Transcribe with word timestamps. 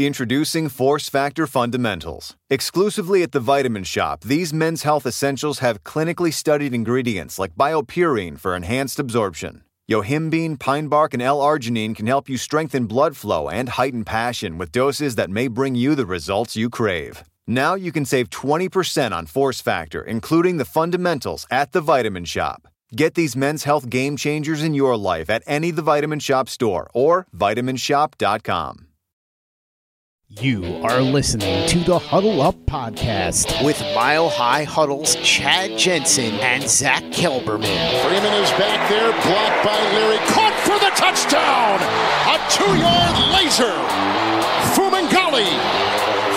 Introducing 0.00 0.68
Force 0.68 1.08
Factor 1.08 1.44
Fundamentals. 1.44 2.36
Exclusively 2.48 3.24
at 3.24 3.32
the 3.32 3.40
Vitamin 3.40 3.82
Shoppe, 3.82 4.22
these 4.22 4.54
men's 4.54 4.84
health 4.84 5.04
essentials 5.04 5.58
have 5.58 5.82
clinically 5.82 6.32
studied 6.32 6.72
ingredients 6.72 7.36
like 7.36 7.56
BioPerine 7.56 8.38
for 8.38 8.54
enhanced 8.54 9.00
absorption. 9.00 9.64
Yohimbine, 9.90 10.56
pine 10.56 10.86
bark, 10.86 11.14
and 11.14 11.22
L-arginine 11.22 11.96
can 11.96 12.06
help 12.06 12.28
you 12.28 12.36
strengthen 12.36 12.86
blood 12.86 13.16
flow 13.16 13.48
and 13.48 13.70
heighten 13.70 14.04
passion 14.04 14.56
with 14.56 14.70
doses 14.70 15.16
that 15.16 15.30
may 15.30 15.48
bring 15.48 15.74
you 15.74 15.96
the 15.96 16.06
results 16.06 16.54
you 16.54 16.70
crave. 16.70 17.24
Now 17.48 17.74
you 17.74 17.90
can 17.90 18.04
save 18.04 18.30
20% 18.30 19.10
on 19.10 19.26
Force 19.26 19.60
Factor, 19.60 20.00
including 20.00 20.58
the 20.58 20.64
fundamentals 20.64 21.44
at 21.50 21.72
the 21.72 21.80
Vitamin 21.80 22.24
Shoppe. 22.24 22.68
Get 22.94 23.14
these 23.16 23.34
men's 23.34 23.64
health 23.64 23.90
game 23.90 24.16
changers 24.16 24.62
in 24.62 24.74
your 24.74 24.96
life 24.96 25.28
at 25.28 25.42
any 25.44 25.72
The 25.72 25.82
Vitamin 25.82 26.20
Shoppe 26.20 26.48
store 26.48 26.88
or 26.94 27.26
vitaminshoppe.com. 27.36 28.87
You 30.36 30.84
are 30.84 31.00
listening 31.00 31.66
to 31.68 31.78
the 31.80 31.98
Huddle 31.98 32.42
Up 32.42 32.54
Podcast 32.68 33.64
with 33.64 33.80
Mile 33.96 34.28
High 34.28 34.64
Huddle's 34.64 35.16
Chad 35.24 35.78
Jensen 35.78 36.36
and 36.44 36.68
Zack 36.68 37.02
Kelberman. 37.04 37.80
Freeman 38.04 38.34
is 38.36 38.52
back 38.60 38.76
there, 38.92 39.08
blocked 39.24 39.64
by 39.64 39.80
Leary, 39.96 40.20
caught 40.28 40.52
for 40.68 40.76
the 40.84 40.92
touchdown! 41.00 41.80
A 42.28 42.36
two-yard 42.52 43.16
laser! 43.40 43.72
Fumagalli 44.76 45.48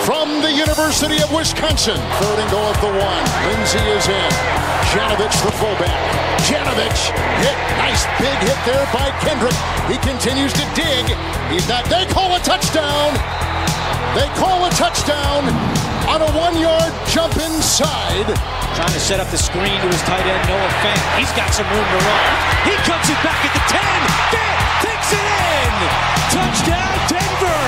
from 0.08 0.40
the 0.40 0.50
University 0.50 1.20
of 1.20 1.28
Wisconsin. 1.28 2.00
Third 2.16 2.38
and 2.40 2.50
goal 2.50 2.72
at 2.72 2.80
the 2.80 2.96
one. 2.96 3.24
Lindsay 3.44 3.84
is 3.92 4.08
in. 4.08 4.32
Janovich, 4.88 5.36
the 5.44 5.52
fullback. 5.60 6.00
Janovich 6.48 7.12
hit. 7.44 7.58
Nice 7.76 8.08
big 8.16 8.40
hit 8.40 8.56
there 8.64 8.88
by 8.88 9.12
Kendrick. 9.20 9.54
He 9.84 10.00
continues 10.00 10.56
to 10.56 10.64
dig. 10.72 11.12
He's 11.52 11.68
not. 11.68 11.84
They 11.92 12.06
call 12.06 12.34
a 12.34 12.40
touchdown. 12.40 13.51
They 14.14 14.28
call 14.36 14.64
a 14.66 14.70
touchdown 14.76 15.48
on 16.08 16.20
a 16.20 16.30
one-yard 16.36 16.92
jump 17.08 17.36
inside. 17.40 18.28
Trying 18.76 18.92
to 18.92 19.00
set 19.00 19.20
up 19.20 19.28
the 19.28 19.38
screen 19.40 19.80
to 19.80 19.88
his 19.88 20.02
tight 20.08 20.24
end, 20.24 20.42
Noah 20.48 20.72
Fant. 20.84 21.00
He's 21.16 21.32
got 21.32 21.52
some 21.52 21.68
room 21.68 21.84
to 21.84 21.98
run. 22.00 22.24
He 22.68 22.74
cuts 22.84 23.08
it 23.08 23.20
back 23.24 23.40
at 23.40 23.52
the 23.52 23.64
10. 23.68 23.80
Fant 24.32 24.60
takes 24.84 25.10
it 25.12 25.24
in. 25.24 25.72
Touchdown, 26.32 26.94
Denver. 27.08 27.64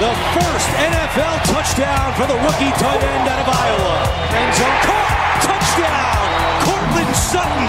The 0.00 0.12
first 0.36 0.68
NFL 0.76 1.36
touchdown 1.48 2.12
for 2.18 2.26
the 2.26 2.36
rookie 2.44 2.72
tight 2.80 3.00
end 3.00 3.28
out 3.28 3.40
of 3.44 3.48
Iowa. 3.48 3.96
End 4.32 4.52
zone 4.56 4.78
caught. 4.88 5.12
Touchdown. 5.44 6.24
Courtland 6.64 7.14
Sutton. 7.14 7.68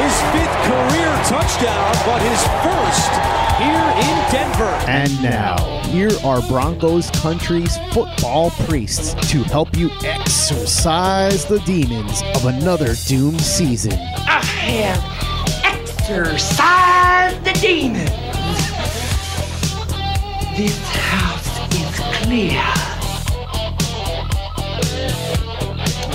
His 0.00 0.16
fifth 0.32 0.56
career 0.68 1.12
touchdown, 1.28 1.92
but 2.04 2.20
his 2.20 2.40
first 2.60 3.12
here 3.56 3.88
in 4.04 4.16
Denver. 4.32 4.74
And 4.88 5.22
now, 5.22 5.75
here 5.88 6.10
are 6.24 6.42
Broncos 6.48 7.10
country's 7.12 7.78
football 7.92 8.50
priests 8.50 9.14
to 9.30 9.42
help 9.44 9.76
you 9.76 9.90
exorcise 10.02 11.44
the 11.44 11.60
demons 11.60 12.22
of 12.34 12.46
another 12.46 12.94
doomed 13.06 13.40
season. 13.40 13.92
I 13.92 14.44
have 14.44 15.00
exorcised 15.64 17.44
the 17.44 17.52
demons. 17.60 18.10
This 20.56 20.88
house 20.90 21.74
is 21.74 22.00
clear. 22.18 22.62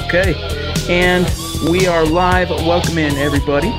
Okay, 0.05 0.35
and 0.89 1.25
we 1.69 1.87
are 1.87 2.05
live. 2.05 2.49
Welcome 2.49 2.97
in, 2.97 3.15
everybody, 3.15 3.71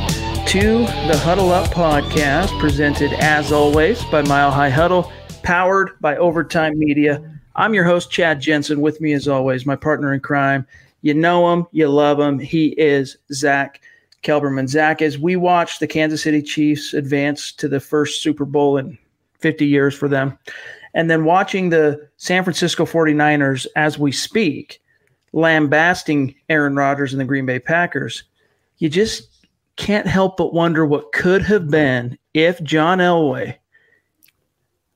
to 0.46 0.78
the 1.08 1.20
Huddle 1.22 1.50
Up 1.52 1.70
podcast, 1.70 2.58
presented 2.58 3.12
as 3.14 3.52
always 3.52 4.02
by 4.04 4.22
Mile 4.22 4.50
High 4.50 4.70
Huddle, 4.70 5.12
powered 5.42 5.98
by 6.00 6.16
Overtime 6.16 6.78
Media. 6.78 7.22
I'm 7.56 7.74
your 7.74 7.84
host, 7.84 8.10
Chad 8.10 8.40
Jensen. 8.40 8.80
With 8.80 9.00
me, 9.00 9.12
as 9.12 9.28
always, 9.28 9.66
my 9.66 9.76
partner 9.76 10.12
in 10.14 10.20
crime. 10.20 10.66
You 11.02 11.14
know 11.14 11.52
him, 11.52 11.66
you 11.72 11.88
love 11.88 12.20
him. 12.20 12.38
He 12.38 12.68
is 12.78 13.16
Zack 13.32 13.82
Kelberman. 14.22 14.68
Zack, 14.68 15.02
as 15.02 15.18
we 15.18 15.36
watch 15.36 15.78
the 15.78 15.86
Kansas 15.86 16.22
City 16.22 16.42
Chiefs 16.42 16.94
advance 16.94 17.52
to 17.52 17.68
the 17.68 17.80
first 17.80 18.22
Super 18.22 18.44
Bowl 18.44 18.76
in 18.76 18.96
50 19.40 19.66
years 19.66 19.94
for 19.94 20.08
them. 20.08 20.38
And 20.94 21.10
then 21.10 21.24
watching 21.24 21.70
the 21.70 22.08
San 22.16 22.44
Francisco 22.44 22.84
49ers 22.84 23.66
as 23.76 23.98
we 23.98 24.12
speak, 24.12 24.80
lambasting 25.32 26.34
Aaron 26.48 26.76
Rodgers 26.76 27.12
and 27.12 27.20
the 27.20 27.24
Green 27.24 27.46
Bay 27.46 27.58
Packers, 27.58 28.22
you 28.78 28.88
just 28.88 29.28
can't 29.76 30.06
help 30.06 30.36
but 30.36 30.54
wonder 30.54 30.86
what 30.86 31.12
could 31.12 31.42
have 31.42 31.68
been 31.70 32.18
if 32.34 32.62
John 32.62 32.98
Elway, 32.98 33.56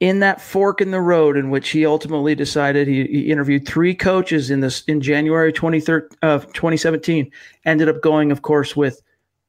in 0.01 0.21
that 0.21 0.41
fork 0.41 0.81
in 0.81 0.91
the 0.91 1.01
road 1.01 1.37
in 1.37 1.51
which 1.51 1.71
he 1.71 1.87
ultimately 1.87 2.35
decided 2.35 2.87
he, 2.87 3.05
he 3.05 3.31
interviewed 3.31 3.67
three 3.67 3.95
coaches 3.95 4.51
in 4.51 4.61
this 4.61 4.83
in 4.85 5.01
January 5.01 5.53
23rd 5.53 6.15
of 6.23 6.53
2017, 6.53 7.31
ended 7.65 7.89
up 7.89 8.03
going, 8.03 8.31
of 8.31 8.43
course, 8.43 8.77
with 8.77 9.01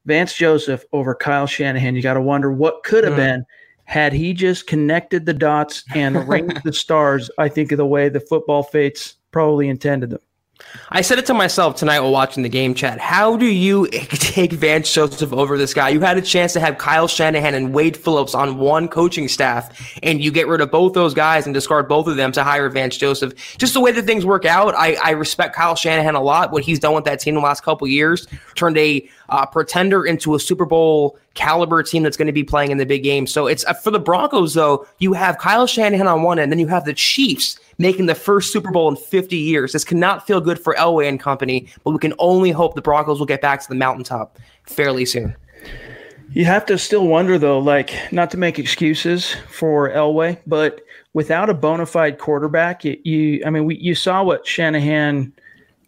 Vance 0.05 0.33
Joseph 0.33 0.85
over 0.93 1.13
Kyle 1.13 1.47
Shanahan. 1.47 1.95
You 1.95 2.01
got 2.01 2.13
to 2.13 2.21
wonder 2.21 2.51
what 2.51 2.83
could 2.83 3.03
have 3.03 3.13
mm. 3.13 3.17
been 3.17 3.45
had 3.83 4.11
he 4.11 4.33
just 4.33 4.67
connected 4.67 5.25
the 5.25 5.33
dots 5.33 5.83
and 5.95 6.15
arranged 6.15 6.61
the 6.65 6.73
stars, 6.73 7.29
I 7.37 7.49
think 7.49 7.71
of 7.71 7.77
the 7.77 7.85
way 7.85 8.09
the 8.09 8.19
football 8.19 8.63
fates 8.63 9.15
probably 9.31 9.69
intended 9.69 10.09
them. 10.09 10.19
I 10.89 11.01
said 11.01 11.19
it 11.19 11.25
to 11.27 11.33
myself 11.33 11.75
tonight 11.75 11.99
while 11.99 12.11
watching 12.11 12.43
the 12.43 12.49
game 12.49 12.73
chat. 12.73 12.99
How 12.99 13.35
do 13.35 13.45
you 13.45 13.87
take 13.91 14.53
Vance 14.53 14.91
Joseph 14.91 15.33
over 15.33 15.57
this 15.57 15.73
guy? 15.73 15.89
You 15.89 15.99
had 15.99 16.17
a 16.17 16.21
chance 16.21 16.53
to 16.53 16.59
have 16.59 16.77
Kyle 16.77 17.07
Shanahan 17.07 17.53
and 17.53 17.73
Wade 17.73 17.97
Phillips 17.97 18.33
on 18.33 18.57
one 18.57 18.87
coaching 18.87 19.27
staff, 19.27 19.97
and 20.01 20.23
you 20.23 20.31
get 20.31 20.47
rid 20.47 20.61
of 20.61 20.71
both 20.71 20.93
those 20.93 21.13
guys 21.13 21.45
and 21.45 21.53
discard 21.53 21.87
both 21.87 22.07
of 22.07 22.15
them 22.15 22.31
to 22.33 22.43
hire 22.43 22.69
Vance 22.69 22.97
Joseph. 22.97 23.33
Just 23.57 23.73
the 23.73 23.81
way 23.81 23.91
that 23.91 24.05
things 24.05 24.25
work 24.25 24.45
out, 24.45 24.73
I, 24.75 24.95
I 25.03 25.11
respect 25.11 25.55
Kyle 25.55 25.75
Shanahan 25.75 26.15
a 26.15 26.21
lot. 26.21 26.51
What 26.51 26.63
he's 26.63 26.79
done 26.79 26.95
with 26.95 27.05
that 27.05 27.19
team 27.19 27.35
the 27.35 27.41
last 27.41 27.63
couple 27.63 27.87
years, 27.87 28.27
turned 28.55 28.77
a 28.77 29.07
uh, 29.29 29.45
pretender 29.45 30.05
into 30.05 30.35
a 30.35 30.39
Super 30.39 30.65
Bowl 30.65 31.17
caliber 31.33 31.83
team 31.83 32.03
that's 32.03 32.17
going 32.17 32.27
to 32.27 32.33
be 32.33 32.43
playing 32.43 32.71
in 32.71 32.77
the 32.77 32.85
big 32.85 33.03
game. 33.03 33.27
So 33.27 33.47
it's 33.47 33.65
uh, 33.65 33.73
for 33.73 33.91
the 33.91 33.99
Broncos, 33.99 34.53
though, 34.53 34.87
you 34.99 35.13
have 35.13 35.37
Kyle 35.37 35.67
Shanahan 35.67 36.07
on 36.07 36.23
one 36.23 36.39
end, 36.39 36.51
then 36.51 36.59
you 36.59 36.67
have 36.67 36.85
the 36.85 36.93
Chiefs 36.93 37.59
making 37.77 38.07
the 38.07 38.15
first 38.15 38.51
Super 38.51 38.71
Bowl 38.71 38.89
in 38.89 38.95
50 38.95 39.35
years. 39.35 39.73
This 39.73 39.83
cannot 39.83 40.25
feel 40.25 40.41
good 40.41 40.59
for 40.59 40.73
Elway 40.75 41.07
and 41.07 41.19
company, 41.19 41.67
but 41.83 41.91
we 41.91 41.99
can 41.99 42.13
only 42.19 42.51
hope 42.51 42.75
the 42.75 42.81
Broncos 42.81 43.19
will 43.19 43.25
get 43.25 43.41
back 43.41 43.61
to 43.61 43.69
the 43.69 43.75
mountaintop 43.75 44.39
fairly 44.63 45.05
soon. 45.05 45.35
You 46.31 46.45
have 46.45 46.65
to 46.65 46.77
still 46.77 47.07
wonder, 47.07 47.37
though, 47.37 47.59
like 47.59 47.93
not 48.11 48.31
to 48.31 48.37
make 48.37 48.59
excuses 48.59 49.35
for 49.49 49.89
Elway, 49.89 50.39
but 50.45 50.81
without 51.13 51.49
a 51.49 51.53
bona 51.53 51.85
fide 51.85 52.19
quarterback, 52.19 52.83
you, 52.83 52.97
you 53.03 53.43
I 53.45 53.49
mean, 53.49 53.65
we, 53.65 53.77
you 53.77 53.95
saw 53.95 54.23
what 54.23 54.45
Shanahan 54.45 55.31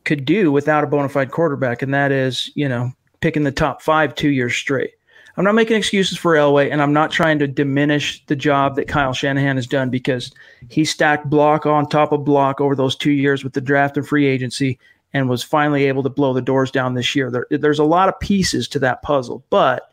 could 0.05 0.25
do 0.25 0.51
without 0.51 0.83
a 0.83 0.87
bona 0.87 1.09
fide 1.09 1.31
quarterback, 1.31 1.81
and 1.81 1.93
that 1.93 2.11
is, 2.11 2.51
you 2.55 2.69
know, 2.69 2.91
picking 3.21 3.43
the 3.43 3.51
top 3.51 3.81
five 3.81 4.15
two 4.15 4.29
years 4.29 4.55
straight. 4.55 4.91
I'm 5.39 5.45
not 5.45 5.55
making 5.55 5.77
excuses 5.77 6.17
for 6.17 6.33
Elway, 6.33 6.69
and 6.69 6.81
I'm 6.81 6.91
not 6.91 7.11
trying 7.11 7.39
to 7.39 7.47
diminish 7.47 8.21
the 8.25 8.35
job 8.35 8.75
that 8.75 8.89
Kyle 8.89 9.13
Shanahan 9.13 9.55
has 9.55 9.67
done 9.67 9.89
because 9.89 10.33
he 10.67 10.83
stacked 10.83 11.29
block 11.29 11.65
on 11.65 11.87
top 11.87 12.11
of 12.11 12.25
block 12.25 12.59
over 12.59 12.75
those 12.75 12.93
two 12.93 13.13
years 13.13 13.41
with 13.41 13.53
the 13.53 13.61
draft 13.61 13.95
and 13.95 14.05
free 14.05 14.27
agency 14.27 14.77
and 15.13 15.29
was 15.29 15.41
finally 15.41 15.85
able 15.85 16.03
to 16.03 16.09
blow 16.09 16.33
the 16.33 16.41
doors 16.41 16.71
down 16.71 16.93
this 16.93 17.15
year. 17.15 17.31
There, 17.31 17.47
there's 17.51 17.79
a 17.79 17.85
lot 17.85 18.09
of 18.09 18.19
pieces 18.19 18.67
to 18.67 18.79
that 18.79 19.01
puzzle, 19.01 19.41
but 19.49 19.89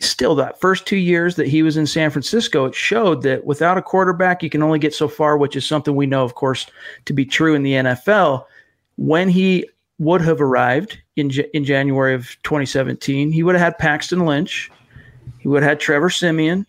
still, 0.00 0.34
that 0.34 0.60
first 0.60 0.86
two 0.86 0.96
years 0.96 1.36
that 1.36 1.46
he 1.46 1.62
was 1.62 1.76
in 1.76 1.86
San 1.86 2.10
Francisco, 2.10 2.64
it 2.64 2.74
showed 2.74 3.22
that 3.22 3.44
without 3.44 3.78
a 3.78 3.82
quarterback, 3.82 4.42
you 4.42 4.50
can 4.50 4.60
only 4.60 4.80
get 4.80 4.92
so 4.92 5.06
far, 5.06 5.38
which 5.38 5.54
is 5.54 5.64
something 5.64 5.94
we 5.94 6.06
know, 6.06 6.24
of 6.24 6.34
course, 6.34 6.66
to 7.04 7.12
be 7.12 7.24
true 7.24 7.54
in 7.54 7.62
the 7.62 7.74
NFL. 7.74 8.44
When 8.96 9.28
he 9.28 9.68
would 9.98 10.20
have 10.20 10.40
arrived 10.40 10.98
in 11.16 11.30
in 11.52 11.64
January 11.64 12.14
of 12.14 12.36
2017, 12.42 13.30
he 13.30 13.42
would 13.42 13.54
have 13.54 13.64
had 13.64 13.78
Paxton 13.78 14.26
Lynch, 14.26 14.70
he 15.38 15.48
would 15.48 15.62
have 15.62 15.70
had 15.70 15.80
Trevor 15.80 16.10
Siemian. 16.10 16.66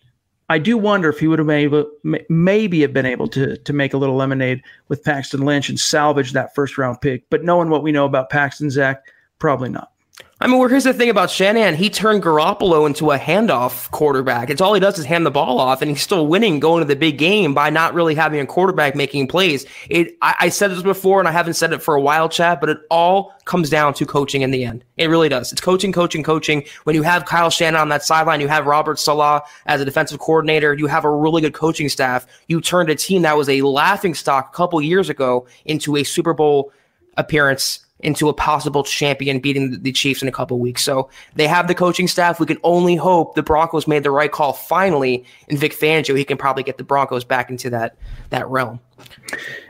I 0.48 0.58
do 0.58 0.78
wonder 0.78 1.08
if 1.08 1.18
he 1.18 1.26
would 1.26 1.40
have 1.40 1.48
been 1.48 1.58
able, 1.58 1.90
maybe 2.28 2.82
have 2.82 2.92
been 2.92 3.06
able 3.06 3.26
to 3.28 3.56
to 3.56 3.72
make 3.72 3.94
a 3.94 3.96
little 3.96 4.14
lemonade 4.14 4.62
with 4.88 5.02
Paxton 5.02 5.40
Lynch 5.40 5.68
and 5.68 5.80
salvage 5.80 6.32
that 6.32 6.54
first 6.54 6.78
round 6.78 7.00
pick. 7.00 7.28
But 7.30 7.42
knowing 7.42 7.68
what 7.68 7.82
we 7.82 7.90
know 7.90 8.04
about 8.04 8.30
Paxton 8.30 8.70
Zack, 8.70 9.02
probably 9.38 9.70
not. 9.70 9.90
I 10.38 10.46
mean, 10.48 10.58
well, 10.58 10.68
here's 10.68 10.84
the 10.84 10.92
thing 10.92 11.08
about 11.08 11.30
Shanahan. 11.30 11.76
He 11.76 11.88
turned 11.88 12.22
Garoppolo 12.22 12.86
into 12.86 13.10
a 13.10 13.18
handoff 13.18 13.90
quarterback. 13.90 14.50
It's 14.50 14.60
all 14.60 14.74
he 14.74 14.80
does 14.80 14.98
is 14.98 15.06
hand 15.06 15.24
the 15.24 15.30
ball 15.30 15.58
off, 15.58 15.80
and 15.80 15.90
he's 15.90 16.02
still 16.02 16.26
winning 16.26 16.60
going 16.60 16.82
to 16.82 16.84
the 16.86 16.94
big 16.94 17.16
game 17.16 17.54
by 17.54 17.70
not 17.70 17.94
really 17.94 18.14
having 18.14 18.38
a 18.40 18.44
quarterback 18.44 18.94
making 18.94 19.28
plays. 19.28 19.64
It. 19.88 20.14
I, 20.20 20.34
I 20.40 20.48
said 20.50 20.72
this 20.72 20.82
before, 20.82 21.20
and 21.20 21.26
I 21.26 21.32
haven't 21.32 21.54
said 21.54 21.72
it 21.72 21.82
for 21.82 21.94
a 21.94 22.02
while, 22.02 22.28
Chad, 22.28 22.60
but 22.60 22.68
it 22.68 22.76
all 22.90 23.32
comes 23.46 23.70
down 23.70 23.94
to 23.94 24.04
coaching 24.04 24.42
in 24.42 24.50
the 24.50 24.62
end. 24.62 24.84
It 24.98 25.06
really 25.06 25.30
does. 25.30 25.52
It's 25.52 25.60
coaching, 25.62 25.90
coaching, 25.90 26.22
coaching. 26.22 26.64
When 26.84 26.94
you 26.94 27.02
have 27.02 27.24
Kyle 27.24 27.48
Shanahan 27.48 27.80
on 27.80 27.88
that 27.88 28.04
sideline, 28.04 28.42
you 28.42 28.48
have 28.48 28.66
Robert 28.66 28.98
Saleh 28.98 29.42
as 29.64 29.80
a 29.80 29.86
defensive 29.86 30.18
coordinator, 30.18 30.74
you 30.74 30.86
have 30.86 31.06
a 31.06 31.10
really 31.10 31.40
good 31.40 31.54
coaching 31.54 31.88
staff. 31.88 32.26
You 32.46 32.60
turned 32.60 32.90
a 32.90 32.94
team 32.94 33.22
that 33.22 33.38
was 33.38 33.48
a 33.48 33.62
laughing 33.62 34.12
stock 34.12 34.50
a 34.52 34.54
couple 34.54 34.82
years 34.82 35.08
ago 35.08 35.46
into 35.64 35.96
a 35.96 36.04
Super 36.04 36.34
Bowl 36.34 36.72
appearance 37.16 37.85
into 38.00 38.28
a 38.28 38.34
possible 38.34 38.84
champion 38.84 39.40
beating 39.40 39.82
the 39.82 39.92
Chiefs 39.92 40.22
in 40.22 40.28
a 40.28 40.32
couple 40.32 40.58
weeks. 40.58 40.82
So 40.82 41.08
they 41.34 41.46
have 41.46 41.66
the 41.66 41.74
coaching 41.74 42.08
staff. 42.08 42.38
We 42.38 42.46
can 42.46 42.58
only 42.62 42.94
hope 42.94 43.34
the 43.34 43.42
Broncos 43.42 43.88
made 43.88 44.02
the 44.02 44.10
right 44.10 44.30
call 44.30 44.52
finally 44.52 45.24
And 45.48 45.58
Vic 45.58 45.72
Fangio. 45.72 46.16
He 46.16 46.24
can 46.24 46.36
probably 46.36 46.62
get 46.62 46.76
the 46.78 46.84
Broncos 46.84 47.24
back 47.24 47.50
into 47.50 47.70
that 47.70 47.96
that 48.30 48.48
realm. 48.48 48.80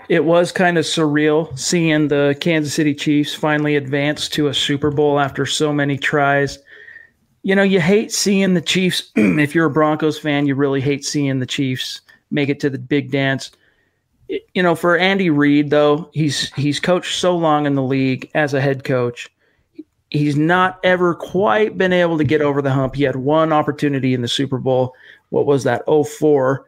It 0.09 0.25
was 0.25 0.53
kind 0.53 0.79
of 0.79 0.85
surreal 0.85 1.57
seeing 1.59 2.09
the 2.09 2.37
Kansas 2.41 2.75
City 2.75 2.95
Chiefs 2.95 3.35
finally 3.35 3.77
advance 3.77 4.29
to 4.31 4.49
a 4.49 4.55
Super 4.55 4.91
Bowl 4.91 5.19
after 5.19 5.47
so 5.47 5.73
many 5.73 5.97
tries. 5.99 6.59
You 7.43 7.55
know, 7.55 7.63
you 7.63 7.81
hate 7.81 8.13
seeing 8.13 8.55
the 8.55 8.61
Chiefs. 8.61 9.11
if 9.17 9.55
you're 9.55 9.67
a 9.67 9.71
Broncos 9.71 10.19
fan, 10.19 10.47
you 10.47 10.55
really 10.55 10.81
hate 10.81 11.05
seeing 11.05 11.39
the 11.39 11.47
Chiefs 11.47 12.01
make 12.31 12.49
it 12.49 12.59
to 12.61 12.71
the 12.71 12.79
big 12.79 13.13
dance 13.13 13.53
you 14.29 14.63
know, 14.63 14.75
for 14.75 14.97
Andy 14.97 15.31
Reid 15.31 15.71
though, 15.71 16.11
he's 16.13 16.53
he's 16.55 16.81
coached 16.81 17.19
so 17.19 17.37
long 17.37 17.67
in 17.67 17.75
the 17.75 17.83
league 17.83 18.31
as 18.35 18.55
a 18.55 18.61
head 18.61 18.85
coach. 18.85 19.29
He's 20.11 20.37
not 20.37 20.79
ever 20.85 21.15
quite 21.15 21.77
been 21.77 21.93
able 21.93 22.19
to 22.19 22.25
get 22.25 22.41
over 22.41 22.63
the 22.63 22.71
hump. 22.71 22.95
He 22.95 23.03
had 23.03 23.17
one 23.17 23.53
opportunity 23.53 24.15
in 24.15 24.23
the 24.23 24.29
Super 24.29 24.59
Bowl. 24.59 24.95
What 25.31 25.47
was 25.47 25.65
that? 25.65 25.83
04. 25.87 26.65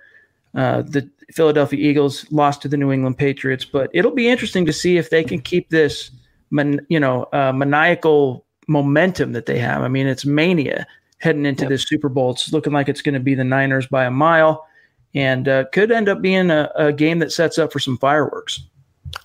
Uh, 0.55 0.83
the 0.83 1.09
Philadelphia 1.33 1.79
Eagles 1.79 2.31
lost 2.33 2.63
to 2.63 2.69
the 2.69 2.77
New 2.77 2.91
England 2.91 3.17
Patriots, 3.17 3.65
but 3.65 3.91
it'll 3.95 4.11
be 4.11 4.29
interesting 4.29 4.67
to 4.67 4.73
see 4.73 4.97
if 4.97 5.11
they 5.11 5.23
can 5.23 5.41
keep 5.41 5.69
this, 5.69 6.11
man, 6.51 6.85
you 6.89 6.99
know, 6.99 7.29
uh, 7.33 7.53
maniacal 7.53 8.45
momentum 8.67 9.33
that 9.33 9.47
they 9.47 9.59
have. 9.59 9.83
I 9.83 9.89
mean, 9.89 10.07
it's 10.07 10.25
mania 10.25 10.87
heading 11.19 11.47
into 11.47 11.65
yep. 11.65 11.71
this 11.71 11.85
Super 11.85 12.09
Bowl. 12.09 12.33
It's 12.33 12.53
looking 12.53 12.73
like 12.73 12.89
it's 12.89 13.03
going 13.03 13.15
to 13.15 13.21
be 13.21 13.35
the 13.35 13.45
Niners 13.45 13.87
by 13.87 14.05
a 14.05 14.11
mile 14.11 14.68
and 15.15 15.49
uh, 15.49 15.65
could 15.73 15.91
end 15.91 16.09
up 16.09 16.21
being 16.21 16.51
a, 16.51 16.71
a 16.77 16.93
game 16.93 17.19
that 17.21 17.33
sets 17.33 17.59
up 17.59 17.73
for 17.73 17.79
some 17.79 17.99
fireworks. 17.99 18.65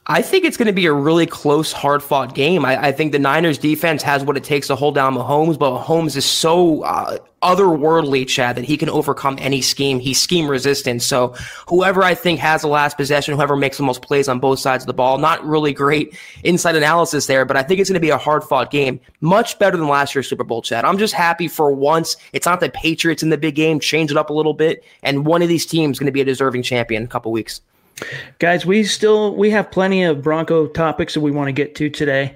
I 0.06 0.22
think 0.22 0.44
it's 0.44 0.58
going 0.58 0.68
to 0.68 0.74
be 0.74 0.86
a 0.86 0.92
really 0.92 1.26
close, 1.26 1.72
hard 1.72 2.04
fought 2.04 2.36
game. 2.36 2.66
I, 2.66 2.88
I, 2.88 2.92
think 2.92 3.14
the 3.14 3.20
Niners 3.20 3.58
defense 3.58 4.04
has 4.04 4.22
what 4.22 4.36
it 4.36 4.44
takes 4.44 4.68
to 4.68 4.76
hold 4.76 4.96
down 4.96 5.16
Mahomes, 5.16 5.58
but 5.58 5.82
Mahomes 5.82 6.18
is 6.18 6.26
so 6.26 6.84
uh, 6.84 7.20
otherworldly, 7.42 8.28
Chad, 8.28 8.58
that 8.58 8.66
he 8.66 8.76
can 8.76 8.90
overcome 8.90 9.38
any 9.40 9.62
scheme. 9.62 10.00
He's 10.00 10.20
scheme 10.20 10.50
resistant. 10.50 11.04
So 11.04 11.30
whoever 11.70 12.04
I 12.04 12.16
think 12.16 12.42
has 12.42 12.64
the 12.64 12.68
last 12.68 12.98
possession, 12.98 13.34
whoever 13.34 13.56
makes 13.56 13.78
the 13.78 13.84
most 13.84 14.02
plays 14.02 14.28
on 14.28 14.40
both 14.40 14.60
sides 14.60 14.84
of 14.84 14.88
the 14.88 14.94
ball, 14.94 15.20
not 15.20 15.46
really 15.46 15.72
great 15.72 16.18
inside 16.44 16.76
analysis 16.76 17.28
there, 17.28 17.46
but 17.46 17.56
I 17.56 17.64
think 17.64 17.80
it's 17.80 17.90
going 17.90 17.96
to 17.96 18.02
be 18.02 18.10
a 18.10 18.18
hard 18.18 18.44
fought 18.44 18.72
game. 18.72 19.00
Much 19.22 19.58
better 19.58 19.78
than 19.78 19.88
last 19.88 20.14
year's 20.14 20.28
Super 20.28 20.44
Bowl, 20.44 20.62
Chad. 20.62 20.84
I'm 20.84 20.98
just 20.98 21.14
happy 21.14 21.48
for 21.48 21.72
once. 21.72 22.18
It's 22.34 22.46
not 22.46 22.60
the 22.60 22.70
Patriots 22.70 23.24
in 23.24 23.30
the 23.30 23.38
big 23.38 23.56
game, 23.56 23.80
change 23.80 24.12
it 24.12 24.18
up 24.18 24.30
a 24.30 24.34
little 24.34 24.54
bit, 24.54 24.84
and 25.02 25.26
one 25.26 25.42
of 25.42 25.48
these 25.48 25.66
teams 25.66 25.96
is 25.96 26.00
going 26.00 26.08
to 26.08 26.12
be 26.12 26.22
a 26.22 26.26
deserving 26.26 26.64
champion 26.64 27.04
in 27.04 27.06
a 27.06 27.10
couple 27.10 27.32
weeks. 27.32 27.62
Guys, 28.40 28.66
we 28.66 28.84
still 28.84 29.36
we 29.36 29.50
have 29.52 29.72
plenty 29.72 30.04
of 30.04 30.22
Bronco 30.22 30.68
topics 30.68 31.14
that 31.14 31.22
we 31.22 31.32
want 31.32 31.48
to 31.48 31.52
get 31.52 31.76
to 31.76 31.90
today, 31.90 32.36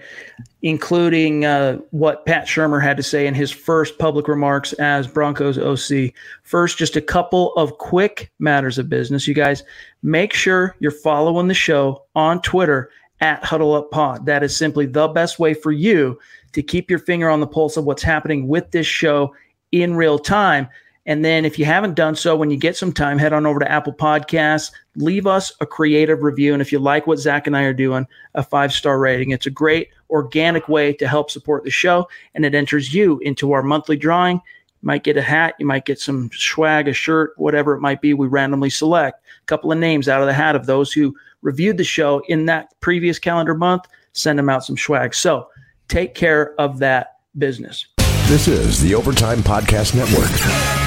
including 0.62 1.45
uh, 1.45 1.77
what 1.92 2.25
Pat 2.25 2.45
Shurmur 2.45 2.81
had 2.81 2.98
to 2.98 3.04
say 3.04 3.27
in 3.27 3.33
his 3.33 3.51
first 3.51 3.98
public 3.98 4.27
remarks 4.27 4.74
as 4.74 5.07
Broncos 5.07 5.57
OC. 5.57 6.13
First, 6.44 6.77
just 6.77 6.95
a 6.95 7.01
couple 7.01 7.54
of 7.56 7.77
quick 7.80 8.31
matters 8.39 8.77
of 8.77 8.89
business. 8.89 9.27
You 9.27 9.33
guys, 9.33 9.63
make 10.04 10.33
sure 10.33 10.75
you're 10.80 10.92
following 10.92 11.48
the 11.48 11.54
show 11.54 12.03
on 12.15 12.42
Twitter 12.42 12.92
at 13.19 13.44
Huddle 13.44 13.74
Up 13.74 13.89
Pod. 13.89 14.25
That 14.25 14.44
is 14.44 14.56
simply 14.56 14.86
the 14.86 15.07
best 15.07 15.39
way 15.39 15.53
for 15.53 15.71
you 15.71 16.19
to 16.53 16.62
keep 16.62 16.89
your 16.89 17.00
finger 17.00 17.30
on 17.30 17.39
the 17.39 17.48
pulse 17.48 17.77
of 17.77 17.86
what's 17.86 18.03
happening 18.03 18.48
with 18.48 18.71
this 18.71 18.88
show 18.88 19.33
in 19.71 19.95
real 19.95 20.19
time. 20.19 20.68
And 21.07 21.24
then 21.24 21.45
if 21.45 21.57
you 21.57 21.63
haven't 21.63 21.95
done 21.95 22.15
so, 22.15 22.36
when 22.36 22.51
you 22.51 22.57
get 22.57 22.75
some 22.75 22.92
time, 22.92 23.18
head 23.18 23.31
on 23.31 23.45
over 23.45 23.59
to 23.59 23.71
Apple 23.71 23.94
Podcasts, 23.94 24.71
leave 24.98 25.25
us 25.25 25.54
a 25.62 25.65
creative 25.65 26.21
review. 26.21 26.51
And 26.51 26.62
if 26.62 26.71
you 26.71 26.80
like 26.80 27.07
what 27.07 27.18
Zack 27.18 27.48
and 27.48 27.56
I 27.56 27.63
are 27.63 27.74
doing, 27.74 28.06
a 28.36 28.44
five 28.44 28.74
star 28.74 29.00
rating. 29.00 29.31
It's 29.31 29.45
a 29.45 29.51
great 29.51 29.89
organic 30.09 30.68
way 30.68 30.92
to 30.94 31.07
help 31.07 31.31
support 31.31 31.63
the 31.63 31.71
show. 31.71 32.09
And 32.36 32.45
it 32.45 32.54
enters 32.54 32.94
you 32.94 33.19
into 33.19 33.54
our 33.54 33.63
monthly 33.63 33.95
drawing. 33.95 34.36
You 34.36 34.86
might 34.86 35.06
get 35.06 35.15
a 35.15 35.21
hat, 35.21 35.56
you 35.59 35.65
might 35.65 35.86
get 35.86 36.00
some 36.00 36.30
swag, 36.33 36.89
a 36.89 36.94
shirt, 36.94 37.31
whatever 37.38 37.74
it 37.74 37.80
might 37.80 38.01
be. 38.01 38.13
We 38.13 38.27
randomly 38.27 38.69
select 38.69 39.24
a 39.42 39.45
couple 39.45 39.71
of 39.71 39.77
names 39.77 40.10
out 40.10 40.21
of 40.21 40.27
the 40.27 40.33
hat 40.33 40.57
of 40.57 40.65
those 40.65 40.92
who 40.92 41.15
reviewed 41.42 41.77
the 41.77 41.83
show 41.86 42.21
in 42.27 42.48
that 42.48 42.77
previous 42.81 43.18
calendar 43.18 43.56
month, 43.56 43.83
send 44.12 44.38
them 44.38 44.50
out 44.50 44.65
some 44.65 44.77
swag. 44.77 45.15
So 45.15 45.48
take 45.88 46.15
care 46.15 46.53
of 46.60 46.80
that 46.80 47.19
business. 47.38 47.88
This 48.27 48.50
is 48.50 48.81
the 48.81 48.94
Overtime 48.94 49.39
Podcast 49.39 49.95
Network. 49.95 50.87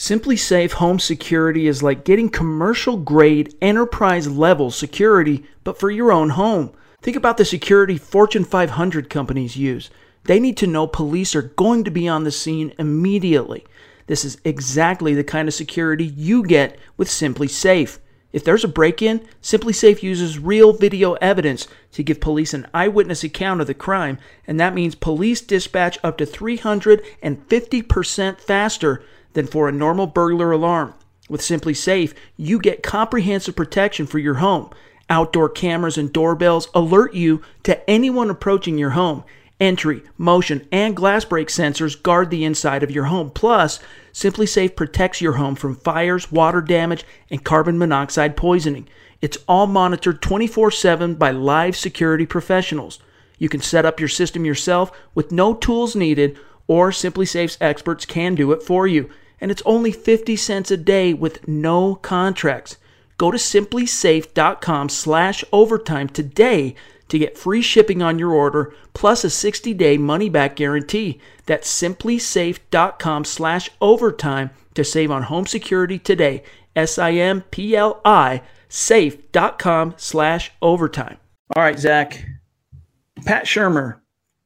SimpliSafe 0.00 0.72
home 0.72 0.98
security 0.98 1.66
is 1.66 1.82
like 1.82 2.06
getting 2.06 2.30
commercial 2.30 2.96
grade, 2.96 3.54
enterprise 3.60 4.26
level 4.26 4.70
security, 4.70 5.44
but 5.62 5.78
for 5.78 5.90
your 5.90 6.10
own 6.10 6.30
home. 6.30 6.72
Think 7.02 7.18
about 7.18 7.36
the 7.36 7.44
security 7.44 7.98
Fortune 7.98 8.44
500 8.44 9.10
companies 9.10 9.58
use. 9.58 9.90
They 10.24 10.40
need 10.40 10.56
to 10.56 10.66
know 10.66 10.86
police 10.86 11.34
are 11.34 11.42
going 11.42 11.84
to 11.84 11.90
be 11.90 12.08
on 12.08 12.24
the 12.24 12.32
scene 12.32 12.72
immediately. 12.78 13.66
This 14.06 14.24
is 14.24 14.38
exactly 14.42 15.12
the 15.12 15.22
kind 15.22 15.48
of 15.48 15.52
security 15.52 16.06
you 16.06 16.44
get 16.44 16.78
with 16.96 17.08
SimpliSafe. 17.08 17.98
If 18.32 18.42
there's 18.42 18.64
a 18.64 18.68
break 18.68 19.02
in, 19.02 19.28
SimpliSafe 19.42 20.02
uses 20.02 20.38
real 20.38 20.72
video 20.72 21.12
evidence 21.14 21.68
to 21.92 22.02
give 22.02 22.22
police 22.22 22.54
an 22.54 22.66
eyewitness 22.72 23.22
account 23.22 23.60
of 23.60 23.66
the 23.66 23.74
crime, 23.74 24.16
and 24.46 24.58
that 24.58 24.72
means 24.72 24.94
police 24.94 25.42
dispatch 25.42 25.98
up 26.02 26.16
to 26.16 26.24
350% 26.24 28.40
faster 28.40 29.04
than 29.32 29.46
for 29.46 29.68
a 29.68 29.72
normal 29.72 30.06
burglar 30.06 30.52
alarm. 30.52 30.94
With 31.28 31.40
SimpliSafe, 31.42 32.12
you 32.36 32.58
get 32.58 32.82
comprehensive 32.82 33.54
protection 33.54 34.06
for 34.06 34.18
your 34.18 34.34
home. 34.34 34.70
Outdoor 35.08 35.48
cameras 35.48 35.96
and 35.96 36.12
doorbells 36.12 36.68
alert 36.74 37.14
you 37.14 37.40
to 37.62 37.88
anyone 37.88 38.30
approaching 38.30 38.78
your 38.78 38.90
home. 38.90 39.22
Entry, 39.60 40.02
motion, 40.18 40.66
and 40.72 40.96
glass 40.96 41.24
break 41.24 41.48
sensors 41.48 42.00
guard 42.00 42.30
the 42.30 42.44
inside 42.44 42.82
of 42.82 42.90
your 42.90 43.04
home. 43.04 43.30
Plus, 43.30 43.78
SimpliSafe 44.12 44.74
protects 44.74 45.20
your 45.20 45.34
home 45.34 45.54
from 45.54 45.76
fires, 45.76 46.32
water 46.32 46.60
damage, 46.60 47.04
and 47.30 47.44
carbon 47.44 47.78
monoxide 47.78 48.36
poisoning. 48.36 48.88
It's 49.20 49.38
all 49.46 49.66
monitored 49.66 50.22
24 50.22 50.70
7 50.70 51.14
by 51.14 51.30
live 51.30 51.76
security 51.76 52.26
professionals. 52.26 52.98
You 53.38 53.48
can 53.48 53.60
set 53.60 53.86
up 53.86 54.00
your 54.00 54.08
system 54.08 54.44
yourself 54.44 54.90
with 55.14 55.30
no 55.30 55.54
tools 55.54 55.94
needed, 55.94 56.38
or 56.66 56.90
SimpliSafe's 56.90 57.58
experts 57.60 58.04
can 58.04 58.34
do 58.34 58.50
it 58.52 58.62
for 58.62 58.86
you 58.86 59.10
and 59.40 59.50
it's 59.50 59.62
only 59.64 59.92
50 59.92 60.36
cents 60.36 60.70
a 60.70 60.76
day 60.76 61.12
with 61.12 61.46
no 61.48 61.94
contracts. 61.94 62.76
Go 63.16 63.30
to 63.30 63.38
simplisafe.com 63.38 64.88
slash 64.88 65.44
overtime 65.52 66.08
today 66.08 66.74
to 67.08 67.18
get 67.18 67.36
free 67.36 67.60
shipping 67.60 68.02
on 68.02 68.18
your 68.18 68.32
order 68.32 68.72
plus 68.94 69.24
a 69.24 69.28
60-day 69.28 69.98
money-back 69.98 70.56
guarantee. 70.56 71.20
That's 71.46 71.70
simplisafe.com 71.70 73.24
slash 73.24 73.70
overtime 73.80 74.50
to 74.74 74.84
save 74.84 75.10
on 75.10 75.24
home 75.24 75.46
security 75.46 75.98
today. 75.98 76.42
S-I-M-P-L-I 76.76 78.42
safe.com 78.68 79.94
slash 79.96 80.52
overtime. 80.62 81.16
All 81.56 81.62
right, 81.62 81.78
Zach. 81.78 82.24
Pat 83.24 83.44
Shurmur 83.44 83.99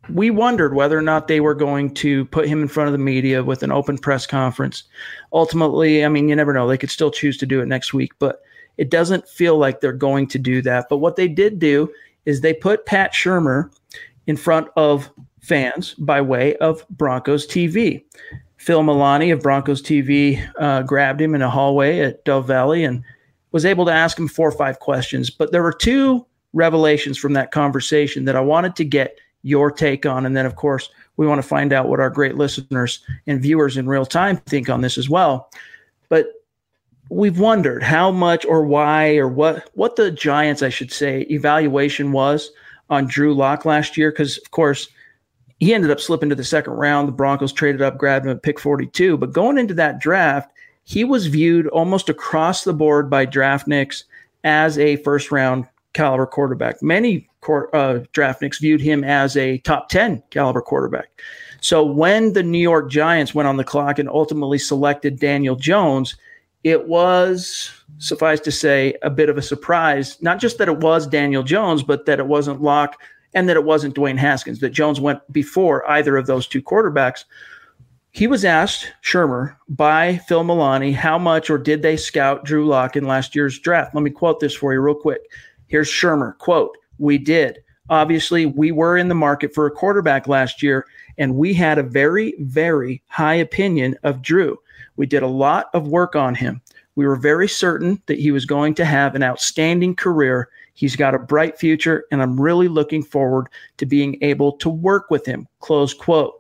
we 0.09 0.31
wondered 0.31 0.75
whether 0.75 0.99
or 0.99 1.03
not 1.03 1.29
they 1.29 1.41
were 1.41 1.55
going 1.55 1.93
to 1.95 2.25
put 2.27 2.49
him 2.49 2.63
in 2.63 2.69
front 2.69 2.89
of 2.89 2.93
the 2.93 2.99
media 2.99 3.43
with 3.43 3.63
an 3.63 3.73
open 3.73 3.99
press 3.99 4.27
conference. 4.27 4.85
Ultimately, 5.33 6.05
I 6.05 6.09
mean, 6.09 6.29
you 6.29 6.37
never 6.37 6.53
know. 6.53 6.69
They 6.69 6.79
could 6.79 6.91
still 6.91 7.11
choose 7.11 7.37
to 7.39 7.47
do 7.47 7.61
it 7.61 7.67
next 7.67 7.95
week, 7.95 8.13
but 8.19 8.43
it 8.77 8.91
doesn't 8.91 9.29
feel 9.29 9.57
like 9.57 9.81
they're 9.81 9.93
going 9.93 10.27
to 10.29 10.39
do 10.39 10.61
that. 10.63 10.87
But 10.89 10.99
what 10.99 11.17
they 11.17 11.29
did 11.29 11.59
do 11.59 11.91
is 12.27 12.41
they 12.41 12.55
put 12.55 12.87
Pat 12.87 13.13
Shurmur 13.13 13.71
in 14.27 14.37
front 14.37 14.69
of 14.77 15.11
fans 15.41 15.95
by 15.95 16.21
way 16.21 16.57
of 16.57 16.87
Broncos 16.89 17.47
TV. 17.47 18.05
Phil 18.57 18.83
Milani 18.83 19.33
of 19.33 19.43
Broncos 19.43 19.83
TV 19.83 20.43
uh, 20.59 20.83
grabbed 20.83 21.21
him 21.21 21.35
in 21.35 21.43
a 21.43 21.51
hallway 21.51 22.01
at 22.01 22.25
Dove 22.25 22.47
Valley 22.47 22.85
and 22.85 23.03
was 23.53 23.67
able 23.67 23.85
to 23.85 23.93
ask 23.93 24.19
him 24.19 24.27
four 24.27 24.49
or 24.49 24.53
five 24.53 24.81
questions. 24.81 25.29
But 25.31 25.53
there 25.53 25.63
were 25.63 25.73
two 25.73 26.27
revelations 26.55 27.19
from 27.19 27.35
that 27.35 27.53
conversation 27.53 28.25
that 28.25 28.37
I 28.37 28.41
wanted 28.41 28.75
to 28.77 28.85
get 28.85 29.19
your 29.45 29.71
take 29.71 30.05
on. 30.07 30.27
And 30.27 30.37
then, 30.37 30.47
of 30.47 30.57
course, 30.57 30.89
we 31.17 31.27
want 31.29 31.41
to 31.41 31.47
find 31.47 31.73
out 31.73 31.89
what 31.89 32.01
our 32.01 32.11
great 32.11 32.37
listeners 32.37 33.05
and 33.29 33.41
viewers 33.41 33.77
in 33.77 33.87
real 33.87 34.07
time 34.07 34.39
think 34.39 34.69
on 34.69 34.81
this 34.81 34.99
as 34.99 35.09
well. 35.09 35.51
But 36.09 36.27
we've 37.11 37.39
wondered 37.39 37.83
how 37.83 38.11
much 38.11 38.45
or 38.45 38.65
why 38.67 39.17
or 39.17 39.29
what 39.29 39.71
what 39.75 39.95
the 39.95 40.11
Giants, 40.11 40.63
I 40.63 40.71
should 40.71 40.91
say, 40.91 41.21
evaluation 41.31 42.11
was 42.11 42.51
on 42.91 43.07
Drew 43.07 43.35
Lock 43.35 43.65
last 43.65 43.97
year. 43.97 44.11
Because 44.11 44.39
of 44.39 44.51
course, 44.51 44.89
he 45.61 45.73
ended 45.73 45.91
up 45.91 46.01
slipping 46.01 46.31
to 46.31 46.35
the 46.35 46.43
second 46.43 46.73
round. 46.73 47.07
The 47.07 47.13
Broncos 47.13 47.53
traded 47.53 47.83
up, 47.83 47.99
grabbed 47.99 48.25
him 48.27 48.33
at 48.33 48.43
pick 48.43 48.59
42. 48.59 49.17
But 49.19 49.33
going 49.33 49.59
into 49.59 49.75
that 49.75 50.01
draft, 50.01 50.51
he 50.85 51.05
was 51.05 51.27
viewed 51.27 51.69
almost 51.69 52.09
across 52.09 52.65
the 52.65 52.75
board 52.75 53.09
by 53.09 53.27
draftniks 53.27 54.05
as 54.43 54.79
a 54.79 54.97
first 54.97 55.31
round 55.31 55.67
caliber 55.95 56.27
quarterback. 56.27 56.83
Many 56.83 57.29
uh, 57.43 58.05
draftniks 58.13 58.61
viewed 58.61 58.81
him 58.81 59.03
as 59.05 59.37
a 59.37 59.59
top 59.59 59.89
10 59.89 60.23
caliber 60.31 60.61
quarterback. 60.61 61.09
So 61.61 61.83
when 61.83 62.35
the 62.35 62.43
New 62.43 62.59
York 62.59 62.91
Giants 62.91 63.35
went 63.35 63.49
on 63.49 63.57
the 63.57 63.65
clock 63.65 63.99
and 63.99 64.09
ultimately 64.09 64.59
selected 64.59 65.19
Daniel 65.19 65.57
Jones, 65.57 66.17
it 66.63 66.89
was, 66.89 67.71
suffice 67.99 68.41
to 68.41 68.53
say, 68.53 68.95
a 69.03 69.11
bit 69.11 69.29
of 69.29 69.39
a 69.39 69.43
surprise. 69.43 70.21
Not 70.23 70.41
just 70.41 70.59
that 70.59 70.69
it 70.69 70.79
was 70.79 71.07
Daniel 71.07 71.43
Jones, 71.43 71.83
but 71.83 72.07
that 72.07 72.19
it 72.19 72.27
wasn't 72.27 72.63
Lock 72.63 73.01
and 73.35 73.49
that 73.49 73.57
it 73.57 73.65
wasn't 73.65 73.95
Dwayne 73.95 74.19
Haskins, 74.19 74.61
that 74.61 74.71
Jones 74.71 75.01
went 75.01 75.21
before 75.33 75.89
either 75.91 76.17
of 76.17 76.27
those 76.27 76.47
two 76.47 76.63
quarterbacks. 76.63 77.25
He 78.13 78.27
was 78.27 78.45
asked, 78.45 78.93
Shurmur, 79.03 79.57
by 79.69 80.19
Phil 80.29 80.45
Milani, 80.45 80.95
how 80.95 81.19
much 81.19 81.51
or 81.51 81.59
did 81.59 81.83
they 81.83 81.97
scout 81.97 82.45
Drew 82.45 82.67
Lock 82.67 82.95
in 82.95 83.07
last 83.07 83.35
year's 83.35 83.59
draft? 83.59 83.95
Let 83.95 84.05
me 84.05 84.11
quote 84.11 84.39
this 84.39 84.55
for 84.55 84.73
you 84.73 84.81
real 84.81 84.95
quick. 84.95 85.21
Here's 85.75 85.91
Shurmur, 85.91 86.39
quote, 86.39 86.79
we 86.99 87.19
did. 87.19 87.59
Obviously, 87.91 88.47
we 88.47 88.71
were 88.71 88.97
in 88.97 89.09
the 89.09 89.15
market 89.17 89.53
for 89.53 89.67
a 89.67 89.73
quarterback 89.73 90.29
last 90.29 90.63
year, 90.63 90.87
and 91.19 91.35
we 91.35 91.53
had 91.53 91.79
a 91.79 91.83
very, 91.83 92.37
very 92.39 93.03
high 93.09 93.35
opinion 93.35 93.97
of 94.05 94.23
Drew. 94.23 94.57
We 94.95 95.07
did 95.07 95.25
a 95.25 95.27
lot 95.27 95.71
of 95.75 95.89
work 95.89 96.15
on 96.15 96.37
him. 96.37 96.63
We 96.95 97.09
were 97.09 97.17
very 97.17 97.49
certain 97.49 98.01
that 98.07 98.21
he 98.21 98.31
was 98.31 98.47
going 98.47 98.75
to 98.75 98.85
have 98.85 99.17
an 99.17 99.25
outstanding 99.25 99.97
career. 99.97 100.49
He's 100.75 100.95
got 100.95 101.17
a 101.17 101.19
bright 101.19 101.59
future, 101.59 102.05
and 102.13 102.23
I'm 102.23 102.41
really 102.41 102.69
looking 102.69 103.03
forward 103.03 103.49
to 103.79 103.85
being 103.85 104.17
able 104.23 104.53
to 104.59 104.71
work 104.71 105.11
with 105.11 105.27
him. 105.27 105.49
Close 105.59 105.93
quote. 105.93 106.35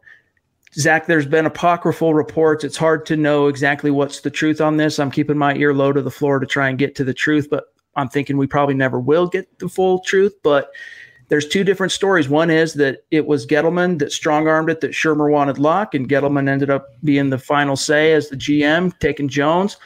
Zack, 0.74 1.06
there's 1.06 1.26
been 1.26 1.46
apocryphal 1.46 2.14
reports. 2.14 2.62
It's 2.62 2.76
hard 2.76 3.04
to 3.06 3.16
know 3.16 3.48
exactly 3.48 3.90
what's 3.90 4.20
the 4.20 4.30
truth 4.30 4.60
on 4.60 4.76
this. 4.76 5.00
I'm 5.00 5.10
keeping 5.10 5.38
my 5.38 5.56
ear 5.56 5.74
low 5.74 5.92
to 5.92 6.02
the 6.02 6.08
floor 6.08 6.38
to 6.38 6.46
try 6.46 6.68
and 6.68 6.78
get 6.78 6.94
to 6.94 7.04
the 7.04 7.12
truth, 7.12 7.48
but 7.50 7.73
I'm 7.96 8.08
thinking 8.08 8.36
we 8.36 8.46
probably 8.46 8.74
never 8.74 9.00
will 9.00 9.26
get 9.26 9.58
the 9.58 9.68
full 9.68 10.00
truth. 10.00 10.34
But 10.42 10.70
there's 11.28 11.48
two 11.48 11.64
different 11.64 11.92
stories. 11.92 12.28
One 12.28 12.50
is 12.50 12.74
that 12.74 13.04
it 13.10 13.26
was 13.26 13.46
Gettleman 13.46 13.98
that 13.98 14.12
strong 14.12 14.46
armed 14.46 14.70
it, 14.70 14.80
that 14.80 14.92
Shurmur 14.92 15.30
wanted 15.30 15.58
Lock, 15.58 15.94
and 15.94 16.08
Gettleman 16.08 16.48
ended 16.48 16.70
up 16.70 16.86
being 17.02 17.30
the 17.30 17.38
final 17.38 17.76
say 17.76 18.12
as 18.12 18.28
the 18.28 18.36
GM, 18.36 18.98
taking 18.98 19.28
Jones. 19.28 19.76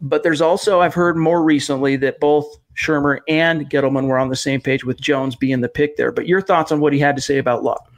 But 0.00 0.22
there's 0.22 0.40
also, 0.40 0.80
I've 0.80 0.94
heard 0.94 1.16
more 1.16 1.42
recently 1.42 1.96
that 1.96 2.20
both 2.20 2.56
Shurmur 2.74 3.20
and 3.28 3.68
Gettleman 3.68 4.06
were 4.06 4.18
on 4.18 4.30
the 4.30 4.36
same 4.36 4.60
page 4.60 4.84
with 4.84 5.00
Jones 5.00 5.36
being 5.36 5.60
the 5.60 5.68
pick 5.68 5.96
there. 5.96 6.12
But 6.12 6.26
your 6.26 6.40
thoughts 6.40 6.72
on 6.72 6.80
what 6.80 6.94
he 6.94 6.98
had 6.98 7.16
to 7.16 7.22
say 7.22 7.36
about 7.36 7.62
Lock? 7.62 7.89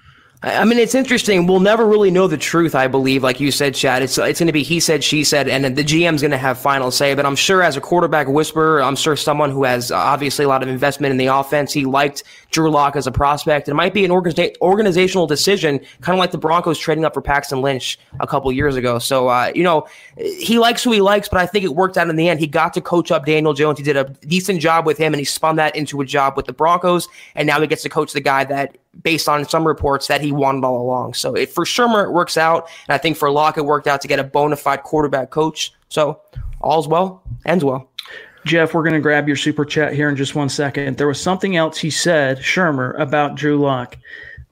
I 0.45 0.65
mean, 0.65 0.81
it's 0.81 0.97
interesting. 0.97 1.47
We'll 1.47 1.61
never 1.61 1.87
really 1.87 2.11
know 2.11 2.27
the 2.27 2.37
truth, 2.37 2.75
I 2.75 2.89
believe. 2.89 3.23
Like 3.23 3.39
you 3.39 3.53
said, 3.53 3.77
Chad, 3.77 4.03
it's 4.03 4.19
it's 4.19 4.41
going 4.41 4.49
to 4.49 4.53
be 4.53 4.65
he 4.65 4.81
said, 4.81 5.05
she 5.05 5.23
said, 5.23 5.47
and 5.49 5.77
the 5.77 5.85
GM's 5.85 6.21
going 6.21 6.33
to 6.33 6.37
have 6.37 6.59
final 6.59 6.91
say. 6.91 7.15
But 7.15 7.27
I'm 7.27 7.37
sure, 7.37 7.63
as 7.63 7.77
a 7.77 7.81
quarterback 7.81 8.27
whisperer, 8.27 8.83
I'm 8.83 8.97
sure 8.97 9.15
someone 9.15 9.53
who 9.53 9.63
has 9.63 9.93
uh, 9.93 9.97
obviously 9.97 10.45
a 10.45 10.49
lot 10.49 10.65
of 10.65 10.69
investment 10.69 11.13
in 11.13 11.17
the 11.17 11.27
offense, 11.27 11.73
he 11.73 11.85
liked 11.85 12.25
Drew 12.51 12.73
Lock 12.73 12.97
as 12.97 13.07
a 13.07 13.13
prospect. 13.13 13.69
It 13.69 13.75
might 13.75 13.95
be 13.95 14.05
an 14.05 14.11
organiza- 14.11 14.57
organizational 14.61 15.29
decision, 15.29 15.79
kind 16.01 16.17
of 16.17 16.19
like 16.19 16.33
the 16.33 16.39
Broncos 16.39 16.77
trading 16.77 17.05
up 17.05 17.15
for 17.15 17.23
Paxton 17.23 17.63
Lynch 17.63 17.97
a 18.19 18.27
couple 18.27 18.51
years 18.51 18.75
ago. 18.75 18.99
So, 18.99 19.29
uh, 19.29 19.53
you 19.55 19.63
know, 19.63 19.87
he 20.17 20.59
likes 20.59 20.83
who 20.83 20.91
he 20.91 21.01
likes, 21.01 21.29
but 21.29 21.39
I 21.39 21.47
think 21.47 21.65
it 21.65 21.77
worked 21.77 21.97
out 21.97 22.11
in 22.11 22.17
the 22.17 22.29
end. 22.29 22.41
He 22.41 22.49
got 22.49 22.75
to 22.75 22.81
coach 22.81 23.13
up 23.13 23.27
Daniel 23.27 23.55
Jones. 23.55 23.79
He 23.79 23.85
did 23.85 23.97
a 23.97 24.05
decent 24.27 24.61
job 24.61 24.87
with 24.87 24.99
him, 24.99 25.13
and 25.15 25.21
he 25.21 25.25
spun 25.25 25.55
that 25.57 25.77
into 25.77 26.01
a 26.01 26.05
job 26.05 26.37
with 26.37 26.47
the 26.47 26.53
Broncos. 26.53 27.07
And 27.37 27.47
now 27.47 27.61
he 27.61 27.69
gets 27.69 27.85
to 27.85 27.89
coach 27.89 28.13
the 28.13 28.21
guy 28.21 28.43
that 28.43 28.77
based 29.03 29.29
on 29.29 29.49
some 29.49 29.67
reports 29.67 30.07
that 30.09 30.21
he 30.21 30.33
wanted 30.33 30.65
all 30.65 30.81
along. 30.81 31.15
So 31.15 31.35
it, 31.35 31.51
for 31.51 31.65
Shurmur, 31.65 32.05
it 32.05 32.13
works 32.13 32.37
out. 32.37 32.69
And 32.87 32.95
I 32.95 32.99
think 32.99 33.17
for 33.17 33.31
Lock, 33.31 33.57
it 33.57 33.65
worked 33.65 33.87
out 33.87 34.01
to 34.03 34.09
get 34.09 34.19
a 34.19 34.25
bona 34.25 34.57
fide 34.57 34.83
quarterback 34.83 35.31
coach. 35.31 35.73
So 35.89 36.21
all's 36.61 36.89
well, 36.89 37.23
ends 37.47 37.65
well. 37.65 37.89
Jeff, 38.45 38.75
we're 38.75 38.83
going 38.83 38.95
to 38.95 39.01
grab 39.01 39.29
your 39.29 39.37
super 39.37 39.65
chat 39.65 39.95
here 39.95 40.09
in 40.09 40.17
just 40.17 40.35
one 40.35 40.49
second. 40.49 40.97
There 40.99 41.07
was 41.07 41.21
something 41.21 41.57
else 41.57 41.79
he 41.79 41.91
said, 41.91 42.39
Shurmur, 42.39 42.99
about 43.01 43.37
Drew 43.37 43.59
Lock. 43.59 43.97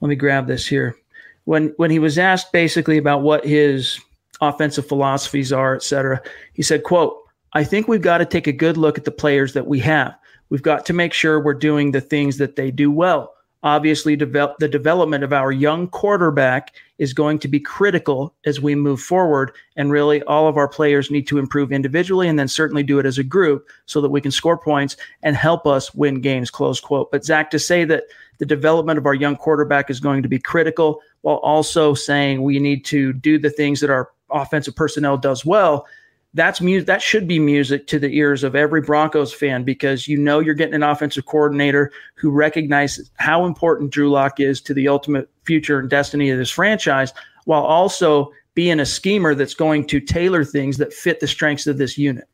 Let 0.00 0.08
me 0.08 0.14
grab 0.14 0.46
this 0.46 0.66
here. 0.66 0.96
When 1.44 1.74
when 1.76 1.90
he 1.90 1.98
was 1.98 2.16
asked 2.16 2.52
basically 2.52 2.98
about 2.98 3.22
what 3.22 3.44
his 3.44 4.00
offensive 4.40 4.86
philosophies 4.86 5.52
are, 5.52 5.74
et 5.74 5.82
cetera, 5.82 6.22
he 6.54 6.62
said, 6.62 6.84
quote, 6.84 7.18
I 7.52 7.64
think 7.64 7.88
we've 7.88 8.00
got 8.00 8.18
to 8.18 8.24
take 8.24 8.46
a 8.46 8.52
good 8.52 8.76
look 8.76 8.96
at 8.96 9.04
the 9.04 9.10
players 9.10 9.52
that 9.54 9.66
we 9.66 9.80
have. 9.80 10.14
We've 10.50 10.62
got 10.62 10.86
to 10.86 10.92
make 10.92 11.12
sure 11.12 11.40
we're 11.40 11.54
doing 11.54 11.90
the 11.90 12.00
things 12.00 12.38
that 12.38 12.56
they 12.56 12.70
do 12.70 12.90
well 12.90 13.34
obviously 13.62 14.16
develop 14.16 14.56
the 14.58 14.68
development 14.68 15.22
of 15.22 15.32
our 15.32 15.52
young 15.52 15.86
quarterback 15.88 16.74
is 16.98 17.12
going 17.12 17.38
to 17.38 17.48
be 17.48 17.60
critical 17.60 18.34
as 18.46 18.60
we 18.60 18.74
move 18.74 19.00
forward 19.00 19.52
and 19.76 19.90
really 19.90 20.22
all 20.22 20.48
of 20.48 20.56
our 20.56 20.68
players 20.68 21.10
need 21.10 21.26
to 21.26 21.38
improve 21.38 21.72
individually 21.72 22.28
and 22.28 22.38
then 22.38 22.48
certainly 22.48 22.82
do 22.82 22.98
it 22.98 23.06
as 23.06 23.18
a 23.18 23.24
group 23.24 23.68
so 23.86 24.00
that 24.00 24.10
we 24.10 24.20
can 24.20 24.30
score 24.30 24.56
points 24.56 24.96
and 25.22 25.36
help 25.36 25.66
us 25.66 25.94
win 25.94 26.20
games 26.20 26.50
close 26.50 26.80
quote. 26.80 27.10
But 27.10 27.24
zack 27.24 27.50
to 27.50 27.58
say 27.58 27.84
that 27.84 28.04
the 28.38 28.46
development 28.46 28.98
of 28.98 29.06
our 29.06 29.14
young 29.14 29.36
quarterback 29.36 29.90
is 29.90 30.00
going 30.00 30.22
to 30.22 30.28
be 30.28 30.38
critical 30.38 31.00
while 31.20 31.36
also 31.36 31.92
saying 31.92 32.42
we 32.42 32.58
need 32.58 32.84
to 32.86 33.12
do 33.12 33.38
the 33.38 33.50
things 33.50 33.80
that 33.80 33.90
our 33.90 34.10
offensive 34.30 34.76
personnel 34.76 35.18
does 35.18 35.44
well 35.44 35.86
that's 36.34 36.60
music 36.60 36.86
that 36.86 37.02
should 37.02 37.26
be 37.26 37.38
music 37.38 37.86
to 37.88 37.98
the 37.98 38.16
ears 38.16 38.44
of 38.44 38.54
every 38.54 38.80
Broncos 38.80 39.32
fan 39.32 39.64
because 39.64 40.06
you 40.06 40.16
know 40.16 40.38
you're 40.38 40.54
getting 40.54 40.74
an 40.74 40.82
offensive 40.82 41.26
coordinator 41.26 41.90
who 42.14 42.30
recognizes 42.30 43.10
how 43.16 43.44
important 43.44 43.90
Drew 43.90 44.10
Lock 44.10 44.38
is 44.38 44.60
to 44.62 44.74
the 44.74 44.86
ultimate 44.86 45.28
future 45.44 45.80
and 45.80 45.90
destiny 45.90 46.30
of 46.30 46.38
this 46.38 46.50
franchise 46.50 47.12
while 47.46 47.62
also 47.62 48.30
being 48.54 48.78
a 48.78 48.86
schemer 48.86 49.34
that's 49.34 49.54
going 49.54 49.86
to 49.88 50.00
tailor 50.00 50.44
things 50.44 50.76
that 50.76 50.92
fit 50.92 51.20
the 51.20 51.26
strengths 51.26 51.66
of 51.66 51.78
this 51.78 51.98
unit. 51.98 52.28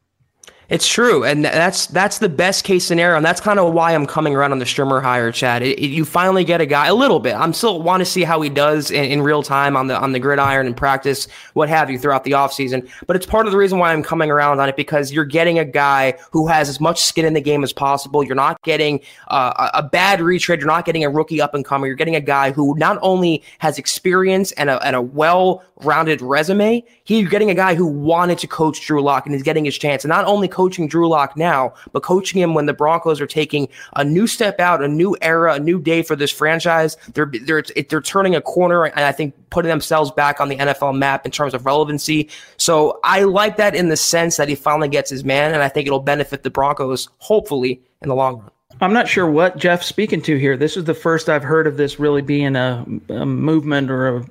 It's 0.69 0.89
true, 0.89 1.23
and 1.25 1.45
that's 1.45 1.87
that's 1.87 2.19
the 2.19 2.29
best 2.29 2.65
case 2.65 2.85
scenario, 2.85 3.17
and 3.17 3.25
that's 3.25 3.41
kind 3.41 3.61
of 3.61 3.73
why 3.73 3.95
I'm 3.95 4.05
coming 4.05 4.35
around 4.35 4.51
on 4.51 4.59
the 4.59 4.65
Shurmur 4.65 5.01
hire, 5.01 5.31
Chad. 5.31 5.63
It, 5.63 5.79
it, 5.79 5.91
you 5.91 6.05
finally 6.05 6.43
get 6.43 6.61
a 6.61 6.67
guy 6.67 6.89
a 6.89 6.95
little 6.95 7.21
bit. 7.21 7.37
I'm 7.37 7.53
still 7.53 7.81
want 7.81 8.01
to 8.01 8.05
see 8.05 8.25
how 8.25 8.41
he 8.41 8.51
does 8.51 8.91
in, 8.91 9.05
in, 9.05 9.23
real 9.23 9.45
time 9.45 9.77
on 9.77 9.87
the 9.87 9.97
on 9.97 10.11
the 10.11 10.19
gridiron 10.19 10.67
and 10.67 10.77
practice, 10.77 11.29
what 11.53 11.69
have 11.69 11.89
you, 11.89 12.01
throughout 12.01 12.25
the 12.25 12.33
offseason. 12.33 12.91
But 13.07 13.15
it's 13.15 13.27
part 13.27 13.47
of 13.47 13.53
the 13.53 13.59
reason 13.59 13.79
why 13.79 13.93
I'm 13.93 14.03
coming 14.03 14.29
around 14.29 14.59
on 14.59 14.69
it 14.69 14.75
because 14.75 15.13
you're 15.13 15.25
getting 15.25 15.61
a 15.61 15.65
guy 15.65 16.19
who 16.33 16.49
has 16.49 16.69
as 16.69 16.81
much 16.81 17.01
skin 17.01 17.25
in 17.25 17.35
the 17.35 17.41
game 17.41 17.63
as 17.63 17.73
possible. 17.73 18.25
You're 18.25 18.35
not 18.35 18.61
getting 18.63 19.01
uh, 19.29 19.71
a, 19.73 19.79
a 19.79 19.83
bad 19.85 20.21
retread. 20.21 20.59
You're 20.59 20.67
not 20.67 20.85
getting 20.85 21.05
a 21.05 21.11
rookie 21.11 21.41
up 21.41 21.55
and 21.55 21.65
comer. 21.65 21.87
You're 21.87 21.95
getting 21.95 22.17
a 22.17 22.21
guy 22.21 22.51
who 22.51 22.77
not 22.77 22.99
only 23.03 23.45
has 23.61 23.79
experience 23.79 24.51
and 24.53 24.69
a, 24.69 24.85
and 24.85 24.97
a 24.97 25.01
well 25.01 25.63
rounded 25.83 26.21
resume, 26.23 26.83
he's 27.05 27.29
getting 27.29 27.51
a 27.51 27.55
guy 27.55 27.75
who 27.75 27.87
wanted 27.87 28.39
to 28.39 28.47
coach 28.47 28.87
Drew 28.87 29.03
Lock 29.03 29.27
and 29.27 29.35
he's 29.35 29.43
getting 29.43 29.65
his 29.65 29.77
chance. 29.77 30.05
And 30.05 30.09
not 30.09 30.25
only 30.25 30.49
coaching 30.49 30.89
Drew 30.89 31.09
Lock 31.09 31.37
now, 31.37 31.75
but 31.93 32.03
coaching 32.03 32.41
him 32.41 32.55
when 32.55 32.67
the 32.67 32.73
Broncos 32.73 33.21
are 33.21 33.27
taking 33.27 33.69
a 33.95 34.05
new 34.05 34.27
step 34.27 34.61
out, 34.61 34.83
a 34.83 34.89
new 34.89 35.17
era, 35.21 35.55
a 35.55 35.61
new 35.61 35.81
day 35.81 36.03
for 36.03 36.17
this 36.17 36.31
franchise. 36.31 36.97
They're 37.15 37.31
they're 37.43 37.65
they're 37.89 38.01
turning 38.01 38.35
a 38.35 38.41
corner, 38.41 38.85
and 38.85 39.01
I 39.01 39.13
think 39.13 39.35
putting 39.51 39.69
themselves 39.69 40.11
back 40.11 40.41
on 40.41 40.49
the 40.49 40.57
NFL 40.57 40.97
map 40.97 41.27
in 41.27 41.33
terms 41.33 41.55
of 41.55 41.67
relevancy. 41.67 42.29
So 42.57 43.01
I 43.05 43.23
like 43.23 43.57
that 43.57 43.75
in 43.75 43.89
the 43.89 43.97
sense 43.97 44.37
that 44.37 44.49
he 44.49 44.55
finally 44.55 44.89
gets 44.89 45.11
his 45.11 45.25
man, 45.25 45.53
and 45.53 45.63
I 45.63 45.69
think 45.69 45.87
it'll 45.87 46.01
benefit 46.01 46.43
the 46.43 46.51
Broncos 46.51 47.09
hopefully 47.19 47.81
in 48.03 48.09
the 48.09 48.15
long 48.15 48.39
run. 48.39 48.51
I'm 48.81 48.93
not 48.93 49.09
sure 49.09 49.29
what 49.31 49.57
Jeff's 49.57 49.87
speaking 49.87 50.21
to 50.23 50.37
here. 50.37 50.57
This 50.57 50.77
is 50.77 50.85
the 50.85 50.95
first 50.95 51.31
I've 51.31 51.43
heard 51.43 51.67
of 51.67 51.79
this 51.79 51.99
really 51.99 52.21
being 52.21 52.57
a, 52.57 52.85
a 53.09 53.25
movement 53.25 53.91
or 53.91 54.19
a 54.19 54.27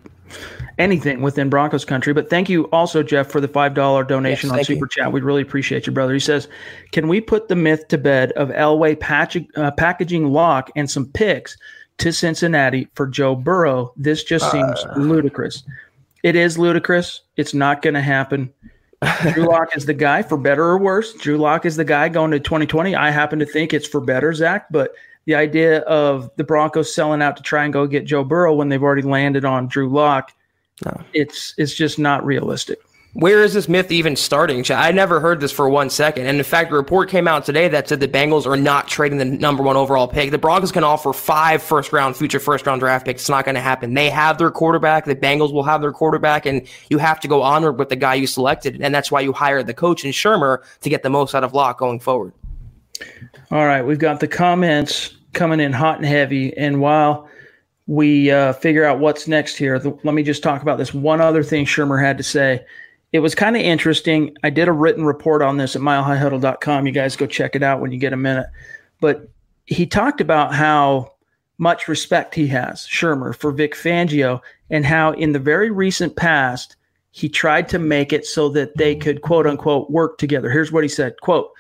anything 0.77 1.21
within 1.21 1.49
Broncos 1.49 1.85
country. 1.85 2.13
But 2.13 2.29
thank 2.29 2.49
you 2.49 2.65
also, 2.65 3.03
Jeff, 3.03 3.31
for 3.31 3.41
the 3.41 3.47
$5 3.47 4.07
donation 4.07 4.49
yes, 4.49 4.59
on 4.59 4.63
Super 4.63 4.85
you. 4.85 4.89
Chat. 4.89 5.11
We 5.11 5.21
really 5.21 5.41
appreciate 5.41 5.87
you, 5.87 5.93
brother. 5.93 6.13
He 6.13 6.19
says, 6.19 6.47
Can 6.91 7.07
we 7.07 7.21
put 7.21 7.47
the 7.47 7.55
myth 7.55 7.87
to 7.89 7.97
bed 7.97 8.31
of 8.33 8.49
Elway 8.49 8.99
patch- 8.99 9.37
uh, 9.55 9.71
packaging 9.71 10.27
Lock 10.31 10.71
and 10.75 10.89
some 10.89 11.07
picks 11.07 11.57
to 11.99 12.11
Cincinnati 12.11 12.87
for 12.93 13.07
Joe 13.07 13.35
Burrow? 13.35 13.93
This 13.95 14.23
just 14.23 14.51
seems 14.51 14.83
uh. 14.85 14.93
ludicrous. 14.97 15.63
It 16.23 16.35
is 16.35 16.57
ludicrous. 16.57 17.21
It's 17.37 17.53
not 17.53 17.81
going 17.81 17.93
to 17.93 18.01
happen. 18.01 18.51
Drew 19.33 19.45
Lock 19.45 19.75
is 19.75 19.85
the 19.85 19.93
guy 19.93 20.23
for 20.23 20.37
better 20.37 20.63
or 20.63 20.77
worse. 20.77 21.13
Drew 21.13 21.37
Lock 21.37 21.65
is 21.65 21.75
the 21.75 21.85
guy 21.85 22.09
going 22.09 22.31
to 22.31 22.39
2020. 22.39 22.95
I 22.95 23.11
happen 23.11 23.39
to 23.39 23.45
think 23.45 23.73
it's 23.73 23.87
for 23.87 24.01
better, 24.01 24.33
Zack, 24.33 24.67
but 24.71 24.95
the 25.25 25.35
idea 25.35 25.79
of 25.81 26.29
the 26.37 26.43
Broncos 26.43 26.93
selling 26.93 27.21
out 27.21 27.37
to 27.37 27.43
try 27.43 27.63
and 27.63 27.73
go 27.73 27.87
get 27.87 28.05
Joe 28.05 28.23
Burrow 28.23 28.53
when 28.53 28.69
they've 28.69 28.81
already 28.81 29.01
landed 29.01 29.43
on 29.43 29.67
Drew 29.67 29.89
Lock, 29.89 30.31
no. 30.83 31.01
it's 31.13 31.53
it's 31.57 31.73
just 31.73 31.99
not 31.99 32.25
realistic. 32.25 32.79
Where 33.15 33.43
is 33.43 33.53
this 33.53 33.69
myth 33.69 33.93
even 33.93 34.17
starting? 34.17 34.65
I 34.69 34.91
never 34.91 35.21
heard 35.21 35.39
this 35.39 35.53
for 35.53 35.69
one 35.69 35.89
second. 35.89 36.27
And 36.27 36.37
in 36.37 36.43
fact, 36.43 36.69
a 36.69 36.75
report 36.75 37.09
came 37.09 37.29
out 37.29 37.45
today 37.45 37.69
that 37.69 37.87
said 37.87 38.01
the 38.01 38.09
Bengals 38.09 38.45
are 38.45 38.57
not 38.57 38.89
trading 38.89 39.19
the 39.19 39.23
number 39.23 39.63
one 39.63 39.77
overall 39.77 40.05
pick. 40.05 40.31
The 40.31 40.37
Broncos 40.37 40.73
can 40.73 40.83
offer 40.83 41.13
five 41.13 41.63
first 41.63 41.93
round, 41.93 42.17
future 42.17 42.41
first 42.41 42.67
round 42.67 42.81
draft 42.81 43.05
picks. 43.05 43.21
It's 43.21 43.29
not 43.29 43.45
going 43.45 43.55
to 43.55 43.61
happen. 43.61 43.93
They 43.93 44.09
have 44.09 44.37
their 44.37 44.51
quarterback. 44.51 45.05
The 45.05 45.15
Bengals 45.15 45.53
will 45.53 45.63
have 45.63 45.79
their 45.79 45.93
quarterback, 45.93 46.45
and 46.45 46.67
you 46.89 46.97
have 46.97 47.21
to 47.21 47.29
go 47.29 47.41
onward 47.41 47.79
with 47.79 47.87
the 47.87 47.95
guy 47.95 48.15
you 48.15 48.27
selected. 48.27 48.81
And 48.81 48.93
that's 48.93 49.09
why 49.09 49.21
you 49.21 49.31
hired 49.31 49.67
the 49.67 49.73
coach 49.73 50.03
in 50.03 50.11
Shurmur 50.11 50.61
to 50.81 50.89
get 50.89 51.01
the 51.01 51.09
most 51.09 51.33
out 51.33 51.45
of 51.45 51.53
Lock 51.53 51.77
going 51.77 52.01
forward. 52.01 52.33
All 53.49 53.65
right. 53.65 53.81
We've 53.81 53.97
got 53.97 54.19
the 54.19 54.27
comments 54.27 55.15
coming 55.31 55.61
in 55.61 55.71
hot 55.71 55.95
and 55.95 56.05
heavy. 56.05 56.55
And 56.57 56.81
while 56.81 57.29
we 57.87 58.31
uh, 58.31 58.53
figure 58.53 58.83
out 58.83 58.99
what's 58.99 59.27
next 59.27 59.57
here, 59.57 59.77
the, 59.77 59.97
let 60.03 60.15
me 60.15 60.23
just 60.23 60.43
talk 60.43 60.61
about 60.61 60.77
this 60.77 60.93
one 60.93 61.21
other 61.21 61.43
thing 61.43 61.65
Shurmur 61.65 62.01
had 62.01 62.17
to 62.17 62.23
say 62.23 62.65
it 63.11 63.19
was 63.19 63.35
kind 63.35 63.55
of 63.55 63.61
interesting. 63.61 64.35
I 64.43 64.49
did 64.49 64.67
a 64.67 64.73
written 64.73 65.05
report 65.05 65.41
on 65.41 65.57
this 65.57 65.75
at 65.75 65.81
milehighhuddle.com. 65.81 66.85
You 66.85 66.91
guys 66.91 67.15
go 67.15 67.25
check 67.25 67.55
it 67.55 67.63
out 67.63 67.79
when 67.79 67.91
you 67.91 67.97
get 67.97 68.11
a 68.13 68.17
minute. 68.17 68.47
But 68.99 69.29
he 69.65 69.85
talked 69.85 70.19
about 70.19 70.53
how 70.53 71.13
much 71.57 71.87
respect 71.87 72.35
he 72.35 72.47
has, 72.47 72.85
Shurmur, 72.85 73.33
for 73.35 73.51
Vic 73.51 73.73
Fangio, 73.73 74.41
and 74.69 74.85
how 74.85 75.13
in 75.13 75.31
the 75.31 75.39
very 75.39 75.71
recent 75.71 76.15
past, 76.15 76.75
he 77.11 77.29
tried 77.29 77.69
to 77.69 77.79
make 77.79 78.11
it 78.11 78.25
so 78.25 78.49
that 78.49 78.75
they 78.75 78.95
could 78.95 79.21
quote 79.21 79.47
unquote 79.47 79.89
work 79.89 80.17
together. 80.17 80.49
Here's 80.49 80.71
what 80.71 80.83
he 80.83 80.89
said 80.89 81.15
quote, 81.21 81.51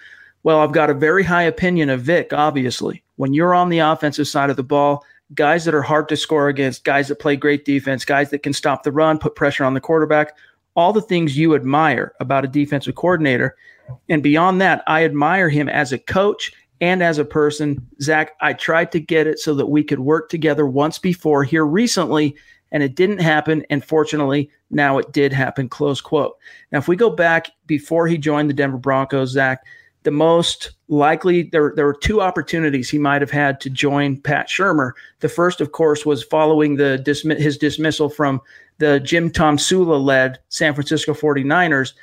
Well, 0.43 0.59
I've 0.59 0.73
got 0.73 0.89
a 0.89 0.93
very 0.93 1.23
high 1.23 1.43
opinion 1.43 1.89
of 1.89 2.01
Vic, 2.01 2.33
obviously. 2.33 3.03
When 3.15 3.33
you're 3.33 3.53
on 3.53 3.69
the 3.69 3.79
offensive 3.79 4.27
side 4.27 4.49
of 4.49 4.57
the 4.57 4.63
ball, 4.63 5.05
guys 5.33 5.65
that 5.65 5.73
are 5.73 5.81
hard 5.81 6.07
to 6.09 6.17
score 6.17 6.47
against, 6.49 6.83
guys 6.83 7.07
that 7.07 7.19
play 7.19 7.35
great 7.35 7.65
defense, 7.65 8.05
guys 8.05 8.29
that 8.29 8.43
can 8.43 8.53
stop 8.53 8.83
the 8.83 8.91
run, 8.91 9.17
put 9.17 9.35
pressure 9.35 9.63
on 9.63 9.73
the 9.73 9.81
quarterback, 9.81 10.37
all 10.75 10.93
the 10.93 11.01
things 11.01 11.37
you 11.37 11.55
admire 11.55 12.13
about 12.19 12.45
a 12.45 12.49
defensive 12.49 12.95
coordinator. 12.95 13.55
And 14.09 14.21
beyond 14.21 14.61
that, 14.61 14.83
I 14.87 15.03
admire 15.03 15.49
him 15.49 15.69
as 15.69 15.91
a 15.91 15.99
coach 15.99 16.51
and 16.81 17.01
as 17.01 17.17
a 17.17 17.25
person. 17.25 17.87
Zach, 18.01 18.33
I 18.41 18.53
tried 18.53 18.91
to 18.91 18.99
get 18.99 19.27
it 19.27 19.39
so 19.39 19.55
that 19.55 19.67
we 19.67 19.83
could 19.83 19.99
work 19.99 20.29
together 20.29 20.67
once 20.67 20.99
before 20.99 21.43
here 21.43 21.65
recently, 21.65 22.35
and 22.71 22.83
it 22.83 22.95
didn't 22.95 23.19
happen. 23.19 23.65
And 23.69 23.83
fortunately, 23.83 24.49
now 24.69 24.97
it 24.97 25.11
did 25.13 25.31
happen. 25.31 25.69
Close 25.69 26.01
quote. 26.01 26.37
Now, 26.71 26.79
if 26.79 26.87
we 26.87 26.95
go 26.95 27.09
back 27.09 27.49
before 27.65 28.07
he 28.07 28.17
joined 28.17 28.49
the 28.49 28.53
Denver 28.53 28.77
Broncos, 28.77 29.31
Zack, 29.31 29.63
the 30.05 30.11
most 30.11 30.71
likely 30.87 31.43
there 31.43 31.73
there 31.75 31.85
were 31.85 31.97
two 31.99 32.21
opportunities 32.21 32.89
he 32.89 32.99
might 32.99 33.21
have 33.21 33.31
had 33.31 33.59
to 33.59 33.69
join 33.71 34.21
Pat 34.21 34.47
Shurmur. 34.47 34.91
The 35.19 35.27
first, 35.27 35.59
of 35.59 35.71
course, 35.71 36.05
was 36.05 36.23
following 36.23 36.75
the 36.75 37.03
his 37.37 37.57
dismissal 37.57 38.07
from 38.07 38.39
the 38.77 38.99
Jim 38.99 39.31
Tomsula 39.31 40.01
led 40.01 40.39
San 40.49 40.73
Francisco 40.73 41.13
49ers 41.13 41.93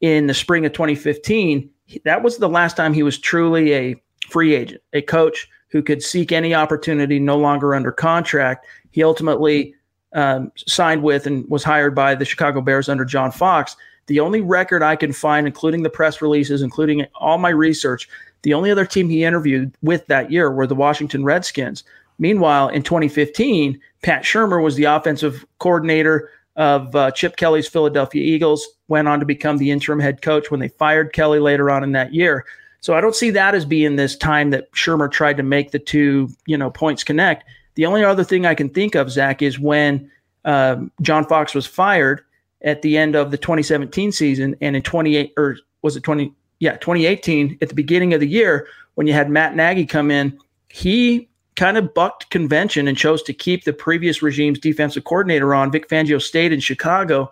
in 0.00 0.26
the 0.26 0.34
spring 0.34 0.64
of 0.64 0.72
2015. 0.72 1.68
That 2.04 2.22
was 2.22 2.38
the 2.38 2.48
last 2.48 2.76
time 2.76 2.94
he 2.94 3.02
was 3.02 3.18
truly 3.18 3.74
a 3.74 4.02
free 4.28 4.54
agent, 4.54 4.82
a 4.94 5.02
coach 5.02 5.46
who 5.68 5.82
could 5.82 6.02
seek 6.02 6.32
any 6.32 6.54
opportunity, 6.54 7.18
no 7.18 7.36
longer 7.36 7.74
under 7.74 7.92
contract. 7.92 8.66
He 8.92 9.02
ultimately 9.02 9.74
um, 10.14 10.52
signed 10.56 11.02
with 11.02 11.26
and 11.26 11.46
was 11.50 11.64
hired 11.64 11.94
by 11.94 12.14
the 12.14 12.24
Chicago 12.24 12.62
Bears 12.62 12.88
under 12.88 13.04
John 13.04 13.30
Fox. 13.30 13.76
The 14.06 14.20
only 14.20 14.40
record 14.40 14.82
I 14.82 14.96
can 14.96 15.12
find, 15.12 15.46
including 15.46 15.82
the 15.82 15.90
press 15.90 16.20
releases, 16.20 16.62
including 16.62 17.06
all 17.14 17.38
my 17.38 17.50
research, 17.50 18.08
the 18.42 18.54
only 18.54 18.70
other 18.70 18.84
team 18.84 19.08
he 19.08 19.24
interviewed 19.24 19.74
with 19.82 20.06
that 20.06 20.30
year 20.30 20.50
were 20.50 20.66
the 20.66 20.74
Washington 20.74 21.24
Redskins. 21.24 21.84
Meanwhile, 22.18 22.68
in 22.68 22.82
2015, 22.82 23.80
Pat 24.02 24.22
Shurmur 24.22 24.62
was 24.62 24.76
the 24.76 24.84
offensive 24.84 25.44
coordinator 25.58 26.30
of 26.56 26.94
uh, 26.94 27.10
Chip 27.12 27.36
Kelly's 27.36 27.68
Philadelphia 27.68 28.22
Eagles, 28.22 28.66
went 28.88 29.08
on 29.08 29.20
to 29.20 29.26
become 29.26 29.56
the 29.56 29.70
interim 29.70 30.00
head 30.00 30.20
coach 30.20 30.50
when 30.50 30.60
they 30.60 30.68
fired 30.68 31.12
Kelly 31.12 31.38
later 31.38 31.70
on 31.70 31.82
in 31.82 31.92
that 31.92 32.12
year. 32.12 32.44
So 32.80 32.94
I 32.94 33.00
don't 33.00 33.14
see 33.14 33.30
that 33.30 33.54
as 33.54 33.64
being 33.64 33.96
this 33.96 34.16
time 34.16 34.50
that 34.50 34.70
Shurmur 34.72 35.10
tried 35.10 35.36
to 35.38 35.42
make 35.42 35.70
the 35.70 35.78
two, 35.78 36.28
you 36.46 36.58
know, 36.58 36.70
points 36.70 37.04
connect. 37.04 37.44
The 37.76 37.86
only 37.86 38.04
other 38.04 38.24
thing 38.24 38.44
I 38.44 38.54
can 38.54 38.68
think 38.68 38.94
of, 38.94 39.10
Zack, 39.10 39.40
is 39.40 39.58
when 39.58 40.10
um, 40.44 40.90
John 41.00 41.24
Fox 41.24 41.54
was 41.54 41.66
fired 41.66 42.22
at 42.62 42.82
the 42.82 42.96
end 42.96 43.16
of 43.16 43.30
the 43.30 43.38
2017 43.38 44.12
season, 44.12 44.56
and 44.60 44.76
in 44.76 44.82
28 44.82 45.32
or 45.36 45.56
was 45.82 45.96
it 45.96 46.02
20? 46.02 46.32
Yeah, 46.60 46.76
2018 46.76 47.58
at 47.60 47.68
the 47.68 47.74
beginning 47.74 48.14
of 48.14 48.20
the 48.20 48.28
year 48.28 48.68
when 48.94 49.06
you 49.06 49.12
had 49.12 49.30
Matt 49.30 49.56
Nagy 49.56 49.86
come 49.86 50.10
in, 50.10 50.38
he 50.68 51.28
kind 51.56 51.76
of 51.76 51.92
bucked 51.92 52.30
convention 52.30 52.88
and 52.88 52.96
chose 52.96 53.22
to 53.24 53.32
keep 53.32 53.64
the 53.64 53.72
previous 53.72 54.22
regime's 54.22 54.58
defensive 54.58 55.04
coordinator 55.04 55.54
on. 55.54 55.70
Vic 55.70 55.88
Fangio 55.88 56.20
stayed 56.20 56.52
in 56.52 56.60
Chicago. 56.60 57.30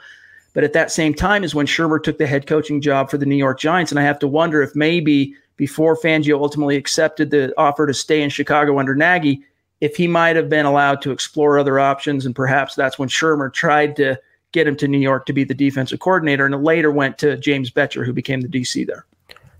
But 0.52 0.64
at 0.64 0.72
that 0.72 0.90
same 0.90 1.14
time 1.14 1.44
is 1.44 1.54
when 1.54 1.66
Shurmur 1.66 2.02
took 2.02 2.18
the 2.18 2.26
head 2.26 2.46
coaching 2.46 2.80
job 2.80 3.08
for 3.08 3.18
the 3.18 3.26
New 3.26 3.36
York 3.36 3.60
Giants. 3.60 3.92
And 3.92 4.00
I 4.00 4.02
have 4.02 4.18
to 4.18 4.28
wonder 4.28 4.62
if 4.62 4.74
maybe 4.74 5.34
before 5.56 5.96
Fangio 5.96 6.40
ultimately 6.40 6.76
accepted 6.76 7.30
the 7.30 7.54
offer 7.56 7.86
to 7.86 7.94
stay 7.94 8.22
in 8.22 8.30
Chicago 8.30 8.78
under 8.78 8.94
Nagy, 8.94 9.42
if 9.80 9.96
he 9.96 10.08
might 10.08 10.36
have 10.36 10.48
been 10.48 10.66
allowed 10.66 11.02
to 11.02 11.12
explore 11.12 11.58
other 11.58 11.78
options. 11.78 12.26
And 12.26 12.34
perhaps 12.34 12.74
that's 12.74 12.98
when 12.98 13.08
Shurmur 13.08 13.52
tried 13.52 13.94
to 13.96 14.18
get 14.52 14.66
him 14.66 14.76
to 14.76 14.88
New 14.88 14.98
York 14.98 15.26
to 15.26 15.32
be 15.32 15.44
the 15.44 15.54
defensive 15.54 16.00
coordinator 16.00 16.44
and 16.46 16.64
later 16.64 16.90
went 16.90 17.18
to 17.18 17.36
James 17.36 17.70
Bettcher, 17.70 18.04
who 18.04 18.12
became 18.12 18.40
the 18.40 18.48
DC 18.48 18.86
there. 18.86 19.06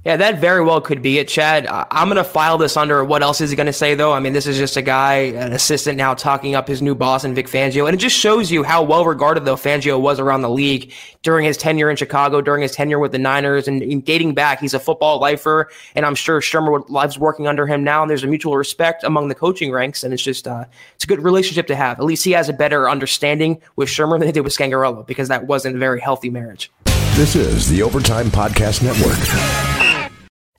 Yeah, 0.03 0.17
that 0.17 0.39
very 0.39 0.65
well 0.65 0.81
could 0.81 1.03
be 1.03 1.19
it, 1.19 1.29
Chad. 1.29 1.67
I'm 1.69 2.09
going 2.09 2.17
to 2.17 2.25
file 2.25 2.57
this 2.57 2.79
under 2.79 3.05
what 3.05 3.23
else 3.23 3.43
is 3.43 3.51
he 3.51 3.57
going 3.57 3.67
to 3.67 3.73
say, 3.73 3.95
though? 3.95 4.15
I 4.15 4.21
mean, 4.21 4.33
this 4.33 4.47
is 4.47 4.57
just 4.57 4.79
a 4.79 4.83
guy, 4.83 5.17
an 5.17 5.53
assistant 5.53 5.99
now 5.99 6.15
talking 6.15 6.55
up 6.55 6.67
his 6.67 6.81
new 6.81 6.95
boss 6.95 7.23
and 7.23 7.35
Vic 7.35 7.49
Fangio. 7.49 7.85
And 7.85 7.95
it 7.95 7.99
just 7.99 8.17
shows 8.17 8.51
you 8.51 8.63
how 8.63 8.83
well 8.83 9.05
regarded, 9.05 9.45
though, 9.45 9.57
Fangio 9.57 10.01
was 10.01 10.19
around 10.19 10.41
the 10.41 10.49
league 10.49 10.95
during 11.23 11.45
his 11.45 11.59
tenure 11.59 11.91
in 11.91 11.97
Chicago, 11.97 12.41
during 12.41 12.63
his 12.63 12.73
tenure 12.73 12.99
with 12.99 13.13
the 13.13 13.19
Niners. 13.19 13.69
And, 13.69 14.03
dating 14.03 14.33
back, 14.33 14.61
he's 14.61 14.73
a 14.73 14.81
football 14.81 15.21
lifer. 15.21 15.69
And 15.95 16.07
I'm 16.07 16.15
sure 16.15 16.41
Shurmur 16.41 16.89
loves 16.89 17.19
working 17.19 17.47
under 17.47 17.67
him 17.67 17.85
now. 17.85 18.01
And 18.01 18.09
there's 18.09 18.25
a 18.25 18.27
mutual 18.27 18.57
respect 18.57 19.05
among 19.05 19.29
the 19.29 19.35
coaching 19.35 19.71
ranks. 19.71 20.03
And 20.03 20.15
it's 20.15 20.23
just, 20.23 20.49
uh, 20.49 20.65
it's 20.95 21.05
a 21.05 21.09
good 21.09 21.21
relationship 21.21 21.67
to 21.67 21.77
have. 21.77 21.99
At 21.99 22.07
least 22.07 22.25
he 22.25 22.31
has 22.31 22.49
a 22.49 22.55
better 22.55 22.89
understanding 22.89 23.61
with 23.77 23.91
Shurmur 23.91 24.19
than 24.19 24.29
he 24.29 24.33
did 24.33 24.45
with 24.45 24.57
Scangarello 24.57 25.07
because 25.07 25.29
that 25.29 25.47
wasn't 25.47 25.77
a 25.77 25.79
very 25.79 26.01
healthy 26.01 26.31
marriage. 26.31 26.73
This 27.17 27.37
is 27.37 27.69
the 27.69 27.83
Overtime 27.83 28.29
Podcast 28.29 28.83
Network. 28.83 29.70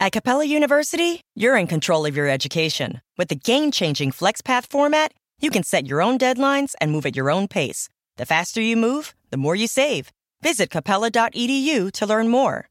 At 0.02 0.14
Capella 0.14 0.44
University, 0.44 1.22
you're 1.36 1.56
in 1.56 1.68
control 1.68 2.08
of 2.08 2.16
your 2.18 2.28
education. 2.28 3.02
With 3.20 3.28
the 3.30 3.36
game 3.36 3.70
changing 3.70 4.10
FlexPath 4.10 4.66
format, 4.68 5.14
you 5.40 5.52
can 5.52 5.62
set 5.62 5.86
your 5.86 6.02
own 6.02 6.18
deadlines 6.18 6.74
and 6.82 6.92
move 6.92 7.06
at 7.06 7.16
your 7.16 7.30
own 7.30 7.48
pace. 7.48 7.88
The 8.18 8.26
faster 8.26 8.62
you 8.62 8.78
move, 8.78 9.14
the 9.30 9.38
more 9.38 9.56
you 9.56 9.68
save. 9.68 10.10
Visit 10.42 10.72
capella.edu 10.72 11.92
to 11.92 12.06
learn 12.08 12.30
more. 12.30 12.68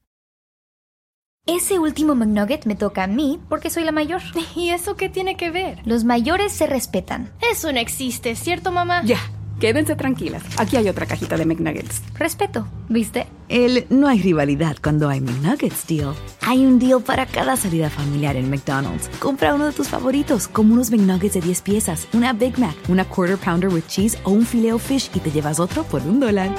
Ese 1.47 1.79
último 1.79 2.15
McNugget 2.15 2.65
me 2.65 2.75
toca 2.75 3.03
a 3.03 3.07
mí 3.07 3.39
porque 3.47 3.69
soy 3.69 3.85
la 3.85 3.93
mayor. 3.93 4.19
¿Y 4.57 4.71
eso 4.71 4.95
qué 4.97 5.07
tiene 5.07 5.37
que 5.37 5.51
ver? 5.51 5.79
Los 5.85 6.03
mayores 6.03 6.51
se 6.51 6.67
respetan. 6.67 7.31
Eso 7.49 7.71
no 7.71 7.79
existe, 7.79 8.35
¿cierto, 8.35 8.73
mamá? 8.73 9.03
Ya. 9.05 9.19
Quédense 9.61 9.95
tranquilas. 9.95 10.41
Aquí 10.57 10.75
hay 10.75 10.89
otra 10.89 11.05
cajita 11.05 11.37
de 11.37 11.45
McNuggets. 11.45 12.01
Respeto, 12.17 12.67
¿viste? 12.89 13.27
El 13.47 13.85
no 13.91 14.07
hay 14.07 14.19
rivalidad 14.19 14.77
cuando 14.81 15.07
hay 15.07 15.21
McNuggets 15.21 15.85
deal. 15.85 16.15
Hay 16.41 16.65
un 16.65 16.79
deal 16.79 16.99
para 16.99 17.27
cada 17.27 17.55
salida 17.55 17.91
familiar 17.91 18.35
en 18.35 18.49
McDonald's. 18.49 19.07
Compra 19.19 19.53
uno 19.53 19.67
de 19.67 19.71
tus 19.71 19.87
favoritos, 19.87 20.47
como 20.47 20.73
unos 20.73 20.89
McNuggets 20.89 21.35
de 21.35 21.41
10 21.41 21.61
piezas, 21.61 22.07
una 22.13 22.33
Big 22.33 22.57
Mac, 22.57 22.75
una 22.89 23.05
Quarter 23.05 23.37
Pounder 23.37 23.69
with 23.69 23.83
Cheese 23.87 24.17
o 24.23 24.31
un 24.31 24.47
Filet 24.47 24.79
Fish 24.79 25.11
y 25.13 25.19
te 25.19 25.29
llevas 25.29 25.59
otro 25.59 25.83
por 25.83 26.01
un 26.01 26.19
dólar. 26.19 26.49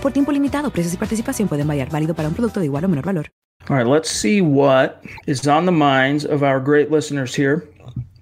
Por 0.00 0.10
tiempo 0.10 0.32
limitado, 0.32 0.70
precios 0.70 0.94
y 0.94 0.96
participación 0.96 1.48
pueden 1.48 1.68
variar. 1.68 1.90
Válido 1.90 2.14
para 2.14 2.28
un 2.28 2.34
producto 2.34 2.60
de 2.60 2.66
igual 2.66 2.86
o 2.86 2.88
menor 2.88 3.04
valor. 3.04 3.26
All 3.68 3.76
right, 3.76 3.86
let's 3.86 4.08
see 4.08 4.40
what 4.40 5.02
is 5.26 5.46
on 5.46 5.66
the 5.66 5.70
minds 5.70 6.24
of 6.24 6.42
our 6.42 6.58
great 6.58 6.90
listeners 6.90 7.36
here. 7.36 7.68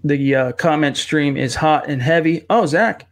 The 0.03 0.35
uh, 0.35 0.53
comment 0.59 0.97
stream 0.97 1.37
is 1.37 1.55
hot 1.55 1.89
and 1.89 2.03
heavy. 2.03 2.45
Oh, 2.51 2.67
Zach, 2.67 3.07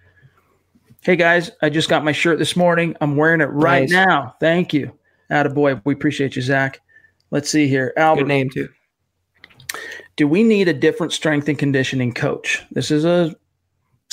Hey 1.09 1.17
guys, 1.17 1.51
I 1.63 1.71
just 1.71 1.89
got 1.89 2.05
my 2.05 2.13
shirt 2.13 2.39
this 2.39 2.55
morning. 2.55 2.95
I'm 3.01 3.17
wearing 3.17 3.41
it 3.41 3.47
right 3.47 3.89
nice. 3.89 3.91
now. 3.91 4.37
Thank 4.41 4.75
you. 4.75 4.93
boy. 5.31 5.81
We 5.87 5.95
appreciate 5.95 6.37
you, 6.37 6.43
Zach. 6.43 6.83
Let's 7.31 7.49
see 7.49 7.67
here. 7.67 7.95
Albert. 7.97 8.25
Good 8.25 8.29
name 8.29 8.51
too. 8.51 8.69
Do 10.17 10.29
we 10.29 10.43
need 10.43 10.69
a 10.69 10.75
different 10.75 11.15
strength 11.15 11.49
and 11.49 11.59
conditioning 11.59 12.13
coach? 12.13 12.63
This 12.73 12.91
is 12.91 13.07
a 13.07 13.35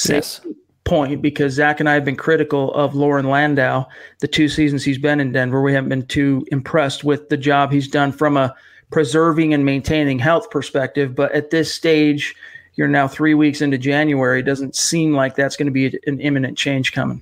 yes. 0.08 0.40
point 0.86 1.22
because 1.22 1.52
Zack 1.52 1.82
and 1.82 1.90
I 1.90 1.96
have 1.96 2.06
been 2.06 2.16
critical 2.16 2.74
of 2.76 2.96
Loren 2.96 3.28
Landow 3.28 3.86
the 4.22 4.28
two 4.30 4.48
seasons 4.48 4.86
he's 4.86 4.98
been 4.98 5.20
in 5.20 5.34
Denver. 5.34 5.62
We 5.62 5.74
haven't 5.74 5.90
been 5.90 6.08
too 6.08 6.46
impressed 6.50 7.04
with 7.04 7.28
the 7.28 7.36
job 7.36 7.74
he's 7.74 7.90
done 7.90 8.14
from 8.14 8.38
a 8.38 8.56
preserving 8.90 9.54
and 9.54 9.66
maintaining 9.66 10.18
health 10.18 10.50
perspective. 10.50 11.14
But 11.14 11.34
at 11.34 11.50
this 11.50 11.74
stage, 11.74 12.36
you're 12.76 12.88
now 12.88 13.08
three 13.08 13.34
weeks 13.34 13.62
into 13.62 13.78
January. 13.78 14.40
It 14.40 14.44
doesn't 14.44 14.76
seem 14.76 15.14
like 15.14 15.36
that's 15.36 15.56
going 15.56 15.68
to 15.68 15.72
be 15.72 15.98
an 16.08 16.20
imminent 16.20 16.58
change 16.58 16.92
coming. 16.92 17.22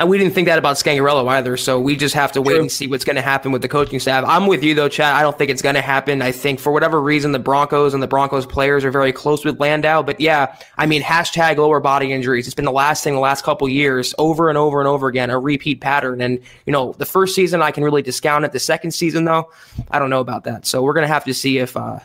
Uh, 0.00 0.06
we 0.06 0.16
didn't 0.16 0.32
think 0.32 0.46
that 0.46 0.58
about 0.58 0.76
Scangarello 0.76 1.28
either, 1.28 1.56
so 1.56 1.78
we 1.78 1.94
just 1.94 2.14
have 2.14 2.32
to 2.32 2.40
wait 2.40 2.54
True. 2.54 2.60
and 2.62 2.72
see 2.72 2.86
what's 2.86 3.04
going 3.04 3.16
to 3.16 3.22
happen 3.22 3.52
with 3.52 3.60
the 3.60 3.68
coaching 3.68 4.00
staff. 4.00 4.24
I'm 4.26 4.46
with 4.46 4.64
you 4.64 4.74
though, 4.74 4.88
Chad. 4.88 5.14
I 5.14 5.20
don't 5.20 5.36
think 5.36 5.50
it's 5.50 5.60
going 5.60 5.74
to 5.74 5.82
happen. 5.82 6.22
I 6.22 6.32
think 6.32 6.58
for 6.58 6.72
whatever 6.72 7.00
reason, 7.00 7.32
the 7.32 7.38
Broncos 7.38 7.92
and 7.92 8.02
the 8.02 8.06
Broncos 8.06 8.46
players 8.46 8.84
are 8.84 8.90
very 8.90 9.12
close 9.12 9.44
with 9.44 9.60
Landow. 9.60 10.02
But 10.02 10.20
yeah, 10.20 10.56
I 10.78 10.86
mean, 10.86 11.02
hashtag 11.02 11.58
lower 11.58 11.80
body 11.80 12.12
injuries. 12.12 12.46
It's 12.46 12.54
been 12.54 12.64
the 12.64 12.72
last 12.72 13.04
thing 13.04 13.12
the 13.14 13.20
last 13.20 13.44
couple 13.44 13.68
years, 13.68 14.14
over 14.16 14.48
and 14.48 14.56
over 14.56 14.80
and 14.80 14.88
over 14.88 15.06
again, 15.06 15.28
a 15.28 15.38
repeat 15.38 15.82
pattern. 15.82 16.22
And 16.22 16.40
you 16.64 16.72
know, 16.72 16.94
the 16.96 17.06
first 17.06 17.34
season 17.34 17.60
I 17.60 17.70
can 17.70 17.84
really 17.84 18.02
discount 18.02 18.46
it. 18.46 18.52
The 18.52 18.60
second 18.60 18.92
season 18.92 19.26
though, 19.26 19.50
I 19.90 19.98
don't 19.98 20.10
know 20.10 20.20
about 20.20 20.44
that. 20.44 20.64
So 20.64 20.82
we're 20.82 20.94
going 20.94 21.06
to 21.06 21.12
have 21.12 21.24
to 21.24 21.34
see 21.34 21.58
if 21.58 21.76
uh, 21.76 21.98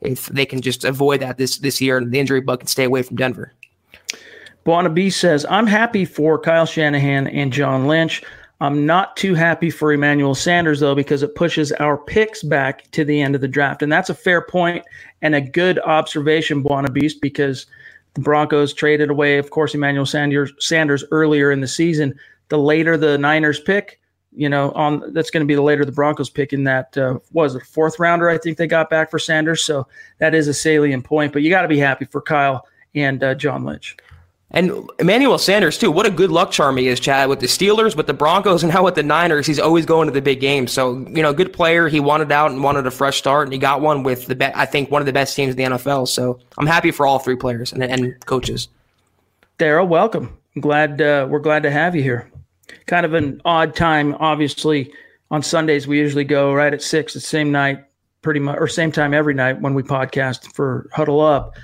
if 0.00 0.26
they 0.26 0.46
can 0.46 0.60
just 0.60 0.84
avoid 0.84 1.20
that 1.20 1.38
this 1.38 1.58
this 1.58 1.80
year 1.80 1.98
and 1.98 2.12
the 2.12 2.20
injury 2.20 2.40
bug 2.40 2.60
can 2.60 2.68
stay 2.68 2.84
away 2.84 3.02
from 3.02 3.16
Denver. 3.16 3.52
Buana 4.64 4.92
B 4.92 5.10
says, 5.10 5.46
I'm 5.48 5.66
happy 5.66 6.04
for 6.04 6.38
Kyle 6.40 6.66
Shanahan 6.66 7.28
and 7.28 7.52
John 7.52 7.86
Lynch. 7.86 8.22
I'm 8.60 8.86
not 8.86 9.16
too 9.16 9.34
happy 9.34 9.70
for 9.70 9.92
Emmanuel 9.92 10.34
Sanders, 10.34 10.80
though, 10.80 10.94
because 10.94 11.22
it 11.22 11.34
pushes 11.34 11.72
our 11.72 11.96
picks 11.96 12.42
back 12.42 12.90
to 12.92 13.04
the 13.04 13.20
end 13.20 13.34
of 13.34 13.42
the 13.42 13.48
draft. 13.48 13.82
And 13.82 13.92
that's 13.92 14.10
a 14.10 14.14
fair 14.14 14.40
point 14.40 14.84
and 15.22 15.34
a 15.34 15.40
good 15.40 15.78
observation, 15.80 16.64
Buana 16.64 16.92
Beast, 16.92 17.20
because 17.20 17.66
the 18.14 18.22
Broncos 18.22 18.72
traded 18.72 19.10
away, 19.10 19.36
of 19.38 19.50
course, 19.50 19.74
Emmanuel 19.74 20.06
Sanders, 20.06 20.52
Sanders 20.58 21.04
earlier 21.10 21.52
in 21.52 21.60
the 21.60 21.68
season. 21.68 22.18
The 22.48 22.58
later 22.58 22.96
the 22.96 23.18
Niners 23.18 23.60
pick, 23.60 24.00
you 24.36 24.48
know, 24.48 24.70
on 24.72 25.12
that's 25.14 25.30
going 25.30 25.40
to 25.40 25.46
be 25.46 25.54
the 25.54 25.62
later 25.62 25.84
the 25.84 25.92
Broncos 25.92 26.28
pick 26.28 26.52
in 26.52 26.64
that 26.64 26.96
uh, 26.96 27.18
was 27.32 27.54
a 27.54 27.60
fourth 27.60 27.98
rounder. 27.98 28.28
I 28.28 28.38
think 28.38 28.58
they 28.58 28.66
got 28.66 28.90
back 28.90 29.10
for 29.10 29.18
Sanders, 29.18 29.62
so 29.62 29.88
that 30.18 30.34
is 30.34 30.46
a 30.46 30.54
salient 30.54 31.04
point. 31.04 31.32
But 31.32 31.42
you 31.42 31.50
got 31.50 31.62
to 31.62 31.68
be 31.68 31.78
happy 31.78 32.04
for 32.04 32.20
Kyle 32.20 32.66
and 32.94 33.24
uh, 33.24 33.34
John 33.34 33.64
Lynch. 33.64 33.96
And 34.52 34.88
Emmanuel 35.00 35.38
Sanders 35.38 35.76
too. 35.76 35.90
What 35.90 36.06
a 36.06 36.10
good 36.10 36.30
luck 36.30 36.52
charm 36.52 36.76
he 36.76 36.86
is, 36.86 37.00
Chad, 37.00 37.28
with 37.28 37.40
the 37.40 37.46
Steelers, 37.46 37.96
with 37.96 38.06
the 38.06 38.14
Broncos, 38.14 38.62
and 38.62 38.72
now 38.72 38.84
with 38.84 38.94
the 38.94 39.02
Niners. 39.02 39.46
He's 39.46 39.58
always 39.58 39.86
going 39.86 40.06
to 40.06 40.12
the 40.12 40.22
big 40.22 40.38
games. 40.38 40.70
So 40.70 40.98
you 40.98 41.22
know, 41.22 41.32
good 41.32 41.52
player. 41.52 41.88
He 41.88 41.98
wanted 41.98 42.30
out 42.30 42.52
and 42.52 42.62
wanted 42.62 42.86
a 42.86 42.90
fresh 42.90 43.16
start, 43.16 43.46
and 43.46 43.52
he 43.52 43.58
got 43.58 43.80
one 43.80 44.02
with 44.02 44.26
the 44.26 44.36
be- 44.36 44.54
I 44.54 44.66
think 44.66 44.90
one 44.90 45.02
of 45.02 45.06
the 45.06 45.12
best 45.12 45.34
teams 45.34 45.54
in 45.54 45.56
the 45.56 45.76
NFL. 45.76 46.08
So 46.08 46.38
I'm 46.58 46.66
happy 46.66 46.90
for 46.90 47.06
all 47.06 47.18
three 47.18 47.36
players 47.36 47.72
and, 47.72 47.82
and 47.82 48.24
coaches. 48.26 48.68
Daryl, 49.58 49.88
welcome. 49.88 50.36
I'm 50.54 50.60
glad 50.60 51.00
uh, 51.00 51.26
we're 51.28 51.40
glad 51.40 51.62
to 51.64 51.70
have 51.70 51.96
you 51.96 52.02
here. 52.02 52.30
Kind 52.86 53.06
of 53.06 53.14
an 53.14 53.40
odd 53.44 53.74
time, 53.74 54.14
obviously. 54.18 54.92
On 55.30 55.42
Sundays, 55.42 55.86
we 55.86 55.98
usually 55.98 56.24
go 56.24 56.54
right 56.54 56.72
at 56.72 56.82
six, 56.82 57.14
the 57.14 57.20
same 57.20 57.50
night, 57.50 57.84
pretty 58.22 58.40
much, 58.40 58.56
or 58.58 58.68
same 58.68 58.92
time 58.92 59.12
every 59.12 59.34
night 59.34 59.60
when 59.60 59.74
we 59.74 59.82
podcast 59.82 60.54
for 60.54 60.88
Huddle 60.92 61.20
Up. 61.20 61.56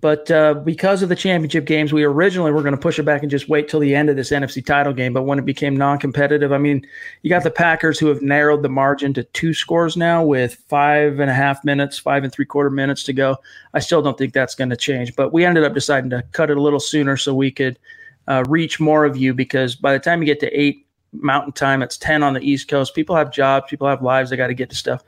But 0.00 0.30
uh, 0.30 0.54
because 0.54 1.02
of 1.02 1.10
the 1.10 1.16
championship 1.16 1.66
games, 1.66 1.92
we 1.92 2.04
originally 2.04 2.50
were 2.50 2.62
going 2.62 2.74
to 2.74 2.80
push 2.80 2.98
it 2.98 3.02
back 3.02 3.22
and 3.22 3.30
just 3.30 3.48
wait 3.48 3.68
till 3.68 3.80
the 3.80 3.94
end 3.94 4.08
of 4.08 4.16
this 4.16 4.30
NFC 4.30 4.64
title 4.64 4.94
game. 4.94 5.12
But 5.12 5.24
when 5.24 5.38
it 5.38 5.44
became 5.44 5.76
non-competitive, 5.76 6.52
I 6.52 6.58
mean, 6.58 6.86
you 7.22 7.28
got 7.28 7.42
the 7.42 7.50
Packers 7.50 7.98
who 7.98 8.06
have 8.06 8.22
narrowed 8.22 8.62
the 8.62 8.68
margin 8.68 9.12
to 9.14 9.24
two 9.24 9.52
scores 9.52 9.96
now 9.96 10.24
with 10.24 10.54
five 10.68 11.20
and 11.20 11.30
a 11.30 11.34
half 11.34 11.64
minutes, 11.64 11.98
five 11.98 12.24
and 12.24 12.32
three 12.32 12.46
quarter 12.46 12.70
minutes 12.70 13.02
to 13.04 13.12
go. 13.12 13.36
I 13.74 13.80
still 13.80 14.00
don't 14.00 14.16
think 14.16 14.32
that's 14.32 14.54
going 14.54 14.70
to 14.70 14.76
change. 14.76 15.14
But 15.16 15.32
we 15.32 15.44
ended 15.44 15.64
up 15.64 15.74
deciding 15.74 16.10
to 16.10 16.22
cut 16.32 16.50
it 16.50 16.56
a 16.56 16.62
little 16.62 16.80
sooner 16.80 17.16
so 17.18 17.34
we 17.34 17.50
could 17.50 17.78
uh, 18.28 18.44
reach 18.48 18.80
more 18.80 19.04
of 19.04 19.16
you 19.16 19.34
because 19.34 19.74
by 19.76 19.92
the 19.92 19.98
time 19.98 20.20
you 20.20 20.26
get 20.26 20.40
to 20.40 20.60
eight 20.60 20.86
Mountain 21.12 21.52
Time, 21.52 21.82
it's 21.82 21.96
ten 21.96 22.22
on 22.22 22.34
the 22.34 22.40
East 22.40 22.68
Coast. 22.68 22.94
People 22.94 23.14
have 23.14 23.30
jobs, 23.30 23.66
people 23.68 23.86
have 23.86 24.02
lives, 24.02 24.30
they 24.30 24.36
got 24.36 24.48
to 24.48 24.54
get 24.54 24.70
to 24.70 24.76
stuff. 24.76 25.02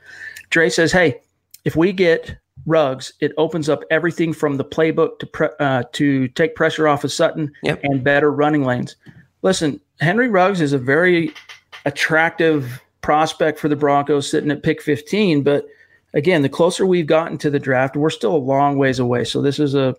Dre 0.49 0.69
says, 0.69 0.91
"Hey, 0.91 1.19
if 1.65 1.75
we 1.75 1.91
get 1.91 2.37
Ruggs, 2.65 3.13
it 3.19 3.33
opens 3.37 3.69
up 3.69 3.83
everything 3.89 4.33
from 4.33 4.57
the 4.57 4.65
playbook 4.65 5.19
to 5.19 5.25
pre- 5.25 5.49
uh, 5.59 5.83
to 5.93 6.27
take 6.29 6.55
pressure 6.55 6.87
off 6.87 7.03
of 7.03 7.11
Sutton 7.11 7.51
yep. 7.63 7.79
and 7.83 8.03
better 8.03 8.31
running 8.31 8.63
lanes. 8.63 8.95
Listen, 9.41 9.79
Henry 10.01 10.27
Ruggs 10.27 10.61
is 10.61 10.73
a 10.73 10.77
very 10.77 11.33
attractive 11.85 12.81
prospect 13.01 13.59
for 13.59 13.69
the 13.69 13.75
Broncos, 13.75 14.29
sitting 14.29 14.51
at 14.51 14.63
pick 14.63 14.81
15. 14.81 15.43
But 15.43 15.65
again, 16.13 16.41
the 16.41 16.49
closer 16.49 16.85
we've 16.85 17.07
gotten 17.07 17.37
to 17.37 17.49
the 17.49 17.59
draft, 17.59 17.95
we're 17.95 18.09
still 18.09 18.35
a 18.35 18.37
long 18.37 18.77
ways 18.77 18.99
away. 18.99 19.23
So 19.23 19.41
this 19.41 19.59
is 19.59 19.75
a 19.75 19.95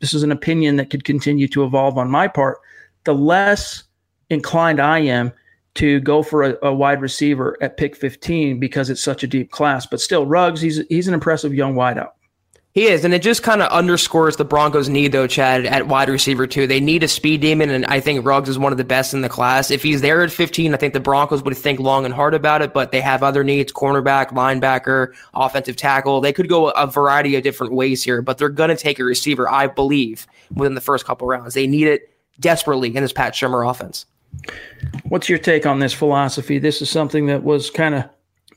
this 0.00 0.14
is 0.14 0.22
an 0.22 0.32
opinion 0.32 0.76
that 0.76 0.90
could 0.90 1.04
continue 1.04 1.48
to 1.48 1.64
evolve 1.64 1.98
on 1.98 2.10
my 2.10 2.28
part. 2.28 2.58
The 3.04 3.14
less 3.14 3.84
inclined 4.30 4.80
I 4.80 4.98
am 5.00 5.32
to 5.74 6.00
go 6.00 6.22
for 6.22 6.42
a, 6.42 6.56
a, 6.62 6.74
wide 6.74 7.02
receiver 7.02 7.56
at 7.60 7.76
pick 7.76 7.94
15 7.96 8.58
because 8.58 8.88
it's 8.88 9.02
such 9.02 9.22
a 9.22 9.26
deep 9.26 9.50
class. 9.50 9.86
But 9.86 10.00
still, 10.00 10.26
Ruggs, 10.26 10.60
he's 10.60 10.82
he's 10.88 11.06
an 11.06 11.14
impressive 11.14 11.54
young 11.54 11.74
wideout. 11.74 12.12
He 12.76 12.88
is, 12.88 13.06
and 13.06 13.14
it 13.14 13.22
just 13.22 13.42
kind 13.42 13.62
of 13.62 13.72
underscores 13.72 14.36
the 14.36 14.44
Broncos' 14.44 14.90
need, 14.90 15.12
though, 15.12 15.26
Chad, 15.26 15.64
at 15.64 15.88
wide 15.88 16.10
receiver 16.10 16.46
too. 16.46 16.66
They 16.66 16.78
need 16.78 17.02
a 17.02 17.08
speed 17.08 17.40
demon, 17.40 17.70
and 17.70 17.86
I 17.86 18.00
think 18.00 18.26
Ruggs 18.26 18.50
is 18.50 18.58
one 18.58 18.70
of 18.70 18.76
the 18.76 18.84
best 18.84 19.14
in 19.14 19.22
the 19.22 19.30
class. 19.30 19.70
If 19.70 19.82
he's 19.82 20.02
there 20.02 20.20
at 20.20 20.30
15, 20.30 20.74
I 20.74 20.76
think 20.76 20.92
the 20.92 21.00
Broncos 21.00 21.42
would 21.42 21.56
think 21.56 21.80
long 21.80 22.04
and 22.04 22.12
hard 22.12 22.34
about 22.34 22.60
it. 22.60 22.74
But 22.74 22.92
they 22.92 23.00
have 23.00 23.22
other 23.22 23.42
needs: 23.42 23.72
cornerback, 23.72 24.26
linebacker, 24.26 25.14
offensive 25.32 25.76
tackle. 25.76 26.20
They 26.20 26.34
could 26.34 26.50
go 26.50 26.68
a 26.68 26.86
variety 26.86 27.34
of 27.34 27.42
different 27.42 27.72
ways 27.72 28.02
here, 28.02 28.20
but 28.20 28.36
they're 28.36 28.50
going 28.50 28.68
to 28.68 28.76
take 28.76 28.98
a 28.98 29.04
receiver, 29.04 29.48
I 29.48 29.68
believe, 29.68 30.26
within 30.54 30.74
the 30.74 30.82
first 30.82 31.06
couple 31.06 31.26
rounds. 31.26 31.54
They 31.54 31.66
need 31.66 31.86
it 31.86 32.12
desperately 32.40 32.94
in 32.94 33.02
this 33.02 33.14
Pat 33.14 33.32
Shurmur 33.32 33.70
offense. 33.70 34.04
What's 35.08 35.30
your 35.30 35.38
take 35.38 35.64
on 35.64 35.78
this 35.78 35.94
philosophy? 35.94 36.58
This 36.58 36.82
is 36.82 36.90
something 36.90 37.24
that 37.24 37.42
was 37.42 37.70
kind 37.70 37.94
of 37.94 38.04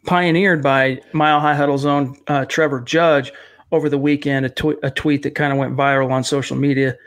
pioneered 0.06 0.62
by 0.62 1.00
Mile 1.14 1.40
High 1.40 1.56
Huddle's 1.56 1.86
own 1.86 2.18
uh, 2.28 2.44
Trevor 2.44 2.82
Judge 2.82 3.32
over 3.72 3.90
the 3.90 3.98
weekend, 3.98 4.46
a, 4.46 4.50
tw- 4.50 4.84
a 4.84 4.92
tweet 4.92 5.24
that 5.24 5.36
kind 5.36 5.52
of 5.52 5.60
went 5.60 5.78
viral 5.78 6.12
on 6.12 6.24
social 6.24 6.58
media. 6.58 6.98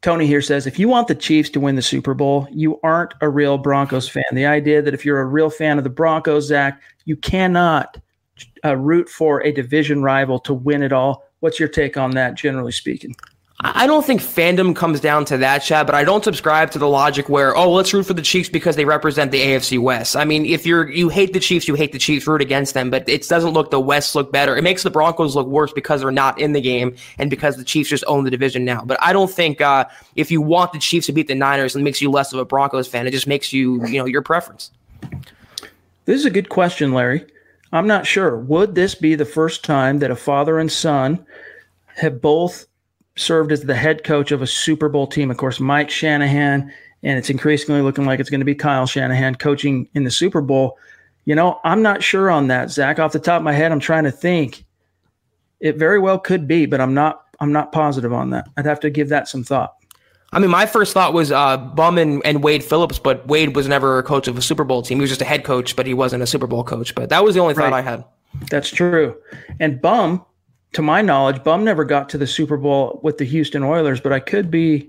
Tony 0.00 0.26
here 0.26 0.42
says, 0.42 0.66
if 0.66 0.78
you 0.78 0.88
want 0.88 1.06
the 1.06 1.14
Chiefs 1.14 1.48
to 1.50 1.60
win 1.60 1.76
the 1.76 1.82
Super 1.82 2.12
Bowl, 2.12 2.48
you 2.50 2.80
aren't 2.82 3.14
a 3.20 3.28
real 3.28 3.56
Broncos 3.56 4.08
fan. 4.08 4.24
The 4.32 4.46
idea 4.46 4.82
that 4.82 4.94
if 4.94 5.04
you're 5.04 5.20
a 5.20 5.26
real 5.26 5.48
fan 5.48 5.78
of 5.78 5.84
the 5.84 5.90
Broncos, 5.90 6.48
Zack, 6.48 6.82
you 7.04 7.16
cannot 7.16 8.00
uh, 8.64 8.76
root 8.76 9.08
for 9.08 9.42
a 9.44 9.52
division 9.52 10.02
rival 10.02 10.40
to 10.40 10.54
win 10.54 10.82
it 10.82 10.92
all. 10.92 11.24
What's 11.40 11.60
your 11.60 11.68
take 11.68 11.96
on 11.96 12.12
that, 12.12 12.34
generally 12.34 12.72
speaking? 12.72 13.14
I 13.64 13.86
don't 13.86 14.04
think 14.04 14.20
fandom 14.20 14.74
comes 14.74 14.98
down 14.98 15.24
to 15.26 15.38
that, 15.38 15.60
Chad, 15.60 15.86
but 15.86 15.94
I 15.94 16.02
don't 16.02 16.24
subscribe 16.24 16.72
to 16.72 16.80
the 16.80 16.88
logic 16.88 17.28
where, 17.28 17.56
oh, 17.56 17.70
let's 17.70 17.94
root 17.94 18.06
for 18.06 18.14
the 18.14 18.22
Chiefs 18.22 18.48
because 18.48 18.74
they 18.74 18.84
represent 18.84 19.30
the 19.30 19.40
AFC 19.40 19.78
West. 19.78 20.16
I 20.16 20.24
mean, 20.24 20.44
if 20.44 20.66
you're 20.66 20.90
you 20.90 21.08
hate 21.08 21.32
the 21.32 21.38
Chiefs, 21.38 21.68
you 21.68 21.76
hate 21.76 21.92
the 21.92 21.98
Chiefs, 21.98 22.26
root 22.26 22.40
against 22.40 22.74
them, 22.74 22.90
but 22.90 23.08
it 23.08 23.28
doesn't 23.28 23.52
look 23.52 23.70
the 23.70 23.78
West 23.78 24.16
look 24.16 24.32
better. 24.32 24.56
It 24.56 24.62
makes 24.62 24.82
the 24.82 24.90
Broncos 24.90 25.36
look 25.36 25.46
worse 25.46 25.72
because 25.72 26.00
they're 26.00 26.10
not 26.10 26.40
in 26.40 26.54
the 26.54 26.60
game 26.60 26.96
and 27.18 27.30
because 27.30 27.56
the 27.56 27.62
Chiefs 27.62 27.88
just 27.88 28.02
own 28.08 28.24
the 28.24 28.32
division 28.32 28.64
now. 28.64 28.82
But 28.84 28.98
I 29.00 29.12
don't 29.12 29.30
think 29.30 29.60
uh, 29.60 29.84
if 30.16 30.32
you 30.32 30.42
want 30.42 30.72
the 30.72 30.80
Chiefs 30.80 31.06
to 31.06 31.12
beat 31.12 31.28
the 31.28 31.36
Niners, 31.36 31.76
it 31.76 31.82
makes 31.82 32.02
you 32.02 32.10
less 32.10 32.32
of 32.32 32.40
a 32.40 32.44
Broncos 32.44 32.88
fan. 32.88 33.06
It 33.06 33.12
just 33.12 33.28
makes 33.28 33.52
you, 33.52 33.86
you 33.86 33.98
know, 33.98 34.06
your 34.06 34.22
preference. 34.22 34.72
This 36.04 36.18
is 36.18 36.24
a 36.24 36.30
good 36.30 36.48
question, 36.48 36.92
Larry. 36.92 37.24
I'm 37.70 37.86
not 37.86 38.06
sure. 38.08 38.36
Would 38.36 38.74
this 38.74 38.96
be 38.96 39.14
the 39.14 39.24
first 39.24 39.64
time 39.64 40.00
that 40.00 40.10
a 40.10 40.16
father 40.16 40.58
and 40.58 40.70
son 40.70 41.24
have 41.94 42.20
both 42.20 42.66
served 43.16 43.52
as 43.52 43.62
the 43.62 43.74
head 43.74 44.04
coach 44.04 44.32
of 44.32 44.42
a 44.42 44.46
Super 44.46 44.88
Bowl 44.88 45.06
team. 45.06 45.30
Of 45.30 45.36
course, 45.36 45.60
Mike 45.60 45.90
Shanahan, 45.90 46.72
and 47.02 47.18
it's 47.18 47.30
increasingly 47.30 47.82
looking 47.82 48.04
like 48.06 48.20
it's 48.20 48.30
going 48.30 48.40
to 48.40 48.46
be 48.46 48.54
Kyle 48.54 48.86
Shanahan 48.86 49.34
coaching 49.36 49.88
in 49.94 50.04
the 50.04 50.10
Super 50.10 50.40
Bowl. 50.40 50.78
You 51.24 51.34
know, 51.34 51.60
I'm 51.64 51.82
not 51.82 52.02
sure 52.02 52.30
on 52.30 52.48
that, 52.48 52.70
Zack. 52.70 52.98
Off 52.98 53.12
the 53.12 53.18
top 53.18 53.38
of 53.38 53.44
my 53.44 53.52
head, 53.52 53.72
I'm 53.72 53.80
trying 53.80 54.04
to 54.04 54.10
think. 54.10 54.64
It 55.60 55.76
very 55.76 56.00
well 56.00 56.18
could 56.18 56.48
be, 56.48 56.66
but 56.66 56.80
I'm 56.80 56.94
not. 56.94 57.20
I'm 57.38 57.52
not 57.52 57.72
positive 57.72 58.12
on 58.12 58.30
that. 58.30 58.48
I'd 58.56 58.66
have 58.66 58.80
to 58.80 58.90
give 58.90 59.08
that 59.08 59.28
some 59.28 59.42
thought. 59.42 59.74
I 60.32 60.38
mean, 60.38 60.50
my 60.50 60.64
first 60.64 60.94
thought 60.94 61.12
was 61.12 61.30
uh, 61.30 61.56
Bum 61.56 61.98
and, 61.98 62.22
and 62.24 62.42
Wade 62.42 62.64
Phillips, 62.64 62.98
but 62.98 63.26
Wade 63.28 63.54
was 63.54 63.68
never 63.68 63.98
a 63.98 64.02
coach 64.02 64.28
of 64.28 64.38
a 64.38 64.42
Super 64.42 64.64
Bowl 64.64 64.80
team. 64.82 64.98
He 64.98 65.02
was 65.02 65.10
just 65.10 65.20
a 65.20 65.26
head 65.26 65.44
coach, 65.44 65.76
but 65.76 65.86
he 65.86 65.92
wasn't 65.92 66.22
a 66.22 66.26
Super 66.26 66.46
Bowl 66.46 66.64
coach. 66.64 66.94
But 66.94 67.10
that 67.10 67.22
was 67.22 67.34
the 67.34 67.40
only 67.40 67.54
thought 67.54 67.72
right. 67.72 67.74
I 67.74 67.82
had. 67.82 68.04
That's 68.48 68.70
true. 68.70 69.16
And 69.60 69.80
Bum, 69.80 70.24
to 70.72 70.82
my 70.82 71.02
knowledge, 71.02 71.42
Bum 71.44 71.64
never 71.64 71.84
got 71.84 72.08
to 72.10 72.18
the 72.18 72.26
Super 72.26 72.56
Bowl 72.56 73.00
with 73.02 73.18
the 73.18 73.24
Houston 73.24 73.62
Oilers, 73.62 74.00
but 74.00 74.12
I 74.12 74.20
could 74.20 74.50
be. 74.50 74.88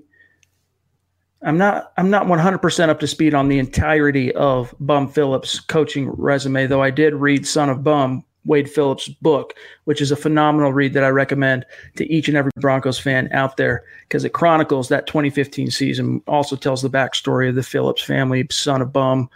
I'm 1.42 1.58
not. 1.58 1.92
I'm 1.98 2.10
not 2.10 2.28
100 2.28 2.60
percent 2.60 2.90
up 2.90 3.00
to 3.02 3.08
speed 3.08 3.34
on 3.34 3.50
the 3.50 3.60
entirety 3.60 4.34
of 4.34 4.74
Bum 4.80 5.10
Phillips' 5.10 5.60
coaching 5.60 6.10
resume, 6.10 6.68
though 6.68 6.82
I 6.82 6.90
did 6.90 7.14
read 7.16 7.46
"Son 7.46 7.70
of 7.70 7.84
Bum," 7.84 8.24
Wade 8.46 8.70
Phillips' 8.70 9.10
book, 9.10 9.54
which 9.84 10.00
is 10.00 10.10
a 10.10 10.16
phenomenal 10.16 10.72
read 10.72 10.94
that 10.94 11.04
I 11.04 11.10
recommend 11.10 11.66
to 11.98 12.10
each 12.10 12.30
and 12.30 12.38
every 12.38 12.52
Broncos 12.56 12.98
fan 12.98 13.28
out 13.34 13.58
there 13.58 13.84
because 14.08 14.24
it 14.24 14.32
chronicles 14.32 14.88
that 14.88 15.06
2015 15.08 15.70
season. 15.70 16.22
Also 16.28 16.56
tells 16.56 16.82
the 16.82 16.90
backstory 16.90 17.50
of 17.50 17.56
the 17.56 17.64
Phillips 17.64 18.02
family, 18.02 18.48
son 18.50 18.82
of 18.82 18.94
Bum, 18.94 19.30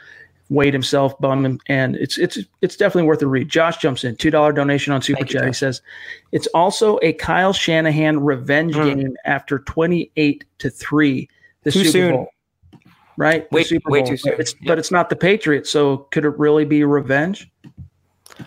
Wade 0.49 0.73
himself, 0.73 1.17
Bum, 1.19 1.59
and 1.67 1.95
it's 1.97 2.17
it's 2.17 2.37
it's 2.61 2.77
definitely 2.77 3.07
worth 3.07 3.21
a 3.21 3.27
read. 3.27 3.49
Josh 3.49 3.77
jumps 3.77 4.03
in, 4.03 4.15
two 4.15 4.31
dollar 4.31 4.53
donation 4.53 4.93
on 4.93 5.01
Super 5.01 5.25
Chat. 5.25 5.45
He 5.45 5.53
says 5.53 5.81
it's 6.31 6.47
also 6.47 6.99
a 7.01 7.13
Kyle 7.13 7.51
Shanahan 7.51 8.19
revenge 8.21 8.75
mm. 8.75 8.95
game 8.95 9.17
after 9.25 9.59
twenty 9.59 10.11
eight 10.15 10.45
to 10.59 10.69
three. 10.69 11.29
The 11.63 11.71
too 11.71 11.79
Super 11.79 11.91
soon. 11.91 12.11
Bowl, 12.13 12.29
right? 13.17 13.51
Way 13.51 13.65
Bowl. 13.83 14.05
too 14.05 14.15
soon. 14.15 14.35
It's. 14.39 14.55
But 14.65 14.79
it's 14.79 14.91
not 14.91 15.09
the 15.09 15.17
Patriots, 15.17 15.69
so 15.69 15.97
could 16.11 16.23
it 16.23 16.37
really 16.39 16.63
be 16.63 16.83
revenge? 16.85 17.49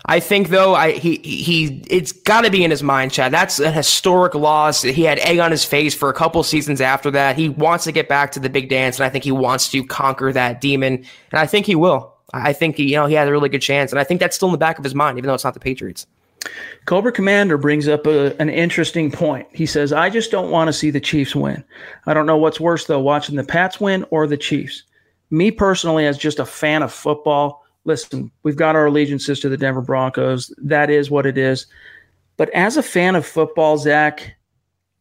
I 0.07 0.21
think 0.21 0.49
though, 0.49 0.75
I 0.75 0.93
he 0.93 1.17
he 1.17 1.83
it's 1.89 2.13
got 2.13 2.43
to 2.43 2.51
be 2.51 2.65
in 2.65 2.71
his 2.71 2.83
mind, 2.83 3.13
Chad. 3.13 3.33
That's 3.33 3.61
a 3.61 3.71
historic 3.71 4.35
loss. 4.35 4.83
He 4.83 5.03
had 5.03 5.19
egg 5.21 5.39
on 5.39 5.51
his 5.51 5.65
face 5.65 5.95
for 5.95 6.09
a 6.09 6.15
couple 6.15 6.43
seasons 6.43 6.81
after 6.81 7.11
that. 7.13 7.37
He 7.37 7.49
wants 7.49 7.85
to 7.85 7.93
get 7.93 8.09
back 8.09 8.33
to 8.33 8.41
the 8.41 8.49
big 8.49 8.69
dance, 8.69 8.99
and 8.99 9.05
I 9.05 9.09
think 9.09 9.25
he 9.25 9.33
wants 9.33 9.71
to 9.71 9.85
conquer 9.85 10.33
that 10.33 10.61
demon, 10.61 10.95
and 10.95 11.41
I 11.41 11.47
think 11.47 11.67
he 11.67 11.75
will. 11.75 12.15
I 12.33 12.53
think 12.53 12.79
you 12.79 12.95
know 12.95 13.07
he 13.07 13.15
had 13.15 13.29
a 13.29 13.33
really 13.33 13.49
good 13.49 13.63
chance, 13.63 13.93
and 13.93 13.99
I 13.99 14.05
think 14.05 14.21
that's 14.21 14.37
still 14.37 14.49
in 14.49 14.53
the 14.53 14.59
back 14.59 14.79
of 14.79 14.85
his 14.85 14.95
mind, 14.95 15.19
even 15.19 15.29
though 15.29 15.35
it's 15.35 15.45
not 15.45 15.55
the 15.55 15.61
Patriots. 15.61 16.07
Cobra 16.87 17.13
Commander 17.13 17.59
brings 17.59 17.89
up 17.89 18.07
a, 18.07 18.35
an 18.41 18.49
interesting 18.49 19.11
point. 19.11 19.47
He 19.53 19.67
says, 19.67 19.93
I 19.93 20.09
just 20.09 20.31
don't 20.31 20.51
want 20.51 20.69
to 20.69 20.73
see 20.73 20.91
the 20.91 21.01
Chiefs 21.01 21.35
win. 21.35 21.63
I 22.07 22.15
don't 22.15 22.27
know 22.27 22.39
what's 22.39 22.59
worse, 22.61 22.87
though, 22.87 23.01
watching 23.01 23.37
the 23.37 23.45
Pats 23.45 23.81
win 23.81 24.05
or 24.11 24.27
the 24.27 24.37
Chiefs. 24.37 24.85
Me 25.31 25.51
personally, 25.51 26.07
as 26.07 26.19
just 26.19 26.39
a 26.39 26.47
fan 26.47 26.83
of 26.83 26.93
football, 26.93 27.65
listen, 27.85 28.31
we've 28.43 28.57
got 28.57 28.77
our 28.77 28.87
allegiances 28.87 29.41
to 29.41 29.49
the 29.49 29.57
Denver 29.57 29.83
Broncos. 29.83 30.53
That 30.59 30.91
is 30.91 31.11
what 31.11 31.27
it 31.27 31.39
is. 31.39 31.67
But 32.37 32.51
as 32.51 32.77
a 32.77 32.83
fan 32.83 33.17
of 33.17 33.27
football, 33.27 33.79
Zack, 33.79 34.37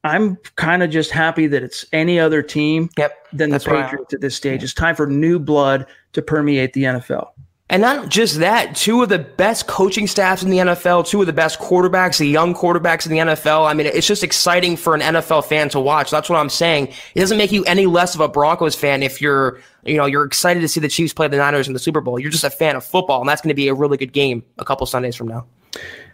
I'm 0.03 0.37
kind 0.55 0.81
of 0.83 0.89
just 0.89 1.11
happy 1.11 1.47
that 1.47 1.63
it's 1.63 1.85
any 1.91 2.19
other 2.19 2.41
team 2.41 2.89
yep, 2.97 3.27
than 3.33 3.49
the 3.49 3.59
Patriots 3.59 4.13
at 4.13 4.21
this 4.21 4.35
stage. 4.35 4.63
It's 4.63 4.73
time 4.73 4.95
for 4.95 5.07
new 5.07 5.39
blood 5.39 5.85
to 6.13 6.21
permeate 6.21 6.73
the 6.73 6.83
NFL. 6.83 7.29
And 7.71 7.83
not 7.83 8.09
just 8.09 8.39
that, 8.39 8.75
two 8.75 9.03
of 9.03 9.09
the 9.09 9.19
best 9.19 9.67
coaching 9.67 10.07
staffs 10.07 10.41
in 10.41 10.49
the 10.49 10.57
NFL, 10.57 11.07
two 11.07 11.21
of 11.21 11.27
the 11.27 11.33
best 11.33 11.59
quarterbacks, 11.59 12.17
the 12.17 12.25
young 12.25 12.55
quarterbacks 12.55 13.05
in 13.05 13.11
the 13.11 13.19
NFL. 13.19 13.69
I 13.69 13.75
mean, 13.75 13.85
it's 13.85 14.07
just 14.07 14.23
exciting 14.23 14.75
for 14.75 14.95
an 14.95 15.01
NFL 15.01 15.45
fan 15.45 15.69
to 15.69 15.79
watch. 15.79 16.09
That's 16.09 16.31
what 16.31 16.39
I'm 16.39 16.49
saying. 16.49 16.87
It 17.13 17.19
doesn't 17.19 17.37
make 17.37 17.51
you 17.51 17.63
any 17.65 17.85
less 17.85 18.15
of 18.15 18.21
a 18.21 18.27
Broncos 18.27 18.73
fan 18.73 19.03
if 19.03 19.21
you're, 19.21 19.59
you 19.85 19.97
know, 19.97 20.07
you're 20.07 20.25
excited 20.25 20.61
to 20.61 20.67
see 20.67 20.79
the 20.79 20.87
Chiefs 20.87 21.13
play 21.13 21.27
the 21.27 21.37
Niners 21.37 21.67
in 21.67 21.73
the 21.73 21.79
Super 21.79 22.01
Bowl. 22.01 22.19
You're 22.19 22.31
just 22.31 22.43
a 22.43 22.49
fan 22.49 22.75
of 22.75 22.83
football, 22.83 23.19
and 23.19 23.29
that's 23.29 23.41
going 23.41 23.49
to 23.49 23.55
be 23.55 23.67
a 23.67 23.73
really 23.75 23.97
good 23.97 24.13
game 24.13 24.43
a 24.57 24.65
couple 24.65 24.87
Sundays 24.87 25.15
from 25.15 25.27
now. 25.27 25.45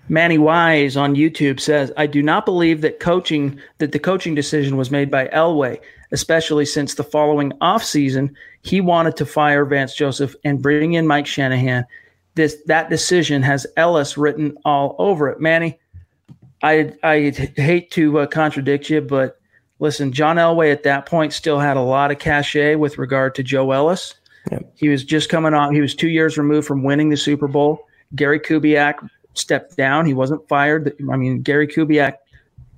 Manny 0.09 0.37
Wise 0.37 0.97
on 0.97 1.15
YouTube 1.15 1.59
says, 1.61 1.91
I 1.95 2.05
do 2.05 2.21
not 2.21 2.45
believe 2.45 2.81
that 2.81 2.99
coaching 2.99 3.59
that 3.77 3.93
the 3.93 3.97
coaching 3.97 4.35
decision 4.35 4.75
was 4.75 4.91
made 4.91 5.09
by 5.09 5.27
Elway, 5.29 5.79
especially 6.11 6.65
since 6.65 6.93
the 6.93 7.03
following 7.03 7.51
offseason 7.61 8.35
he 8.65 8.82
wanted 8.82 9.15
to 9.17 9.28
fire 9.28 9.63
Vance 9.63 9.95
Joseph 9.95 10.36
and 10.43 10.60
bring 10.60 10.93
in 10.93 11.06
Mike 11.06 11.28
Shanahan. 11.28 11.86
This 12.34 12.58
that 12.65 12.89
decision 12.89 13.43
has 13.43 13.67
Ellis 13.78 14.17
written 14.17 14.58
all 14.65 14.95
over 14.97 15.30
it. 15.30 15.39
Manny, 15.39 15.80
I 16.63 16.93
I 17.04 17.30
hate 17.30 17.91
to 17.91 18.19
uh, 18.19 18.25
contradict 18.25 18.89
you, 18.89 19.01
but 19.01 19.39
listen, 19.78 20.12
John 20.12 20.38
Elway 20.38 20.71
at 20.71 20.82
that 20.82 21.06
point 21.06 21.32
still 21.32 21.60
had 21.60 21.78
a 21.78 21.82
lot 21.82 22.10
of 22.10 22.17
cachet 22.17 22.75
with 22.75 22.97
regard 22.97 23.36
to 23.36 23.43
Joe 23.43 23.71
Ellis. 23.71 24.15
Yep. 24.51 24.73
He 24.75 24.89
was 24.89 25.04
just 25.04 25.30
coming 25.30 25.54
on. 25.54 25.73
He 25.73 25.82
was 25.82 25.93
two 25.93 26.10
years 26.10 26.38
removed 26.38 26.67
from 26.67 26.84
winning 26.84 27.10
the 27.10 27.17
Super 27.17 27.47
Bowl. 27.47 27.88
Gary 28.15 28.39
Kubiak 28.39 29.08
stepped 29.36 29.78
down. 29.78 30.08
He 30.08 30.15
wasn't 30.15 30.47
fired. 30.49 30.91
I 31.12 31.17
mean, 31.17 31.41
Gary 31.43 31.67
Kubiak 31.67 32.15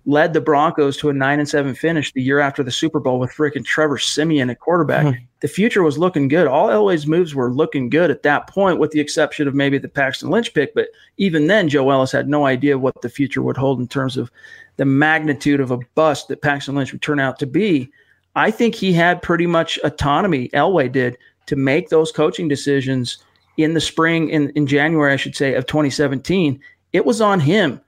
led 0.07 0.31
the 0.31 0.39
Broncos 0.39 0.95
to 0.97 1.09
a 1.09 1.13
nine 1.13 1.37
and 1.37 1.49
seven 1.49 1.75
finish 1.75 2.13
the 2.13 2.21
year 2.21 2.39
after 2.39 2.63
the 2.63 2.71
Super 2.71 3.01
Bowl 3.01 3.19
with 3.19 3.29
freaking 3.29 3.65
Trevor 3.65 3.97
Siemian 3.97 4.49
at 4.49 4.61
quarterback. 4.61 5.05
Mm-hmm. 5.05 5.23
The 5.41 5.49
future 5.49 5.83
was 5.83 5.97
looking 5.97 6.29
good. 6.29 6.47
All 6.47 6.69
Elway's 6.69 7.05
moves 7.05 7.35
were 7.35 7.53
looking 7.53 7.89
good 7.89 8.09
at 8.09 8.23
that 8.23 8.47
point, 8.47 8.79
with 8.79 8.91
the 8.91 9.01
exception 9.01 9.49
of 9.49 9.53
maybe 9.53 9.77
the 9.77 9.89
Paxton 9.89 10.29
Lynch 10.29 10.53
pick. 10.53 10.73
But 10.73 10.87
even 11.17 11.47
then, 11.47 11.67
Joe 11.67 11.89
Ellis 11.89 12.13
had 12.13 12.29
no 12.29 12.45
idea 12.45 12.77
what 12.77 13.01
the 13.01 13.09
future 13.09 13.41
would 13.41 13.57
hold 13.57 13.81
in 13.81 13.87
terms 13.87 14.15
of 14.15 14.31
the 14.77 14.85
magnitude 14.85 15.59
of 15.59 15.71
a 15.71 15.79
bust 15.93 16.29
that 16.29 16.41
Paxton 16.41 16.75
Lynch 16.75 16.93
would 16.93 17.01
turn 17.01 17.19
out 17.19 17.37
to 17.39 17.45
be. 17.45 17.91
I 18.33 18.49
think 18.49 18.75
he 18.75 18.93
had 18.93 19.21
pretty 19.21 19.45
much 19.45 19.77
autonomy, 19.83 20.47
Elway 20.49 20.89
did, 20.89 21.17
to 21.47 21.57
make 21.57 21.89
those 21.89 22.13
coaching 22.13 22.47
decisions 22.47 23.17
in 23.57 23.73
the 23.73 23.81
spring, 23.81 24.29
in, 24.29 24.51
in 24.51 24.67
January, 24.67 25.11
I 25.11 25.17
should 25.17 25.35
say, 25.35 25.55
of 25.55 25.65
2017, 25.65 26.61
it 26.93 27.05
was 27.05 27.19
on 27.19 27.41
him 27.41 27.81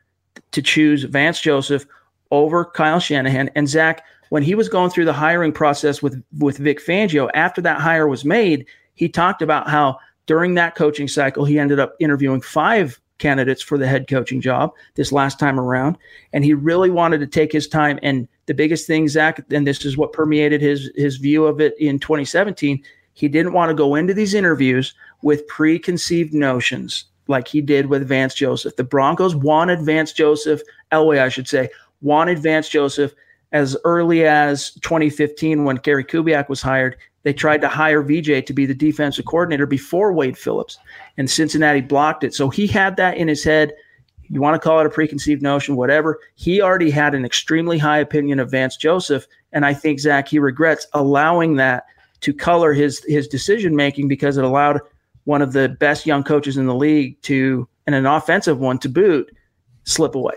to 0.52 0.62
choose 0.62 1.04
Vance 1.04 1.40
Joseph 1.40 1.86
over 2.32 2.66
Kyle 2.66 3.00
Shanahan. 3.00 3.50
And 3.56 3.68
Zack, 3.68 4.04
when 4.30 4.44
he 4.44 4.56
was 4.56 4.70
going 4.70 4.90
through 4.90 5.06
the 5.06 5.14
hiring 5.14 5.52
process 5.52 6.02
with, 6.02 6.24
with 6.38 6.58
Vic 6.58 6.80
Fangio, 6.80 7.30
after 7.34 7.62
that 7.62 7.80
hire 7.80 8.08
was 8.08 8.26
made, 8.26 8.66
he 8.94 9.10
talked 9.10 9.42
about 9.42 9.70
how 9.70 9.98
during 10.26 10.54
that 10.56 10.76
coaching 10.76 11.08
cycle, 11.08 11.46
he 11.46 11.58
ended 11.58 11.80
up 11.80 11.96
interviewing 12.00 12.42
five 12.42 13.00
candidates 13.18 13.62
for 13.62 13.78
the 13.78 13.88
head 13.88 14.08
coaching 14.08 14.42
job 14.42 14.72
this 14.96 15.12
last 15.12 15.40
time 15.40 15.60
around. 15.60 15.98
And 16.34 16.44
he 16.44 16.54
really 16.54 16.90
wanted 16.90 17.20
to 17.20 17.28
take 17.28 17.52
his 17.52 17.68
time. 17.68 18.00
And 18.02 18.28
the 18.46 18.54
biggest 18.54 18.88
thing, 18.88 19.08
Zack, 19.08 19.44
and 19.52 19.68
this 19.68 19.86
is 19.86 19.98
what 19.98 20.14
permeated 20.14 20.62
his 20.62 20.92
his 20.96 21.18
view 21.18 21.46
of 21.46 21.60
it 21.62 21.78
in 21.80 22.00
2017, 22.00 22.82
he 23.14 23.28
didn't 23.28 23.54
want 23.54 23.70
to 23.70 23.76
go 23.76 23.96
into 23.96 24.14
these 24.14 24.34
interviews 24.34 24.94
with 25.22 25.48
preconceived 25.48 26.34
notions 26.34 27.06
like 27.28 27.48
he 27.48 27.62
did 27.62 27.88
with 27.88 28.08
Vance 28.08 28.34
Joseph. 28.34 28.76
The 28.76 28.84
Broncos 28.84 29.36
wanted 29.36 29.82
Vance 29.82 30.14
Joseph, 30.14 30.62
Elway, 30.92 31.20
I 31.20 31.30
should 31.30 31.48
say, 31.48 31.70
wanted 32.02 32.40
Vance 32.40 32.70
Joseph 32.70 33.14
as 33.52 33.76
early 33.84 34.26
as 34.26 34.72
2015 34.82 35.64
when 35.64 35.78
Gary 35.78 36.04
Kubiak 36.04 36.50
was 36.50 36.62
hired. 36.62 36.96
They 37.24 37.34
tried 37.34 37.62
to 37.62 37.68
hire 37.68 38.02
VJ 38.02 38.46
to 38.46 38.54
be 38.54 38.66
the 38.66 38.74
defensive 38.74 39.26
coordinator 39.26 39.66
before 39.66 40.14
Wade 40.14 40.38
Phillips, 40.38 40.78
and 41.18 41.30
Cincinnati 41.30 41.82
blocked 41.82 42.24
it. 42.24 42.34
So 42.34 42.50
he 42.50 42.68
had 42.68 42.96
that 42.98 43.18
in 43.18 43.28
his 43.28 43.44
head. 43.44 43.74
You 44.30 44.42
want 44.42 44.56
to 44.56 44.60
call 44.60 44.80
it 44.80 44.86
a 44.86 44.92
preconceived 44.92 45.42
notion, 45.42 45.76
whatever. 45.76 46.20
He 46.36 46.62
already 46.62 46.92
had 46.92 47.16
an 47.16 47.26
extremely 47.26 47.78
high 47.78 47.98
opinion 47.98 48.40
of 48.40 48.52
Vance 48.52 48.78
Joseph. 48.78 49.26
And 49.52 49.66
I 49.66 49.74
think, 49.74 50.00
Zack, 50.00 50.28
he 50.28 50.40
regrets 50.40 50.88
allowing 50.94 51.56
that 51.56 51.86
to 52.22 52.34
color 52.34 52.74
his 52.74 53.04
his 53.06 53.28
decision 53.28 53.76
making 53.76 54.08
because 54.08 54.38
it 54.38 54.44
allowed 54.44 54.82
one 55.24 55.42
of 55.42 55.54
the 55.54 55.70
best 55.80 56.06
young 56.06 56.24
coaches 56.24 56.58
in 56.58 56.68
the 56.68 56.76
league 56.76 57.22
to, 57.24 57.68
and 57.86 57.96
an 57.96 58.06
offensive 58.06 58.60
one 58.60 58.78
to 58.80 58.90
boot, 58.90 59.36
slip 59.84 60.16
away. 60.16 60.36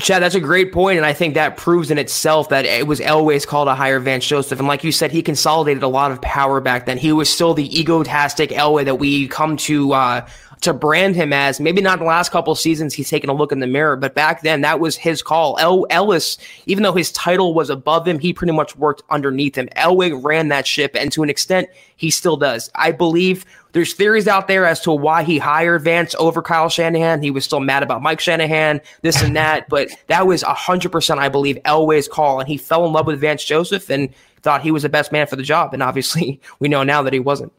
Chad, 0.00 0.22
that's 0.22 0.34
a 0.34 0.40
great 0.40 0.72
point, 0.72 0.96
and 0.96 1.06
I 1.06 1.12
think 1.12 1.34
that 1.34 1.56
proves 1.56 1.90
in 1.90 1.98
itself 1.98 2.48
that 2.48 2.64
it 2.64 2.86
was 2.86 2.98
Elway's 3.00 3.44
call 3.44 3.66
to 3.66 3.74
hire 3.74 4.00
Vance 4.00 4.26
Joseph. 4.26 4.58
And 4.58 4.66
like 4.66 4.84
you 4.84 4.92
said, 4.92 5.12
he 5.12 5.22
consolidated 5.22 5.82
a 5.82 5.88
lot 5.88 6.10
of 6.12 6.20
power 6.22 6.60
back 6.60 6.86
then. 6.86 6.96
He 6.96 7.12
was 7.12 7.28
still 7.28 7.52
the 7.52 7.68
egotastic 7.68 8.48
Elway 8.48 8.84
that 8.86 8.96
we 8.96 9.28
come 9.28 9.56
to 9.58 9.92
uh, 9.92 10.26
to 10.62 10.72
brand 10.72 11.14
him 11.14 11.32
as. 11.32 11.60
Maybe 11.60 11.82
not 11.82 11.98
the 11.98 12.04
last 12.04 12.30
couple 12.30 12.54
seasons 12.54 12.94
he's 12.94 13.10
taken 13.10 13.28
a 13.28 13.34
look 13.34 13.52
in 13.52 13.60
the 13.60 13.66
mirror, 13.66 13.96
but 13.96 14.14
back 14.14 14.42
then 14.42 14.62
that 14.62 14.80
was 14.80 14.96
his 14.96 15.22
call. 15.22 15.58
El 15.58 15.86
Ellis, 15.90 16.38
even 16.66 16.82
though 16.82 16.92
his 16.92 17.12
title 17.12 17.52
was 17.52 17.68
above 17.68 18.08
him, 18.08 18.18
he 18.18 18.32
pretty 18.32 18.52
much 18.52 18.74
worked 18.76 19.02
underneath 19.10 19.56
him. 19.56 19.68
Elway 19.76 20.18
ran 20.22 20.48
that 20.48 20.66
ship, 20.66 20.96
and 20.98 21.12
to 21.12 21.22
an 21.22 21.30
extent, 21.30 21.68
he 21.96 22.10
still 22.10 22.36
does. 22.36 22.70
I 22.74 22.92
believe 22.92 23.44
there's 23.72 23.94
theories 23.94 24.28
out 24.28 24.48
there 24.48 24.66
as 24.66 24.80
to 24.80 24.92
why 24.92 25.22
he 25.22 25.38
hired 25.38 25.82
Vance 25.82 26.14
over 26.18 26.42
Kyle 26.42 26.68
Shanahan. 26.68 27.22
He 27.22 27.30
was 27.30 27.44
still 27.44 27.60
mad 27.60 27.82
about 27.82 28.02
Mike 28.02 28.20
Shanahan, 28.20 28.80
this 29.02 29.22
and 29.22 29.34
that, 29.36 29.68
but 29.70 29.90
that 30.06 30.26
was 30.26 30.42
100%, 30.42 31.18
I 31.18 31.28
believe, 31.28 31.56
Elway's 31.64 32.08
call, 32.08 32.38
and 32.38 32.48
he 32.48 32.56
fell 32.56 32.86
in 32.86 32.92
love 32.92 33.06
with 33.06 33.20
Vance 33.20 33.44
Joseph 33.44 33.88
and 33.90 34.10
thought 34.42 34.62
he 34.62 34.70
was 34.70 34.82
the 34.82 34.88
best 34.88 35.12
man 35.12 35.26
for 35.26 35.36
the 35.36 35.42
job. 35.42 35.72
And 35.72 35.82
obviously, 35.82 36.40
we 36.58 36.68
know 36.68 36.82
now 36.82 37.02
that 37.02 37.12
he 37.12 37.20
wasn't. 37.20 37.52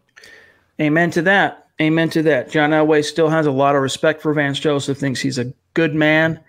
Amen 0.80 1.12
to 1.12 1.22
that. 1.24 1.68
Amen 1.82 2.10
to 2.12 2.22
that. 2.24 2.52
John 2.52 2.70
Elway 2.70 3.04
still 3.04 3.30
has 3.30 3.46
a 3.46 3.52
lot 3.52 3.76
of 3.76 3.82
respect 3.82 4.22
for 4.22 4.34
Vance 4.34 4.60
Joseph, 4.60 4.98
thinks 4.98 5.20
he's 5.20 5.40
a 5.40 5.52
good 5.74 5.96
man, 5.96 6.40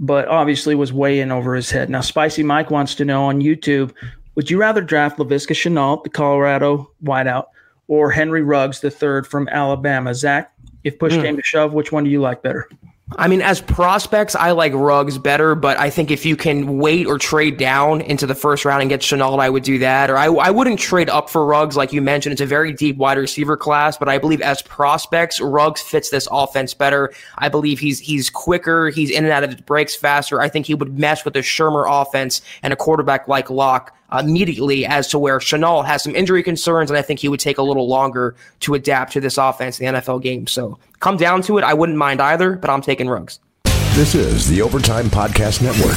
but 0.00 0.26
obviously 0.26 0.74
was 0.74 0.92
way 0.92 1.20
in 1.20 1.30
over 1.30 1.54
his 1.54 1.70
head. 1.70 1.88
Now, 1.88 2.00
Spicy 2.00 2.42
Mike 2.42 2.70
wants 2.70 2.96
to 2.96 3.04
know 3.04 3.24
on 3.24 3.40
YouTube 3.40 3.92
would 4.34 4.50
you 4.52 4.60
rather 4.60 4.80
draft 4.80 5.18
Laviska 5.18 5.50
Shenault, 5.50 6.04
the 6.04 6.10
Colorado 6.10 6.92
wideout, 7.02 7.46
or 7.88 8.10
Henry 8.10 8.42
Ruggs, 8.42 8.80
the 8.80 8.90
third 8.90 9.26
from 9.26 9.48
Alabama? 9.48 10.14
Zack, 10.14 10.52
if 10.84 10.98
push 10.98 11.14
mm. 11.14 11.22
came 11.22 11.36
to 11.36 11.42
shove, 11.42 11.72
which 11.72 11.90
one 11.90 12.04
do 12.04 12.10
you 12.10 12.20
like 12.20 12.42
better? 12.42 12.68
I 13.16 13.26
mean, 13.26 13.40
as 13.40 13.62
prospects, 13.62 14.34
I 14.34 14.50
like 14.50 14.74
Ruggs 14.74 15.16
better, 15.16 15.54
but 15.54 15.78
I 15.78 15.88
think 15.88 16.10
if 16.10 16.26
you 16.26 16.36
can 16.36 16.76
wait 16.78 17.06
or 17.06 17.16
trade 17.16 17.56
down 17.56 18.02
into 18.02 18.26
the 18.26 18.34
first 18.34 18.66
round 18.66 18.82
and 18.82 18.90
get 18.90 19.00
Shenault, 19.00 19.40
I 19.40 19.48
would 19.48 19.62
do 19.62 19.78
that. 19.78 20.10
Or 20.10 20.18
I, 20.18 20.26
I 20.26 20.50
wouldn't 20.50 20.78
trade 20.78 21.08
up 21.08 21.30
for 21.30 21.46
Ruggs, 21.46 21.74
like 21.74 21.90
you 21.90 22.02
mentioned. 22.02 22.32
It's 22.32 22.42
a 22.42 22.46
very 22.46 22.70
deep 22.72 22.98
wide 22.98 23.16
receiver 23.16 23.56
class, 23.56 23.96
but 23.96 24.10
I 24.10 24.18
believe 24.18 24.42
as 24.42 24.60
prospects, 24.60 25.40
Ruggs 25.40 25.80
fits 25.80 26.10
this 26.10 26.28
offense 26.30 26.74
better. 26.74 27.10
I 27.38 27.48
believe 27.48 27.78
he's 27.78 27.98
he's 27.98 28.28
quicker, 28.28 28.90
he's 28.90 29.10
in 29.10 29.24
and 29.24 29.32
out 29.32 29.42
of 29.42 29.52
his 29.52 29.60
breaks 29.62 29.96
faster. 29.96 30.42
I 30.42 30.50
think 30.50 30.66
he 30.66 30.74
would 30.74 30.98
mesh 30.98 31.24
with 31.24 31.32
the 31.32 31.40
Shurmur 31.40 31.86
offense 31.88 32.42
and 32.62 32.74
a 32.74 32.76
quarterback 32.76 33.26
like 33.26 33.48
Lock 33.48 33.96
immediately 34.12 34.86
as 34.86 35.08
to 35.08 35.18
where 35.18 35.38
Shenault 35.38 35.86
has 35.86 36.02
some 36.02 36.14
injury 36.14 36.42
concerns, 36.42 36.90
and 36.90 36.98
I 36.98 37.02
think 37.02 37.20
he 37.20 37.28
would 37.28 37.40
take 37.40 37.58
a 37.58 37.62
little 37.62 37.88
longer 37.88 38.36
to 38.60 38.74
adapt 38.74 39.12
to 39.12 39.20
this 39.20 39.38
offense 39.38 39.80
in 39.80 39.94
the 39.94 40.00
NFL 40.00 40.22
game. 40.22 40.46
So 40.46 40.78
come 41.00 41.16
down 41.16 41.42
to 41.42 41.58
it, 41.58 41.64
I 41.64 41.74
wouldn't 41.74 41.98
mind 41.98 42.20
either, 42.20 42.56
but 42.56 42.70
I'm 42.70 42.82
taking 42.82 43.08
Ruggs. 43.08 43.40
This 43.94 44.14
is 44.14 44.48
the 44.48 44.62
Overtime 44.62 45.06
Podcast 45.06 45.62
Network. 45.62 45.96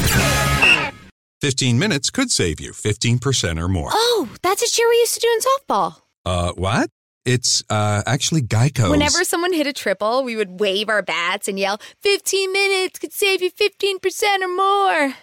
15 1.41 1.79
minutes 1.79 2.09
could 2.09 2.31
save 2.31 2.59
you 2.59 2.71
15% 2.71 3.59
or 3.59 3.67
more. 3.67 3.89
Oh, 3.91 4.29
that's 4.41 4.61
a 4.61 4.67
cheer 4.67 4.87
we 4.89 4.95
used 4.97 5.15
to 5.15 5.19
do 5.19 5.27
in 5.27 5.39
softball. 5.39 6.01
Uh, 6.25 6.51
what? 6.53 6.89
It's 7.25 7.63
uh, 7.69 8.01
actually 8.05 8.41
Geico. 8.41 8.89
Whenever 8.89 9.23
someone 9.23 9.53
hit 9.53 9.67
a 9.67 9.73
triple, 9.73 10.23
we 10.23 10.35
would 10.35 10.59
wave 10.59 10.89
our 10.89 11.01
bats 11.01 11.47
and 11.47 11.59
yell, 11.59 11.79
15 12.01 12.51
minutes 12.51 12.99
could 12.99 13.13
save 13.13 13.41
you 13.41 13.51
15% 13.51 14.41
or 14.41 14.47
more. 14.47 15.15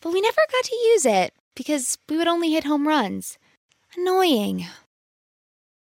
But 0.00 0.12
we 0.12 0.20
never 0.20 0.40
got 0.52 0.64
to 0.64 0.76
use 0.76 1.06
it 1.06 1.32
because 1.54 1.98
we 2.08 2.16
would 2.16 2.28
only 2.28 2.52
hit 2.52 2.64
home 2.64 2.88
runs. 2.88 3.38
Annoying. 3.96 4.66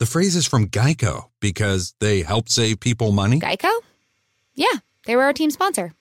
The 0.00 0.06
phrase 0.06 0.34
is 0.34 0.46
from 0.46 0.66
Geico 0.68 1.28
because 1.40 1.94
they 2.00 2.22
help 2.22 2.48
save 2.48 2.80
people 2.80 3.12
money. 3.12 3.38
Geico? 3.38 3.70
Yeah, 4.54 4.78
they 5.04 5.14
were 5.14 5.24
our 5.24 5.34
team 5.34 5.50
sponsor. 5.50 5.92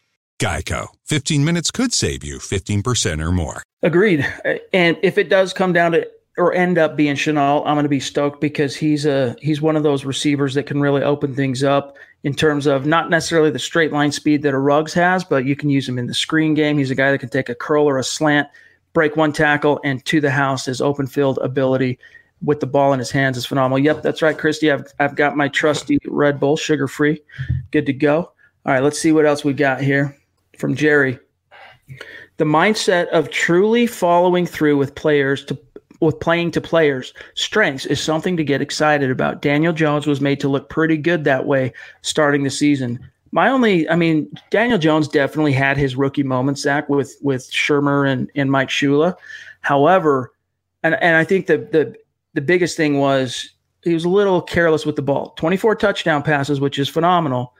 Geico. 0.41 0.87
15 1.03 1.43
minutes 1.43 1.69
could 1.69 1.93
save 1.93 2.23
you 2.23 2.37
15% 2.37 3.21
or 3.21 3.33
more. 3.33 3.61
Agreed. 3.83 4.25
Uh, 4.45 4.53
and 4.71 4.97
if 5.03 5.17
it 5.17 5.27
does 5.27 5.51
come 5.51 5.73
down 5.73 5.91
to 5.91 6.07
or 6.37 6.53
end 6.53 6.77
up 6.77 6.95
being 6.95 7.15
Shenault, 7.17 7.63
I'm 7.65 7.75
going 7.75 7.83
to 7.83 7.89
be 7.89 7.99
stoked 7.99 8.39
because 8.39 8.73
he's 8.73 9.05
a 9.05 9.35
he's 9.41 9.61
one 9.61 9.75
of 9.75 9.83
those 9.83 10.05
receivers 10.05 10.53
that 10.53 10.65
can 10.65 10.79
really 10.79 11.03
open 11.03 11.35
things 11.35 11.61
up 11.61 11.97
in 12.23 12.33
terms 12.33 12.67
of 12.67 12.85
not 12.85 13.09
necessarily 13.09 13.51
the 13.51 13.59
straight 13.59 13.91
line 13.91 14.13
speed 14.13 14.43
that 14.43 14.53
a 14.53 14.57
Ruggs 14.57 14.93
has, 14.93 15.25
but 15.25 15.43
you 15.43 15.57
can 15.57 15.69
use 15.69 15.89
him 15.89 15.99
in 15.99 16.07
the 16.07 16.13
screen 16.13 16.53
game. 16.53 16.77
He's 16.77 16.89
a 16.91 16.95
guy 16.95 17.11
that 17.11 17.17
can 17.17 17.27
take 17.27 17.49
a 17.49 17.55
curl 17.55 17.83
or 17.83 17.97
a 17.97 18.03
slant, 18.05 18.47
break 18.93 19.17
one 19.17 19.33
tackle, 19.33 19.81
and 19.83 20.05
to 20.05 20.21
the 20.21 20.31
house. 20.31 20.67
His 20.67 20.79
open 20.79 21.05
field 21.05 21.37
ability 21.41 21.99
with 22.41 22.59
the 22.59 22.67
ball 22.67 22.93
in 22.93 22.99
his 22.99 23.11
hands 23.11 23.37
is 23.37 23.45
phenomenal. 23.45 23.79
Yep, 23.79 24.01
that's 24.01 24.21
right, 24.21 24.37
Christy. 24.37 24.71
I've 24.71 24.85
I've 24.99 25.15
got 25.15 25.37
my 25.37 25.47
trusty 25.47 25.97
Red 26.05 26.39
Bull, 26.39 26.57
sugar 26.57 26.87
free, 26.87 27.21
good 27.71 27.85
to 27.85 27.93
go. 27.93 28.31
All 28.65 28.73
right, 28.73 28.83
let's 28.83 28.99
see 28.99 29.11
what 29.11 29.25
else 29.25 29.43
we 29.43 29.53
got 29.53 29.81
here 29.81 30.15
from 30.57 30.75
Jerry. 30.75 31.19
The 32.37 32.45
mindset 32.45 33.07
of 33.07 33.29
truly 33.29 33.87
following 33.87 34.45
through 34.45 34.77
with 34.77 34.95
players 34.95 35.43
to 35.45 35.57
with 36.01 36.19
playing 36.19 36.51
to 36.51 36.61
players' 36.61 37.13
strengths 37.33 37.85
is 37.85 38.01
something 38.01 38.37
to 38.37 38.43
get 38.43 38.61
excited 38.61 39.11
about. 39.11 39.41
Daniel 39.41 39.73
Jones 39.73 40.07
was 40.07 40.21
made 40.21 40.39
to 40.39 40.47
look 40.47 40.69
pretty 40.69 40.95
good 40.95 41.25
that 41.25 41.45
way 41.45 41.73
starting 42.01 42.43
the 42.43 42.49
season. 42.49 42.99
My 43.31 43.49
only, 43.49 43.87
I 43.89 43.95
mean, 43.95 44.31
Daniel 44.49 44.79
Jones 44.79 45.07
definitely 45.07 45.51
had 45.51 45.77
his 45.77 45.95
rookie 45.95 46.23
moments, 46.23 46.61
Zack, 46.61 46.89
with 46.89 47.15
with 47.21 47.49
Shurmur 47.51 48.09
and, 48.09 48.31
and 48.35 48.51
Mike 48.51 48.69
Shula. 48.69 49.15
However, 49.61 50.31
and, 50.83 50.95
and 50.95 51.15
I 51.15 51.23
think 51.23 51.47
the 51.47 51.57
the 51.57 51.95
the 52.39 52.45
biggest 52.45 52.77
thing 52.77 52.99
was 52.99 53.49
he 53.83 53.93
was 53.93 54.05
a 54.05 54.09
little 54.09 54.41
careless 54.41 54.85
with 54.85 54.95
the 54.95 55.01
ball. 55.01 55.31
24 55.31 55.75
touchdown 55.75 56.23
passes, 56.23 56.61
which 56.61 56.79
is 56.79 56.87
phenomenal, 56.87 57.53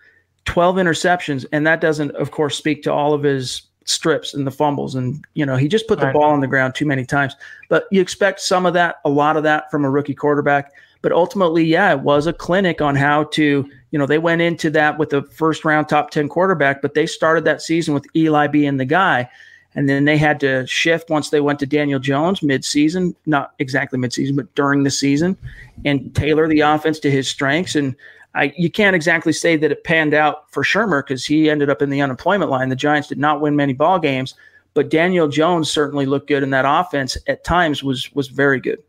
12 0.46 0.78
interceptions, 0.78 1.46
and 1.52 1.68
that 1.68 1.82
doesn't, 1.82 2.12
of 2.12 2.32
course, 2.32 2.58
speak 2.58 2.82
to 2.84 2.94
all 2.94 3.14
of 3.14 3.22
his 3.22 3.64
strips 3.84 4.34
and 4.34 4.48
the 4.48 4.52
fumbles. 4.52 4.96
And, 4.96 5.26
you 5.34 5.46
know, 5.46 5.58
he 5.58 5.68
just 5.68 5.86
put 5.86 6.00
the 6.00 6.06
Right. 6.06 6.14
ball 6.14 6.32
on 6.32 6.40
the 6.40 6.48
ground 6.48 6.76
too 6.76 6.86
many 6.86 7.04
times. 7.04 7.36
But 7.68 7.88
you 7.92 8.00
expect 8.00 8.40
some 8.40 8.66
of 8.66 8.74
that, 8.76 8.96
a 9.04 9.10
lot 9.10 9.36
of 9.36 9.44
that 9.44 9.70
from 9.70 9.84
a 9.84 9.90
rookie 9.90 10.16
quarterback. 10.16 10.72
But 11.02 11.12
ultimately, 11.12 11.66
yeah, 11.66 11.92
it 11.92 12.00
was 12.00 12.26
a 12.26 12.32
clinic 12.32 12.80
on 12.80 12.96
how 12.96 13.26
to, 13.26 13.70
you 13.92 14.00
know, 14.00 14.06
they 14.06 14.18
went 14.18 14.42
into 14.42 14.70
that 14.70 14.98
with 14.98 15.10
the 15.10 15.24
first 15.24 15.66
round 15.66 15.90
top 15.90 16.10
10 16.12 16.30
quarterback, 16.30 16.82
but 16.82 16.94
they 16.94 17.06
started 17.06 17.44
that 17.44 17.62
season 17.62 17.94
with 17.94 18.06
Eli 18.16 18.48
being 18.48 18.78
the 18.78 18.86
guy. 18.86 19.30
And 19.76 19.88
then 19.88 20.06
they 20.06 20.18
had 20.18 20.40
to 20.40 20.66
shift 20.66 21.10
once 21.10 21.30
they 21.30 21.42
went 21.42 21.60
to 21.60 21.66
Daniel 21.66 22.00
Jones 22.00 22.42
mid-season, 22.42 23.16
not 23.26 23.54
exactly 23.60 24.00
mid-season, 24.00 24.36
but 24.36 24.54
during 24.56 24.84
the 24.84 24.90
season, 24.90 25.38
and 25.86 26.14
tailor 26.16 26.48
the 26.48 26.62
offense 26.62 27.00
to 27.00 27.12
his 27.12 27.28
strengths. 27.28 27.76
And 27.76 27.96
I, 28.34 28.54
you 28.58 28.72
can't 28.72 28.96
exactly 28.96 29.34
say 29.34 29.58
that 29.58 29.72
it 29.72 29.84
panned 29.84 30.14
out 30.14 30.52
for 30.52 30.64
Shurmur 30.64 31.06
because 31.06 31.26
he 31.26 31.50
ended 31.50 31.70
up 31.70 31.82
in 31.82 31.90
the 31.90 32.02
unemployment 32.02 32.50
line. 32.50 32.70
The 32.70 32.76
Giants 32.76 33.08
did 33.08 33.20
not 33.20 33.42
win 33.42 33.56
many 33.56 33.74
ball 33.74 34.00
games, 34.00 34.34
but 34.74 34.90
Daniel 34.90 35.28
Jones 35.28 35.70
certainly 35.70 36.06
looked 36.06 36.28
good, 36.28 36.44
and 36.44 36.54
that 36.54 36.66
offense 36.68 37.18
at 37.28 37.44
times 37.44 37.84
was 37.84 38.12
was 38.14 38.28
very 38.28 38.60
good. 38.60 38.82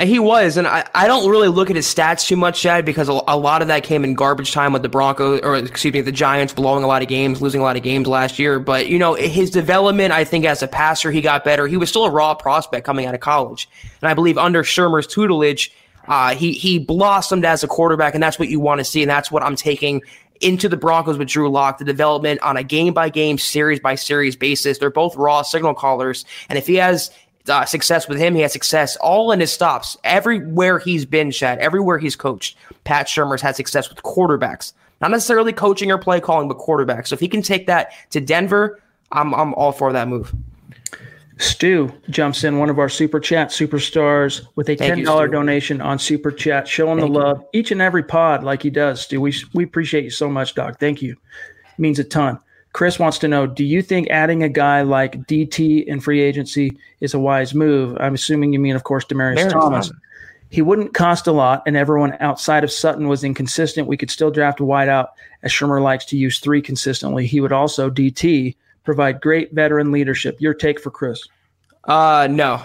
He 0.00 0.18
was, 0.18 0.56
and 0.56 0.66
I, 0.66 0.84
I 0.92 1.06
don't 1.06 1.30
really 1.30 1.46
look 1.46 1.70
at 1.70 1.76
his 1.76 1.86
stats 1.86 2.26
too 2.26 2.34
much, 2.34 2.60
Chad, 2.60 2.84
because 2.84 3.08
a, 3.08 3.20
a 3.28 3.38
lot 3.38 3.62
of 3.62 3.68
that 3.68 3.84
came 3.84 4.02
in 4.02 4.14
garbage 4.14 4.50
time 4.50 4.72
with 4.72 4.82
the 4.82 4.88
Broncos, 4.88 5.38
or 5.44 5.54
excuse 5.54 5.94
me, 5.94 6.00
the 6.00 6.10
Giants 6.10 6.52
blowing 6.52 6.82
a 6.82 6.88
lot 6.88 7.02
of 7.02 7.06
games, 7.06 7.40
losing 7.40 7.60
a 7.60 7.64
lot 7.64 7.76
of 7.76 7.84
games 7.84 8.08
last 8.08 8.36
year. 8.36 8.58
But, 8.58 8.88
you 8.88 8.98
know, 8.98 9.14
his 9.14 9.50
development, 9.50 10.12
I 10.12 10.24
think 10.24 10.46
as 10.46 10.64
a 10.64 10.66
passer, 10.66 11.12
he 11.12 11.20
got 11.20 11.44
better. 11.44 11.68
He 11.68 11.76
was 11.76 11.90
still 11.90 12.06
a 12.06 12.10
raw 12.10 12.34
prospect 12.34 12.84
coming 12.84 13.06
out 13.06 13.14
of 13.14 13.20
college. 13.20 13.68
And 14.02 14.10
I 14.10 14.14
believe 14.14 14.36
under 14.36 14.64
Shurmur's 14.64 15.06
tutelage, 15.06 15.72
uh, 16.08 16.34
he, 16.34 16.54
he 16.54 16.80
blossomed 16.80 17.44
as 17.44 17.62
a 17.62 17.68
quarterback, 17.68 18.14
and 18.14 18.22
that's 18.22 18.38
what 18.38 18.48
you 18.48 18.58
want 18.58 18.80
to 18.80 18.84
see. 18.84 19.00
And 19.00 19.08
that's 19.08 19.30
what 19.30 19.44
I'm 19.44 19.54
taking 19.54 20.02
into 20.40 20.68
the 20.68 20.76
Broncos 20.76 21.16
with 21.16 21.28
Drew 21.28 21.48
Lock, 21.48 21.78
the 21.78 21.84
development 21.84 22.40
on 22.40 22.56
a 22.56 22.64
game 22.64 22.92
by 22.92 23.08
game, 23.08 23.38
series 23.38 23.78
by 23.78 23.94
series 23.94 24.34
basis. 24.34 24.78
They're 24.78 24.90
both 24.90 25.14
raw 25.14 25.42
signal 25.42 25.74
callers. 25.74 26.24
And 26.48 26.58
if 26.58 26.66
he 26.66 26.74
has 26.74 27.12
uh, 27.48 27.64
success 27.64 28.08
with 28.08 28.18
him. 28.18 28.34
He 28.34 28.40
has 28.42 28.52
success 28.52 28.96
all 28.96 29.32
in 29.32 29.40
his 29.40 29.52
stops. 29.52 29.96
Everywhere 30.04 30.78
he's 30.78 31.04
been, 31.04 31.30
Chad, 31.30 31.58
everywhere 31.58 31.98
he's 31.98 32.16
coached, 32.16 32.56
Pat 32.84 33.06
Shurmur's 33.06 33.42
had 33.42 33.56
success 33.56 33.88
with 33.88 34.02
quarterbacks. 34.02 34.72
Not 35.00 35.10
necessarily 35.10 35.52
coaching 35.52 35.90
or 35.90 35.98
play 35.98 36.20
calling, 36.20 36.48
but 36.48 36.58
quarterbacks. 36.58 37.08
So 37.08 37.14
if 37.14 37.20
he 37.20 37.28
can 37.28 37.42
take 37.42 37.66
that 37.66 37.92
to 38.10 38.20
Denver, 38.20 38.80
I'm, 39.12 39.34
I'm 39.34 39.52
all 39.54 39.72
for 39.72 39.92
that 39.92 40.08
move. 40.08 40.34
Stu 41.38 41.92
jumps 42.10 42.44
in, 42.44 42.58
one 42.58 42.70
of 42.70 42.78
our 42.78 42.88
super 42.88 43.18
chat 43.18 43.48
superstars, 43.48 44.46
with 44.54 44.68
a 44.68 44.76
ten 44.76 44.98
you, 44.98 45.04
dollar 45.04 45.26
donation 45.26 45.80
on 45.80 45.98
super 45.98 46.30
chat, 46.30 46.68
showing 46.68 47.00
Thank 47.00 47.12
the 47.12 47.18
you. 47.18 47.24
love 47.24 47.44
each 47.52 47.72
and 47.72 47.82
every 47.82 48.04
pod 48.04 48.44
like 48.44 48.62
he 48.62 48.70
does. 48.70 49.00
Stu, 49.00 49.20
we 49.20 49.34
we 49.52 49.64
appreciate 49.64 50.04
you 50.04 50.10
so 50.10 50.28
much, 50.28 50.54
Doc. 50.54 50.78
Thank 50.78 51.02
you, 51.02 51.16
means 51.76 51.98
a 51.98 52.04
ton. 52.04 52.38
Chris 52.74 52.98
wants 52.98 53.18
to 53.20 53.28
know: 53.28 53.46
Do 53.46 53.64
you 53.64 53.80
think 53.80 54.10
adding 54.10 54.42
a 54.42 54.48
guy 54.48 54.82
like 54.82 55.22
DT 55.26 55.86
in 55.86 56.00
free 56.00 56.20
agency 56.20 56.76
is 57.00 57.14
a 57.14 57.18
wise 57.18 57.54
move? 57.54 57.96
I'm 58.00 58.14
assuming 58.14 58.52
you 58.52 58.58
mean, 58.58 58.76
of 58.76 58.82
course, 58.82 59.04
Demaryius 59.04 59.38
Demaryius 59.38 59.52
Thomas. 59.52 59.86
Thomas. 59.86 59.92
He 60.50 60.60
wouldn't 60.60 60.92
cost 60.92 61.26
a 61.26 61.32
lot, 61.32 61.62
and 61.66 61.76
everyone 61.76 62.16
outside 62.20 62.64
of 62.64 62.70
Sutton 62.70 63.08
was 63.08 63.24
inconsistent. 63.24 63.88
We 63.88 63.96
could 63.96 64.10
still 64.10 64.30
draft 64.30 64.60
a 64.60 64.64
wideout, 64.64 65.08
as 65.42 65.52
Shurmur 65.52 65.82
likes 65.82 66.04
to 66.06 66.16
use 66.16 66.38
three 66.40 66.60
consistently. 66.60 67.26
He 67.26 67.40
would 67.40 67.52
also 67.52 67.90
DT 67.90 68.56
provide 68.82 69.20
great 69.20 69.52
veteran 69.52 69.90
leadership. 69.90 70.36
Your 70.40 70.52
take 70.52 70.80
for 70.80 70.90
Chris? 70.90 71.26
Uh, 71.86 72.26
no. 72.30 72.62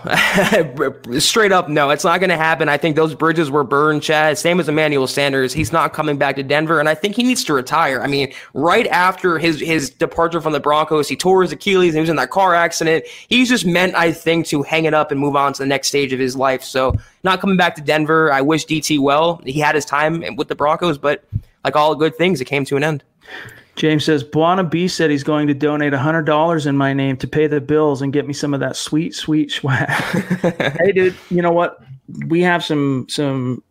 Straight 1.20 1.52
up, 1.52 1.68
no. 1.68 1.90
It's 1.90 2.06
not 2.06 2.20
going 2.22 2.30
to 2.30 2.38
happen. 2.38 2.70
I 2.70 2.78
think 2.78 2.96
those 2.96 3.14
bridges 3.14 3.52
were 3.52 3.66
burned, 3.66 4.02
Chad. 4.02 4.38
Same 4.38 4.60
as 4.62 4.70
Emmanuel 4.70 5.08
Sanders. 5.08 5.52
He's 5.52 5.74
not 5.74 5.92
coming 5.92 6.18
back 6.18 6.38
to 6.38 6.44
Denver, 6.44 6.80
and 6.80 6.88
I 6.88 6.96
think 6.96 7.16
he 7.16 7.24
needs 7.24 7.44
to 7.46 7.54
retire. 7.54 8.02
I 8.02 8.08
mean, 8.08 8.34
right 8.54 8.88
after 8.88 9.38
his, 9.38 9.60
his 9.60 9.90
departure 9.90 10.40
from 10.40 10.54
the 10.54 10.60
Broncos, 10.62 11.10
he 11.10 11.18
tore 11.18 11.42
his 11.42 11.52
Achilles 11.52 11.90
and 11.90 11.98
he 11.98 12.02
was 12.02 12.10
in 12.10 12.16
that 12.16 12.30
car 12.30 12.56
accident. 12.56 13.06
He's 13.28 13.50
just 13.50 13.66
meant, 13.66 13.94
I 13.96 14.14
think, 14.14 14.48
to 14.48 14.64
hang 14.64 14.86
it 14.86 14.94
up 14.94 15.12
and 15.12 15.20
move 15.20 15.36
on 15.36 15.52
to 15.54 15.64
the 15.64 15.68
next 15.68 15.90
stage 15.90 16.14
of 16.14 16.20
his 16.20 16.38
life. 16.38 16.64
So, 16.64 16.96
not 17.24 17.42
coming 17.42 17.58
back 17.58 17.76
to 17.76 17.82
Denver. 17.82 18.32
I 18.32 18.40
wish 18.40 18.66
DT 18.66 19.00
well. 19.00 19.42
He 19.44 19.60
had 19.60 19.76
his 19.76 19.84
time 19.84 20.38
with 20.38 20.48
the 20.48 20.56
Broncos, 20.56 20.98
but 20.98 21.26
like 21.66 21.76
all 21.76 21.94
good 21.96 22.16
things, 22.16 22.40
it 22.40 22.46
came 22.46 22.64
to 22.66 22.78
an 22.78 22.84
end. 22.84 23.04
James 23.80 24.04
says 24.04 24.26
Buana 24.26 24.70
B 24.70 24.90
said 24.90 25.10
he's 25.10 25.24
going 25.24 25.48
to 25.48 25.54
donate 25.54 25.94
hundred 25.94 26.24
dollars 26.24 26.66
in 26.66 26.76
my 26.76 26.92
name 26.92 27.16
to 27.16 27.26
pay 27.26 27.48
the 27.48 27.62
bills 27.62 28.02
and 28.02 28.12
get 28.12 28.28
me 28.28 28.34
some 28.34 28.54
of 28.54 28.60
that 28.60 28.76
sweet, 28.76 29.16
sweet 29.16 29.52
swag. 29.52 29.88
hey, 30.82 30.92
dude, 30.92 31.16
you 31.30 31.42
know 31.42 31.54
what? 31.54 31.82
We 32.28 32.42
have 32.42 32.62
some 32.62 33.08
some. 33.08 33.64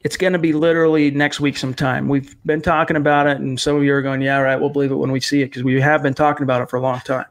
It's 0.00 0.16
going 0.16 0.32
to 0.32 0.40
be 0.40 0.52
literally 0.52 1.12
next 1.12 1.38
week 1.38 1.56
sometime. 1.56 2.08
We've 2.08 2.36
been 2.44 2.62
talking 2.62 2.96
about 2.96 3.28
it, 3.28 3.36
and 3.38 3.58
some 3.58 3.76
of 3.76 3.84
you 3.84 3.94
are 3.94 4.02
going, 4.02 4.22
"Yeah, 4.22 4.38
right. 4.38 4.56
We'll 4.56 4.70
believe 4.70 4.90
it 4.90 4.96
when 4.96 5.12
we 5.12 5.20
see 5.20 5.40
it," 5.42 5.46
because 5.46 5.62
we 5.62 5.80
have 5.80 6.02
been 6.02 6.14
talking 6.14 6.42
about 6.42 6.60
it 6.60 6.68
for 6.68 6.76
a 6.76 6.82
long 6.82 6.98
time. 6.98 7.26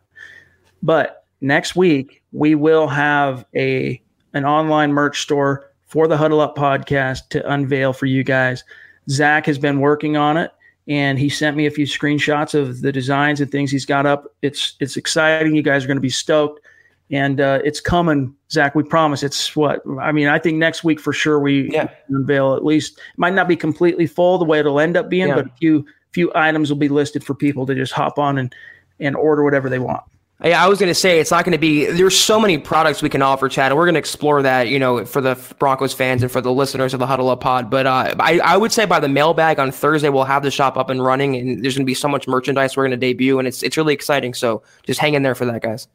But 0.81 1.25
next 1.41 1.75
week 1.75 2.23
we 2.31 2.55
will 2.55 2.87
have 2.87 3.45
a 3.53 4.01
an 4.33 4.45
online 4.45 4.93
merch 4.93 5.23
store 5.23 5.71
for 5.87 6.07
the 6.07 6.15
Huddle 6.15 6.39
Up 6.39 6.55
podcast 6.55 7.27
to 7.31 7.51
unveil 7.51 7.91
for 7.91 8.05
you 8.05 8.23
guys. 8.23 8.63
Zack 9.09 9.45
has 9.45 9.57
been 9.57 9.81
working 9.81 10.15
on 10.15 10.37
it 10.37 10.51
and 10.87 11.17
he 11.17 11.29
sent 11.29 11.55
me 11.55 11.65
a 11.65 11.71
few 11.71 11.85
screenshots 11.85 12.53
of 12.53 12.81
the 12.81 12.91
designs 12.91 13.39
and 13.41 13.51
things 13.51 13.71
he's 13.71 13.85
got 13.85 14.05
up. 14.05 14.25
It's 14.41 14.75
it's 14.79 14.97
exciting. 14.97 15.55
You 15.55 15.61
guys 15.61 15.83
are 15.83 15.87
going 15.87 15.97
to 15.97 16.01
be 16.01 16.09
stoked, 16.09 16.61
and 17.09 17.39
uh, 17.39 17.59
it's 17.63 17.79
coming, 17.79 18.35
Zack. 18.51 18.75
We 18.75 18.83
promise. 18.83 19.23
It's 19.23 19.55
what 19.55 19.81
I 20.01 20.11
mean. 20.11 20.27
I 20.27 20.39
think 20.39 20.57
next 20.57 20.83
week 20.83 20.99
for 20.99 21.13
sure 21.13 21.39
we 21.39 21.69
Yeah. 21.71 21.89
unveil 22.09 22.53
at 22.55 22.65
least. 22.65 22.97
It 22.97 23.17
might 23.17 23.33
not 23.33 23.47
be 23.47 23.55
completely 23.55 24.07
full 24.07 24.37
the 24.37 24.45
way 24.45 24.59
it'll 24.59 24.79
end 24.79 24.97
up 24.97 25.09
being, 25.09 25.29
Yeah. 25.29 25.35
but 25.35 25.45
a 25.47 25.51
few 25.59 25.85
few 26.11 26.31
items 26.35 26.69
will 26.69 26.77
be 26.77 26.89
listed 26.89 27.23
for 27.23 27.33
people 27.33 27.65
to 27.65 27.73
just 27.75 27.93
hop 27.93 28.19
on 28.19 28.37
and 28.37 28.53
and 28.99 29.15
order 29.15 29.43
whatever 29.43 29.69
they 29.69 29.79
want. 29.79 30.03
I 30.43 30.67
was 30.67 30.77
going 30.77 30.89
to 30.89 30.95
say 30.95 31.21
it's 31.21 31.31
not 31.31 31.45
going 31.45 31.53
to 31.53 31.57
be. 31.57 31.85
There's 31.85 32.17
so 32.17 32.37
many 32.37 32.57
products 32.57 33.01
we 33.01 33.09
can 33.09 33.21
offer, 33.21 33.47
Chad, 33.47 33.71
and 33.71 33.77
we're 33.77 33.85
going 33.85 33.93
to 33.93 33.99
explore 33.99 34.41
that, 34.41 34.67
you 34.67 34.77
know, 34.77 35.05
for 35.05 35.21
the 35.21 35.39
Broncos 35.57 35.93
fans 35.93 36.21
and 36.21 36.29
for 36.29 36.41
the 36.41 36.51
listeners 36.51 36.93
of 36.93 36.99
the 36.99 37.07
Huddle 37.07 37.29
Up 37.29 37.39
Pod. 37.39 37.69
But 37.69 37.87
uh, 37.87 38.13
I, 38.19 38.39
I 38.39 38.57
would 38.57 38.73
say 38.73 38.85
by 38.85 38.99
the 38.99 39.07
mailbag 39.07 39.57
on 39.57 39.71
Thursday, 39.71 40.09
we'll 40.09 40.25
have 40.25 40.43
the 40.43 40.51
shop 40.51 40.75
up 40.75 40.89
and 40.89 41.03
running, 41.03 41.37
and 41.37 41.63
there's 41.63 41.75
going 41.75 41.85
to 41.85 41.89
be 41.89 41.93
so 41.93 42.09
much 42.09 42.27
merchandise 42.27 42.75
we're 42.75 42.83
going 42.83 42.91
to 42.91 42.97
debut, 42.97 43.39
and 43.39 43.47
it's 43.47 43.63
it's 43.63 43.77
really 43.77 43.93
exciting. 43.93 44.33
So 44.33 44.61
just 44.83 44.99
hang 44.99 45.13
in 45.13 45.23
there 45.23 45.35
for 45.35 45.45
that, 45.45 45.61
guys. 45.61 45.87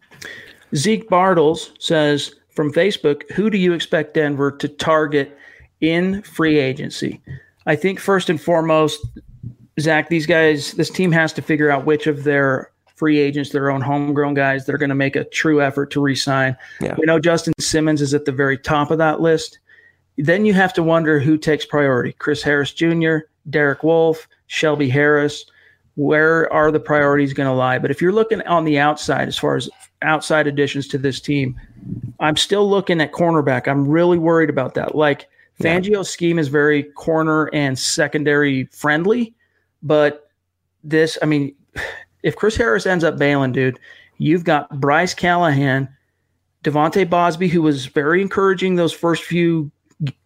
Zeke 0.75 1.09
Bartles 1.11 1.70
says 1.79 2.35
from 2.49 2.73
Facebook, 2.73 3.31
who 3.33 3.51
do 3.51 3.59
you 3.59 3.75
expect 3.75 4.14
Denver 4.14 4.51
to 4.53 4.68
target 4.68 5.37
in 5.83 6.23
free 6.23 6.59
agency? 6.59 7.20
I 7.66 7.77
think 7.77 8.01
first 8.01 8.31
and 8.31 8.41
foremost, 8.41 9.07
Zack, 9.79 10.09
these 10.09 10.27
guys, 10.27 10.73
this 10.73 10.89
team 10.89 11.12
has 11.12 11.35
to 11.35 11.43
figure 11.43 11.70
out 11.70 11.85
which 11.85 12.07
of 12.07 12.25
their 12.25 12.70
free 12.99 13.19
agents, 13.19 13.51
their 13.51 13.71
own 13.71 13.81
homegrown 13.81 14.35
guys 14.35 14.67
that 14.67 14.75
are 14.75 14.79
going 14.79 14.89
to 14.89 14.95
make 14.95 15.17
a 15.17 15.25
true 15.25 15.63
effort 15.63 15.91
to 15.93 16.01
re-sign. 16.01 16.57
Yeah. 16.81 16.95
We 16.99 17.07
know 17.07 17.19
Justin 17.19 17.55
Simmons 17.59 18.03
is 18.03 18.13
at 18.13 18.25
the 18.25 18.33
very 18.33 18.59
top 18.59 18.91
of 18.91 18.99
that 18.99 19.21
list. 19.21 19.59
Then 20.17 20.45
you 20.45 20.53
have 20.55 20.73
to 20.75 20.83
wonder 20.83 21.21
who 21.21 21.39
takes 21.39 21.65
priority: 21.65 22.13
Chris 22.13 22.43
Harris 22.43 22.73
Jr., 22.73 23.19
Derek 23.49 23.83
Wolfe, 23.83 24.27
Shelby 24.49 24.89
Harris. 24.89 25.45
Where 25.95 26.53
are 26.53 26.71
the 26.71 26.81
priorities 26.81 27.33
going 27.33 27.49
to 27.49 27.53
lie? 27.53 27.79
But 27.79 27.91
if 27.91 28.01
you're 28.01 28.13
looking 28.13 28.41
on 28.43 28.65
the 28.65 28.79
outside, 28.79 29.27
as 29.27 29.39
far 29.39 29.57
as 29.57 29.69
outside 30.03 30.47
additions 30.47 30.87
to 30.89 30.99
this 30.99 31.21
team, 31.21 31.61
I'm 32.21 32.37
still 32.37 32.69
looking 32.69 33.01
at 33.01 33.13
cornerback. 33.13 33.67
I'm 33.67 33.87
really 33.87 34.19
worried 34.19 34.51
about 34.51 34.75
that. 34.75 34.95
Like 34.95 35.29
Fangio's 35.61 36.09
scheme 36.09 36.39
is 36.39 36.47
very 36.47 36.85
corner 36.85 37.51
and 37.53 37.77
secondary 37.77 38.67
friendly, 38.67 39.35
but 39.83 40.31
this, 40.85 41.19
I 41.21 41.27
mean, 41.27 41.55
if 42.29 42.37
Chris 42.37 42.57
Harris 42.57 42.87
ends 42.87 43.05
up 43.05 43.18
bailing, 43.18 43.53
dude, 43.53 43.79
you've 44.18 44.45
got 44.45 44.68
Bryce 44.81 45.14
Callahan, 45.14 45.89
De'Vante 46.62 47.09
Bausby, 47.09 47.49
who 47.49 47.62
was 47.62 47.87
very 47.87 48.20
encouraging 48.20 48.76
those 48.76 48.93
first 48.93 49.24
few 49.24 49.70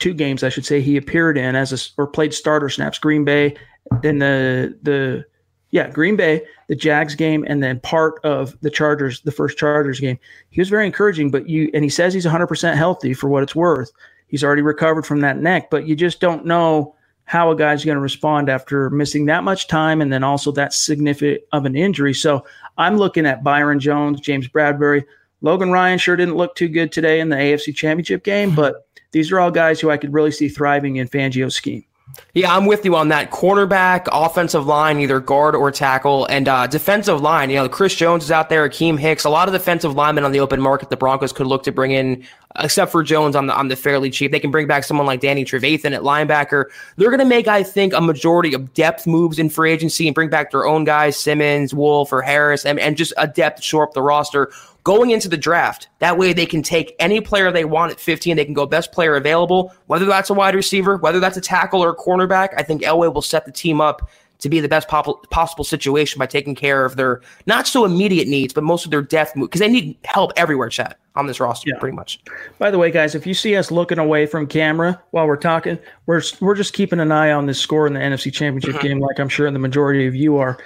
two 0.01 0.13
games, 0.13 0.43
I 0.43 0.49
should 0.49 0.67
say, 0.67 0.81
he 0.81 0.97
appeared 0.97 1.39
in 1.39 1.55
as 1.55 1.73
a 1.73 2.01
or 2.01 2.07
played 2.07 2.35
starter 2.35 2.69
snaps. 2.69 2.99
Green 2.99 3.25
Bay, 3.25 3.55
then 4.03 4.19
the 4.19 4.77
the 4.83 5.25
yeah 5.71 5.89
Green 5.89 6.17
Bay, 6.17 6.43
the 6.69 6.77
Jags 6.77 7.15
game, 7.15 7.45
and 7.49 7.63
then 7.63 7.81
part 7.81 8.21
of 8.25 8.59
the 8.61 8.71
Chargers, 8.71 9.21
the 9.21 9.33
first 9.33 9.57
Chargers 9.57 10.01
game. 10.01 10.19
He 10.51 10.61
was 10.61 10.69
very 10.69 10.85
encouraging, 10.85 11.31
but 11.31 11.49
you 11.49 11.71
and 11.73 11.85
he 11.85 11.91
says 11.91 12.13
he's 12.13 12.27
100 12.27 12.49
percent 12.49 12.77
healthy 12.77 13.15
for 13.15 13.29
what 13.29 13.45
it's 13.45 13.55
worth. 13.55 13.93
He's 14.27 14.43
already 14.43 14.63
recovered 14.63 15.07
from 15.07 15.21
that 15.21 15.39
neck, 15.39 15.71
but 15.71 15.87
you 15.87 15.95
just 15.95 16.21
don't 16.21 16.45
know 16.45 16.97
how 17.33 17.51
a 17.51 17.57
guy's 17.57 17.83
going 17.83 17.97
to 17.97 18.01
respond 18.03 18.51
after 18.51 18.91
missing 18.91 19.25
that 19.25 19.43
much 19.43 19.67
time 19.67 20.03
and 20.03 20.13
then 20.13 20.23
also 20.23 20.53
that 20.53 20.75
significant 20.75 21.41
of 21.53 21.65
an 21.65 21.75
injury. 21.75 22.13
So 22.13 22.45
I'm 22.77 22.99
looking 22.99 23.25
at 23.25 23.43
Byron 23.43 23.81
Jones, 23.81 24.21
James 24.21 24.47
Bradberry. 24.47 25.07
Logan 25.41 25.71
Ryan 25.71 25.97
sure 25.99 26.15
didn't 26.15 26.37
look 26.37 26.55
too 26.55 26.69
good 26.69 26.93
today 26.93 27.21
in 27.21 27.31
the 27.31 27.37
AFC 27.37 27.75
Championship 27.75 28.23
game, 28.23 28.55
but 28.55 28.87
these 29.13 29.33
are 29.33 29.41
all 29.41 29.51
guys 29.51 29.81
who 29.81 29.89
I 29.89 29.97
could 29.97 30.13
really 30.13 30.31
see 30.31 30.51
thriving 30.51 30.97
in 30.97 31.09
Fangio's 31.09 31.55
scheme. 31.55 31.87
Yeah, 32.35 32.55
I'm 32.55 32.67
with 32.67 32.85
you 32.85 32.97
on 32.97 33.09
that. 33.09 33.31
Cornerback, 33.31 34.09
offensive 34.13 34.67
line, 34.67 34.99
either 35.01 35.21
guard 35.21 35.55
or 35.55 35.71
tackle, 35.71 36.27
and 36.27 36.49
uh, 36.49 36.67
defensive 36.67 37.21
line. 37.21 37.51
You 37.51 37.57
know, 37.57 37.69
Chris 37.69 37.95
Jones 37.95 38.25
is 38.25 38.31
out 38.31 38.49
there, 38.49 38.69
Akiem 38.69 38.99
Hicks. 38.99 39.25
A 39.25 39.31
lot 39.31 39.49
of 39.49 39.55
defensive 39.55 39.95
linemen 39.95 40.25
on 40.25 40.33
the 40.33 40.41
open 40.41 40.61
market. 40.61 40.91
The 40.91 40.97
Broncos 40.97 41.33
could 41.33 41.47
look 41.47 41.63
to 41.65 41.73
bring 41.73 41.93
in, 41.93 42.25
except 42.57 42.93
for 42.93 43.03
Jones 43.03 43.37
on 43.37 43.47
the 43.47 43.55
on 43.55 43.69
the 43.69 43.77
fairly 43.77 44.11
cheap. 44.11 44.33
They 44.33 44.41
can 44.41 44.51
bring 44.51 44.67
back 44.67 44.85
someone 44.85 45.07
like 45.07 45.21
Danny 45.21 45.45
Trevathan 45.45 45.93
at 45.93 46.03
linebacker. 46.03 46.67
They're 46.97 47.11
going 47.11 47.21
to 47.21 47.25
make, 47.25 47.49
I 47.49 47.63
think, 47.63 47.93
a 47.93 48.01
majority 48.01 48.55
of 48.55 48.75
depth 48.75 49.07
moves 49.07 49.39
in 49.39 49.49
free 49.49 49.73
agency 49.73 50.07
and 50.07 50.15
bring 50.15 50.31
back 50.31 50.51
their 50.51 50.67
own 50.67 50.85
guys, 50.85 51.17
Simmons, 51.17 51.75
Wolfe, 51.75 52.13
or 52.13 52.23
Harris, 52.23 52.65
and, 52.65 52.79
and 52.79 52.97
just 52.97 53.13
a 53.17 53.27
depth 53.27 53.63
shore 53.63 53.85
up 53.85 53.95
the 53.95 54.03
roster 54.03 54.51
going 54.85 55.11
into 55.11 55.29
the 55.29 55.37
draft. 55.37 55.89
That 56.01 56.19
way 56.19 56.33
they 56.33 56.47
can 56.47 56.63
take 56.63 56.95
any 56.99 57.21
player 57.21 57.53
they 57.53 57.65
want 57.65 57.93
at 57.93 58.01
15. 58.01 58.37
They 58.37 58.45
can 58.45 58.55
go 58.55 58.67
best 58.67 58.93
player 58.93 59.15
available, 59.15 59.73
whether 59.87 60.07
that's 60.07 60.31
a 60.31 60.35
wide 60.35 60.55
receiver, 60.55 60.97
whether 60.97 61.21
that's 61.21 61.37
a 61.37 61.41
tackle 61.41 61.83
or 61.83 61.91
a 61.91 61.97
cornerback. 61.97 62.51
I 62.57 62.63
think 62.63 62.83
Elway 62.83 63.13
will 63.13 63.23
set 63.23 63.45
the 63.45 63.53
team 63.53 63.81
up 63.81 64.11
to 64.41 64.49
be 64.49 64.59
the 64.59 64.69
best 64.69 64.89
pop- 64.89 65.31
possible 65.31 65.63
situation 65.63 66.19
by 66.19 66.27
taking 66.27 66.57
care 66.57 66.85
of 66.85 66.97
their 66.97 67.21
not 67.47 67.69
so 67.69 67.85
immediate 67.85 68.27
needs, 68.27 68.53
but 68.53 68.65
most 68.65 68.85
of 68.85 68.91
their 68.91 69.03
depth 69.03 69.37
move 69.37 69.49
because 69.49 69.61
they 69.61 69.69
need 69.69 69.97
help 70.05 70.33
everywhere, 70.37 70.69
Chad 70.69 70.97
on 71.15 71.27
this 71.27 71.41
roster, 71.41 71.71
yeah. 71.71 71.79
pretty 71.79 71.95
much. 71.95 72.21
By 72.59 72.71
the 72.71 72.79
way, 72.79 72.91
guys, 72.91 73.15
if 73.15 73.27
you 73.27 73.35
see 73.35 73.57
us 73.57 73.71
looking 73.71 73.99
away 73.99 74.27
from 74.27 74.47
camera 74.47 75.01
while 75.11 75.27
we're 75.27 75.37
talking, 75.37 75.79
we're 76.07 76.23
we're 76.41 76.55
just 76.55 76.73
keeping 76.73 77.01
an 77.01 77.13
eye 77.13 77.31
on 77.31 77.47
this 77.47 77.61
score 77.61 77.87
in 77.87 77.93
the 77.93 78.01
NFC 78.01 78.33
Championship 78.33 78.77
mm-hmm. 78.77 78.87
game, 78.87 79.01
like 79.01 79.19
I'm 79.19 79.29
sure 79.29 79.51
the 79.51 79.59
majority 79.59 80.07
of 80.07 80.15
you 80.15 80.37
are. 80.39 80.59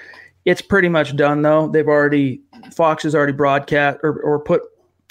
It's 0.45 0.63
pretty 0.63 0.89
much 0.89 1.17
done 1.17 1.43
though. 1.43 1.69
They've 1.69 1.89
already 1.89 2.41
Fox 2.73 3.03
has 3.03 3.15
already 3.15 3.33
broadcast 3.33 3.99
or, 4.03 4.21
or 4.21 4.39
put 4.39 4.63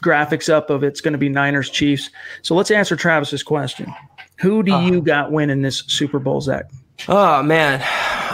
graphics 0.04 0.50
up 0.50 0.70
of 0.70 0.84
it's 0.84 1.02
going 1.02 1.14
to 1.14 1.18
be 1.18 1.30
Niners 1.30 1.70
Chiefs. 1.70 2.10
So 2.42 2.56
let's 2.56 2.72
answer 2.72 2.96
Travis's 2.96 3.44
question. 3.44 3.94
Who 4.40 4.64
do 4.64 4.74
uh, 4.74 4.82
you 4.82 5.02
got 5.02 5.32
winning 5.32 5.62
this 5.62 5.84
Super 5.88 6.20
Bowl, 6.20 6.42
Zack? 6.42 6.70
Oh 7.08 7.44
man, 7.44 7.82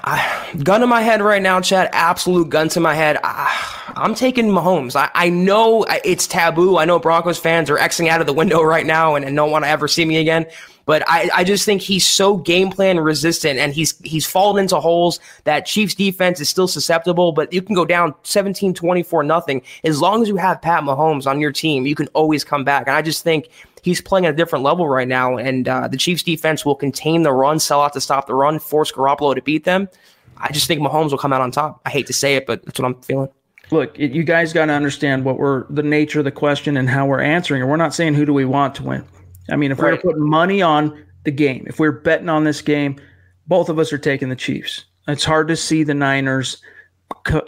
I, 0.03 0.55
gun 0.63 0.81
to 0.81 0.87
my 0.87 1.01
head 1.01 1.21
right 1.21 1.41
now, 1.41 1.61
Chad. 1.61 1.89
Absolute 1.93 2.49
gun 2.49 2.69
to 2.69 2.79
my 2.79 2.95
head. 2.95 3.19
I, 3.23 3.93
am 3.95 4.15
taking 4.15 4.47
Mahomes. 4.47 4.95
I, 4.95 5.09
I 5.13 5.29
know 5.29 5.85
it's 6.03 6.27
taboo. 6.27 6.77
I 6.77 6.85
know 6.85 6.99
Broncos 6.99 7.37
fans 7.37 7.69
are 7.69 7.77
xing 7.77 8.07
out 8.07 8.21
of 8.21 8.27
the 8.27 8.33
window 8.33 8.61
right 8.63 8.85
now 8.85 9.15
and, 9.15 9.23
and 9.25 9.35
don't 9.35 9.51
want 9.51 9.65
to 9.65 9.69
ever 9.69 9.87
see 9.87 10.05
me 10.05 10.17
again. 10.17 10.47
But 10.85 11.03
I, 11.07 11.29
I 11.33 11.43
just 11.43 11.65
think 11.65 11.81
he's 11.81 12.05
so 12.05 12.37
game 12.37 12.71
plan 12.71 12.99
resistant 12.99 13.59
and 13.59 13.71
he's 13.71 13.97
he's 13.99 14.25
fallen 14.25 14.63
into 14.63 14.79
holes 14.79 15.19
that 15.43 15.65
Chiefs 15.65 15.93
defense 15.93 16.41
is 16.41 16.49
still 16.49 16.67
susceptible, 16.67 17.31
but 17.31 17.53
you 17.53 17.61
can 17.61 17.75
go 17.75 17.85
down 17.85 18.15
17 18.23 18.73
24 18.73 19.23
nothing. 19.23 19.61
As 19.83 20.01
long 20.01 20.23
as 20.23 20.27
you 20.27 20.37
have 20.37 20.61
Pat 20.61 20.83
Mahomes 20.83 21.27
on 21.27 21.39
your 21.39 21.51
team, 21.51 21.85
you 21.85 21.95
can 21.95 22.07
always 22.07 22.43
come 22.43 22.63
back. 22.63 22.87
And 22.87 22.95
I 22.95 23.03
just 23.03 23.23
think 23.23 23.49
he's 23.81 24.01
playing 24.01 24.25
at 24.25 24.33
a 24.33 24.37
different 24.37 24.63
level 24.63 24.87
right 24.87 25.07
now. 25.07 25.37
And 25.37 25.67
uh, 25.67 25.87
the 25.87 25.97
Chiefs 25.97 26.23
defense 26.23 26.65
will 26.65 26.75
contain 26.75 27.23
the 27.23 27.31
run, 27.31 27.59
sell 27.59 27.81
out 27.81 27.93
to 27.93 28.01
stop 28.01 28.27
the 28.27 28.35
run, 28.35 28.59
force 28.59 28.91
Garoppolo 28.91 29.35
to 29.35 29.41
beat 29.41 29.63
them. 29.63 29.89
I 30.37 30.51
just 30.51 30.67
think 30.67 30.81
Mahomes 30.81 31.11
will 31.11 31.17
come 31.17 31.33
out 31.33 31.41
on 31.41 31.51
top. 31.51 31.81
I 31.85 31.89
hate 31.89 32.07
to 32.07 32.13
say 32.13 32.35
it, 32.35 32.45
but 32.45 32.65
that's 32.65 32.79
what 32.79 32.85
I'm 32.85 33.01
feeling 33.01 33.29
look, 33.71 33.97
you 33.97 34.23
guys 34.23 34.53
got 34.53 34.65
to 34.65 34.73
understand 34.73 35.25
what 35.25 35.37
we're 35.37 35.65
the 35.69 35.83
nature 35.83 36.19
of 36.19 36.25
the 36.25 36.31
question 36.31 36.77
and 36.77 36.89
how 36.89 37.05
we're 37.05 37.21
answering 37.21 37.61
it. 37.61 37.65
We're 37.65 37.77
not 37.77 37.93
saying 37.93 38.13
who 38.13 38.25
do 38.25 38.33
we 38.33 38.45
want 38.45 38.75
to 38.75 38.83
win. 38.83 39.05
I 39.49 39.55
mean, 39.55 39.71
if 39.71 39.79
right. 39.79 39.93
we're 39.93 40.11
putting 40.11 40.29
money 40.29 40.61
on 40.61 41.03
the 41.23 41.31
game, 41.31 41.65
if 41.67 41.79
we're 41.79 41.91
betting 41.91 42.29
on 42.29 42.43
this 42.43 42.61
game, 42.61 42.99
both 43.47 43.69
of 43.69 43.79
us 43.79 43.91
are 43.91 43.97
taking 43.97 44.29
the 44.29 44.35
Chiefs. 44.35 44.85
It's 45.07 45.23
hard 45.23 45.47
to 45.47 45.55
see 45.55 45.83
the 45.83 45.93
Niners, 45.93 46.61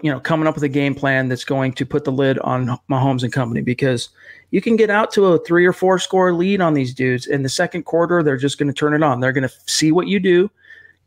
you 0.01 0.11
know, 0.11 0.19
coming 0.19 0.47
up 0.47 0.55
with 0.55 0.63
a 0.63 0.69
game 0.69 0.95
plan 0.95 1.29
that's 1.29 1.45
going 1.45 1.73
to 1.73 1.85
put 1.85 2.03
the 2.03 2.11
lid 2.11 2.39
on 2.39 2.79
Mahomes 2.89 3.23
and 3.23 3.31
company 3.31 3.61
because 3.61 4.09
you 4.53 4.61
can 4.61 4.75
get 4.75 4.91
out 4.91 5.09
to 5.13 5.25
a 5.25 5.39
three 5.39 5.65
or 5.65 5.73
four 5.73 5.97
score 5.97 6.31
lead 6.31 6.61
on 6.61 6.75
these 6.75 6.93
dudes. 6.93 7.25
In 7.25 7.41
the 7.41 7.49
second 7.49 7.85
quarter, 7.85 8.21
they're 8.21 8.37
just 8.37 8.59
going 8.59 8.67
to 8.67 8.73
turn 8.73 8.93
it 8.93 9.01
on. 9.01 9.19
They're 9.19 9.31
going 9.31 9.49
to 9.49 9.53
see 9.65 9.91
what 9.91 10.05
you 10.05 10.19
do. 10.19 10.47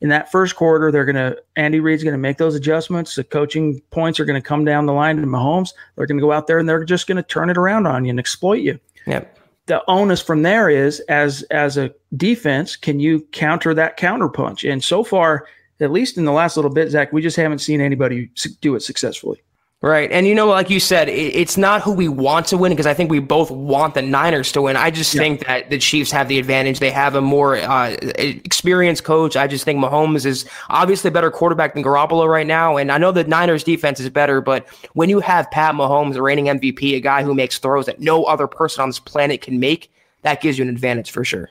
In 0.00 0.08
that 0.08 0.32
first 0.32 0.56
quarter, 0.56 0.90
they're 0.90 1.04
going 1.04 1.14
to 1.14 1.40
Andy 1.54 1.78
Reid's 1.78 2.02
going 2.02 2.12
to 2.12 2.18
make 2.18 2.38
those 2.38 2.56
adjustments. 2.56 3.14
The 3.14 3.22
coaching 3.22 3.80
points 3.92 4.18
are 4.18 4.24
going 4.24 4.42
to 4.42 4.46
come 4.46 4.64
down 4.64 4.86
the 4.86 4.92
line 4.92 5.16
to 5.18 5.22
Mahomes. 5.22 5.74
They're 5.94 6.08
going 6.08 6.18
to 6.18 6.26
go 6.26 6.32
out 6.32 6.48
there 6.48 6.58
and 6.58 6.68
they're 6.68 6.82
just 6.82 7.06
going 7.06 7.18
to 7.18 7.22
turn 7.22 7.48
it 7.48 7.56
around 7.56 7.86
on 7.86 8.04
you 8.04 8.10
and 8.10 8.18
exploit 8.18 8.62
you. 8.62 8.80
Yep 9.06 9.38
the 9.66 9.82
onus 9.88 10.22
from 10.22 10.42
there 10.42 10.70
is 10.70 11.00
as 11.08 11.42
as 11.50 11.76
a 11.76 11.92
defense, 12.16 12.76
can 12.76 13.00
you 13.00 13.20
counter 13.32 13.74
that 13.74 13.96
counter 13.96 14.28
punch? 14.28 14.62
And 14.62 14.82
so 14.82 15.02
far, 15.02 15.48
at 15.80 15.90
least 15.90 16.16
in 16.16 16.24
the 16.24 16.30
last 16.30 16.56
little 16.56 16.70
bit, 16.70 16.88
Zack, 16.90 17.12
we 17.12 17.20
just 17.20 17.36
haven't 17.36 17.58
seen 17.58 17.80
anybody 17.80 18.30
do 18.60 18.76
it 18.76 18.82
successfully. 18.82 19.42
Right. 19.82 20.10
And 20.10 20.26
you 20.26 20.34
know, 20.34 20.46
like 20.46 20.70
you 20.70 20.80
said, 20.80 21.08
it's 21.10 21.58
not 21.58 21.82
who 21.82 21.92
we 21.92 22.08
want 22.08 22.46
to 22.46 22.56
win 22.56 22.72
because 22.72 22.86
I 22.86 22.94
think 22.94 23.10
we 23.10 23.18
both 23.18 23.50
want 23.50 23.92
the 23.92 24.00
Niners 24.00 24.50
to 24.52 24.62
win. 24.62 24.74
I 24.74 24.90
just 24.90 25.14
yeah. 25.14 25.20
think 25.20 25.46
that 25.46 25.68
the 25.68 25.78
Chiefs 25.78 26.10
have 26.10 26.28
the 26.28 26.38
advantage. 26.38 26.78
They 26.78 26.90
have 26.90 27.14
a 27.14 27.20
more 27.20 27.56
uh, 27.58 27.94
experienced 28.00 29.04
coach. 29.04 29.36
I 29.36 29.46
just 29.46 29.64
think 29.64 29.78
Mahomes 29.78 30.24
is 30.24 30.48
obviously 30.70 31.08
a 31.08 31.10
better 31.10 31.30
quarterback 31.30 31.74
than 31.74 31.84
Garoppolo 31.84 32.26
right 32.26 32.46
now. 32.46 32.78
And 32.78 32.90
I 32.90 32.96
know 32.96 33.12
the 33.12 33.24
Niners 33.24 33.62
defense 33.62 34.00
is 34.00 34.08
better, 34.08 34.40
but 34.40 34.66
when 34.94 35.10
you 35.10 35.20
have 35.20 35.50
Pat 35.50 35.74
Mahomes, 35.74 36.14
the 36.14 36.22
reigning 36.22 36.46
MVP, 36.46 36.94
a 36.94 37.00
guy 37.00 37.22
who 37.22 37.34
makes 37.34 37.58
throws 37.58 37.84
that 37.84 38.00
no 38.00 38.24
other 38.24 38.46
person 38.46 38.80
on 38.80 38.88
this 38.88 38.98
planet 38.98 39.42
can 39.42 39.60
make, 39.60 39.92
that 40.22 40.40
gives 40.40 40.58
you 40.58 40.62
an 40.62 40.70
advantage 40.70 41.10
for 41.10 41.22
sure. 41.22 41.50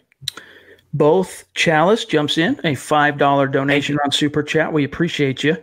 Both 0.96 1.46
Chalice 1.54 2.06
jumps 2.06 2.40
in 2.40 2.54
a 2.64 2.74
$5 2.74 3.52
donation 3.52 4.00
on 4.04 4.12
Super 4.12 4.42
Chat. 4.42 4.74
We 4.74 4.84
appreciate 4.84 5.44
you. 5.44 5.58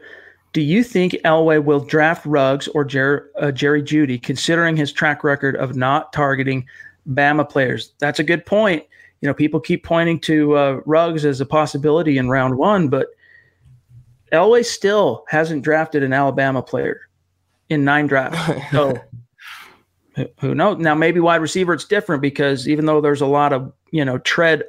Do 0.52 0.60
you 0.60 0.84
think 0.84 1.12
Elway 1.24 1.64
will 1.64 1.80
draft 1.80 2.26
Ruggs 2.26 2.68
or 2.68 2.84
Jer- 2.84 3.30
uh, 3.40 3.52
Jerry 3.52 3.82
Jeudy, 3.82 4.22
considering 4.22 4.76
his 4.76 4.92
track 4.92 5.24
record 5.24 5.56
of 5.56 5.76
not 5.76 6.12
targeting 6.12 6.66
Bama 7.08 7.48
players? 7.48 7.94
That's 7.98 8.18
a 8.18 8.24
good 8.24 8.44
point. 8.44 8.84
You 9.20 9.28
know, 9.28 9.34
people 9.34 9.60
keep 9.60 9.84
pointing 9.84 10.20
to 10.20 10.56
uh, 10.56 10.80
Ruggs 10.84 11.24
as 11.24 11.40
a 11.40 11.46
possibility 11.46 12.18
in 12.18 12.28
round 12.28 12.58
one, 12.58 12.88
but 12.88 13.08
Elway 14.32 14.64
still 14.64 15.24
hasn't 15.28 15.62
drafted 15.62 16.02
an 16.02 16.12
Alabama 16.12 16.62
player 16.62 17.02
in 17.68 17.84
nine 17.84 18.06
drafts. 18.06 18.38
So 18.72 19.00
who 20.40 20.54
knows? 20.54 20.78
Now, 20.78 20.94
maybe 20.94 21.20
wide 21.20 21.36
receiver, 21.36 21.72
it's 21.72 21.86
different 21.86 22.20
because 22.20 22.68
even 22.68 22.84
though 22.84 23.00
there's 23.00 23.22
a 23.22 23.26
lot 23.26 23.52
of, 23.52 23.72
you 23.90 24.04
know, 24.04 24.18
tread 24.18 24.64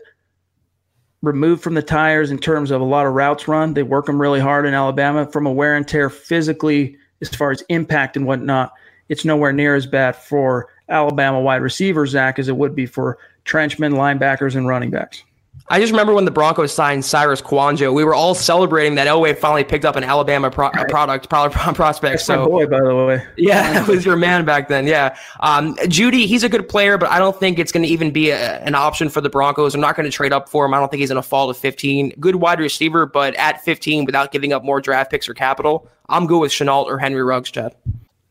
removed 1.24 1.64
from 1.64 1.74
the 1.74 1.82
tires 1.82 2.30
in 2.30 2.38
terms 2.38 2.70
of 2.70 2.82
a 2.82 2.84
lot 2.86 3.08
of 3.08 3.14
routes 3.14 3.48
run. 3.48 3.74
They 3.74 3.82
work 3.82 4.06
them 4.06 4.22
really 4.22 4.42
hard 4.42 4.66
in 4.66 4.74
Alabama 4.74 5.26
from 5.26 5.48
a 5.48 5.52
wear 5.52 5.76
and 5.76 5.88
tear 5.88 6.10
physically, 6.10 6.98
as 7.22 7.30
far 7.30 7.50
as 7.50 7.64
impact 7.70 8.18
and 8.18 8.28
whatnot. 8.28 8.74
It's 9.08 9.24
nowhere 9.24 9.54
near 9.54 9.76
as 9.76 9.88
bad 9.88 10.18
for 10.18 10.70
Alabama 10.90 11.40
wide 11.40 11.62
receivers, 11.62 12.12
Zack, 12.12 12.38
as 12.38 12.50
it 12.50 12.58
would 12.58 12.76
be 12.76 12.86
for 12.86 13.18
trenchmen, 13.46 13.94
linebackers, 13.94 14.56
and 14.56 14.68
running 14.68 14.92
backs. 14.92 15.24
I 15.70 15.80
just 15.80 15.92
remember 15.92 16.14
when 16.14 16.26
the 16.26 16.32
Broncos 16.32 16.74
signed 16.74 17.06
Cyrus 17.06 17.42
Kouandjio, 17.42 17.94
we 17.94 18.04
were 18.04 18.14
all 18.14 18.36
celebrating 18.36 18.96
that 18.96 19.08
Elway 19.08 19.38
finally 19.38 19.64
picked 19.64 19.86
up 19.86 19.96
an 19.96 20.04
Alabama 20.04 20.52
pro- 20.52 20.70
product, 20.70 21.30
pro- 21.30 21.50
prospect. 21.50 22.02
That's 22.02 22.26
so, 22.26 22.42
my 22.42 22.46
boy, 22.46 22.68
by 22.68 22.82
the 22.82 22.94
way. 22.94 23.26
Yeah, 23.38 23.74
that 23.74 23.88
was 23.88 24.06
your 24.06 24.18
man 24.18 24.44
back 24.44 24.68
then. 24.68 24.86
Yeah. 24.86 25.18
Um, 25.40 25.76
Jeudy, 25.76 26.26
he's 26.26 26.44
a 26.44 26.50
good 26.50 26.68
player, 26.68 26.98
but 26.98 27.10
I 27.10 27.18
don't 27.18 27.40
think 27.40 27.60
it's 27.60 27.72
going 27.72 27.84
to 27.84 27.90
even 27.90 28.12
be 28.12 28.32
a, 28.32 28.60
an 28.60 28.76
option 28.76 29.08
for 29.08 29.22
the 29.22 29.30
Broncos. 29.30 29.74
I'm 29.74 29.80
not 29.80 29.96
going 29.96 30.06
to 30.06 30.12
trade 30.12 30.34
up 30.34 30.50
for 30.50 30.66
him. 30.66 30.74
I 30.74 30.80
don't 30.80 30.90
think 30.92 31.00
he's 31.00 31.10
going 31.10 31.22
to 31.22 31.28
fall 31.28 31.48
to 31.48 31.54
15. 31.54 32.16
Good 32.20 32.36
wide 32.36 32.60
receiver, 32.60 33.06
but 33.06 33.34
at 33.36 33.64
15, 33.64 34.04
without 34.04 34.34
giving 34.34 34.52
up 34.52 34.66
more 34.66 34.82
draft 34.82 35.12
picks 35.12 35.30
or 35.30 35.34
capital, 35.34 35.88
I'm 36.10 36.28
good 36.28 36.40
with 36.40 36.52
Shenault 36.52 36.86
or 36.86 37.00
Henry 37.00 37.24
Ruggs, 37.24 37.50
Chad. 37.50 37.74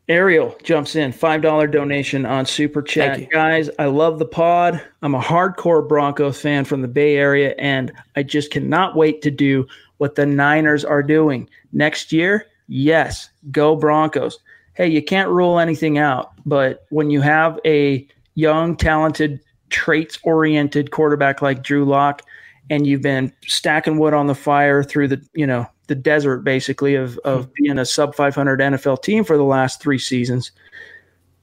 Ariel 0.09 0.57
jumps 0.63 0.95
in, 0.95 1.13
$5 1.13 1.71
donation 1.71 2.25
on 2.25 2.45
Super 2.45 2.81
Chat. 2.81 3.29
Guys, 3.29 3.69
I 3.79 3.85
love 3.85 4.19
the 4.19 4.25
pod. 4.25 4.81
I'm 5.01 5.15
a 5.15 5.21
hardcore 5.21 5.87
Broncos 5.87 6.41
fan 6.41 6.65
from 6.65 6.81
the 6.81 6.89
Bay 6.89 7.15
Area, 7.15 7.55
and 7.57 7.91
I 8.15 8.23
just 8.23 8.51
cannot 8.51 8.97
wait 8.97 9.21
to 9.21 9.31
do 9.31 9.65
what 9.97 10.15
the 10.15 10.25
Niners 10.25 10.83
are 10.83 11.03
doing. 11.03 11.49
Next 11.71 12.11
year, 12.11 12.47
yes, 12.67 13.29
go 13.51 13.77
Broncos. 13.77 14.39
Hey, 14.73 14.87
you 14.89 15.01
can't 15.01 15.29
rule 15.29 15.59
anything 15.59 15.97
out, 15.97 16.33
but 16.45 16.85
when 16.89 17.09
you 17.09 17.21
have 17.21 17.59
a 17.65 18.05
young, 18.35 18.75
talented, 18.75 19.39
traits 19.69 20.19
oriented 20.23 20.91
quarterback 20.91 21.41
like 21.41 21.63
Drew 21.63 21.85
Lock, 21.85 22.23
and 22.69 22.87
you've 22.87 23.01
been 23.01 23.31
stacking 23.45 23.97
wood 23.97 24.13
on 24.13 24.27
the 24.27 24.35
fire 24.35 24.83
through 24.83 25.09
the, 25.09 25.25
you 25.33 25.45
know, 25.45 25.67
the 25.87 25.95
desert 25.95 26.39
basically 26.39 26.95
of 26.95 27.17
of 27.19 27.45
hmm. 27.45 27.51
being 27.55 27.79
a 27.79 27.85
sub 27.85 28.15
500 28.15 28.59
NFL 28.59 29.01
team 29.03 29.23
for 29.23 29.37
the 29.37 29.43
last 29.43 29.81
three 29.81 29.99
seasons. 29.99 30.51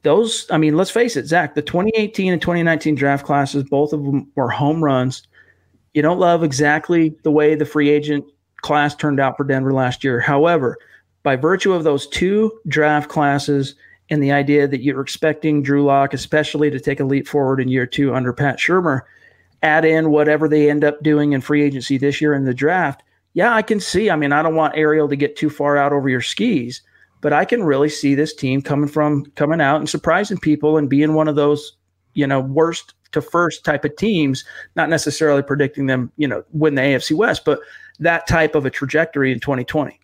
Those, 0.02 0.46
I 0.50 0.56
mean, 0.56 0.78
let's 0.78 0.90
face 0.90 1.14
it, 1.16 1.26
Zack, 1.26 1.54
the 1.54 1.62
2018 1.62 2.32
and 2.32 2.40
2019 2.40 2.94
draft 2.94 3.26
classes, 3.26 3.64
both 3.64 3.92
of 3.92 4.02
them 4.02 4.30
were 4.34 4.48
home 4.48 4.82
runs. 4.82 5.26
You 5.92 6.00
don't 6.00 6.18
love 6.18 6.42
exactly 6.42 7.14
the 7.22 7.30
way 7.30 7.54
the 7.54 7.66
free 7.66 7.90
agent 7.90 8.24
class 8.62 8.94
turned 8.94 9.20
out 9.20 9.36
for 9.36 9.44
Denver 9.44 9.74
last 9.74 10.02
year. 10.02 10.18
However, 10.18 10.78
by 11.22 11.36
virtue 11.36 11.74
of 11.74 11.84
those 11.84 12.06
two 12.06 12.50
draft 12.66 13.10
classes 13.10 13.74
and 14.08 14.22
the 14.22 14.32
idea 14.32 14.66
that 14.66 14.82
you're 14.82 15.02
expecting 15.02 15.62
Drew 15.62 15.84
Lock, 15.84 16.14
especially 16.14 16.70
to 16.70 16.80
take 16.80 17.00
a 17.00 17.04
leap 17.04 17.28
forward 17.28 17.60
in 17.60 17.68
year 17.68 17.86
two 17.86 18.14
under 18.14 18.32
Pat 18.32 18.58
Shurmur, 18.58 19.02
add 19.62 19.84
in 19.84 20.10
whatever 20.10 20.48
they 20.48 20.70
end 20.70 20.84
up 20.84 21.02
doing 21.02 21.32
in 21.32 21.40
free 21.40 21.62
agency 21.62 21.98
this 21.98 22.20
year 22.20 22.34
in 22.34 22.44
the 22.44 22.54
draft, 22.54 23.02
yeah, 23.34 23.54
I 23.54 23.62
can 23.62 23.80
see. 23.80 24.10
I 24.10 24.16
mean, 24.16 24.32
I 24.32 24.42
don't 24.42 24.56
want 24.56 24.76
Ariel 24.76 25.08
to 25.08 25.16
get 25.16 25.36
too 25.36 25.50
far 25.50 25.76
out 25.76 25.92
over 25.92 26.08
your 26.08 26.20
skis, 26.20 26.82
but 27.20 27.32
I 27.32 27.44
can 27.44 27.62
really 27.62 27.88
see 27.88 28.14
this 28.14 28.34
team 28.34 28.62
coming 28.62 28.88
from 28.88 29.26
coming 29.36 29.60
out 29.60 29.76
and 29.76 29.88
surprising 29.88 30.38
people 30.38 30.76
and 30.76 30.88
being 30.88 31.14
one 31.14 31.28
of 31.28 31.36
those, 31.36 31.76
you 32.14 32.26
know, 32.26 32.40
worst 32.40 32.94
to 33.12 33.20
first 33.20 33.64
type 33.64 33.84
of 33.84 33.96
teams, 33.96 34.44
not 34.76 34.88
necessarily 34.88 35.42
predicting 35.42 35.86
them, 35.86 36.12
you 36.16 36.28
know, 36.28 36.44
win 36.52 36.74
the 36.74 36.82
AFC 36.82 37.16
West, 37.16 37.44
but 37.44 37.60
that 37.98 38.26
type 38.26 38.54
of 38.54 38.66
a 38.66 38.70
trajectory 38.70 39.32
in 39.32 39.40
2020. 39.40 39.98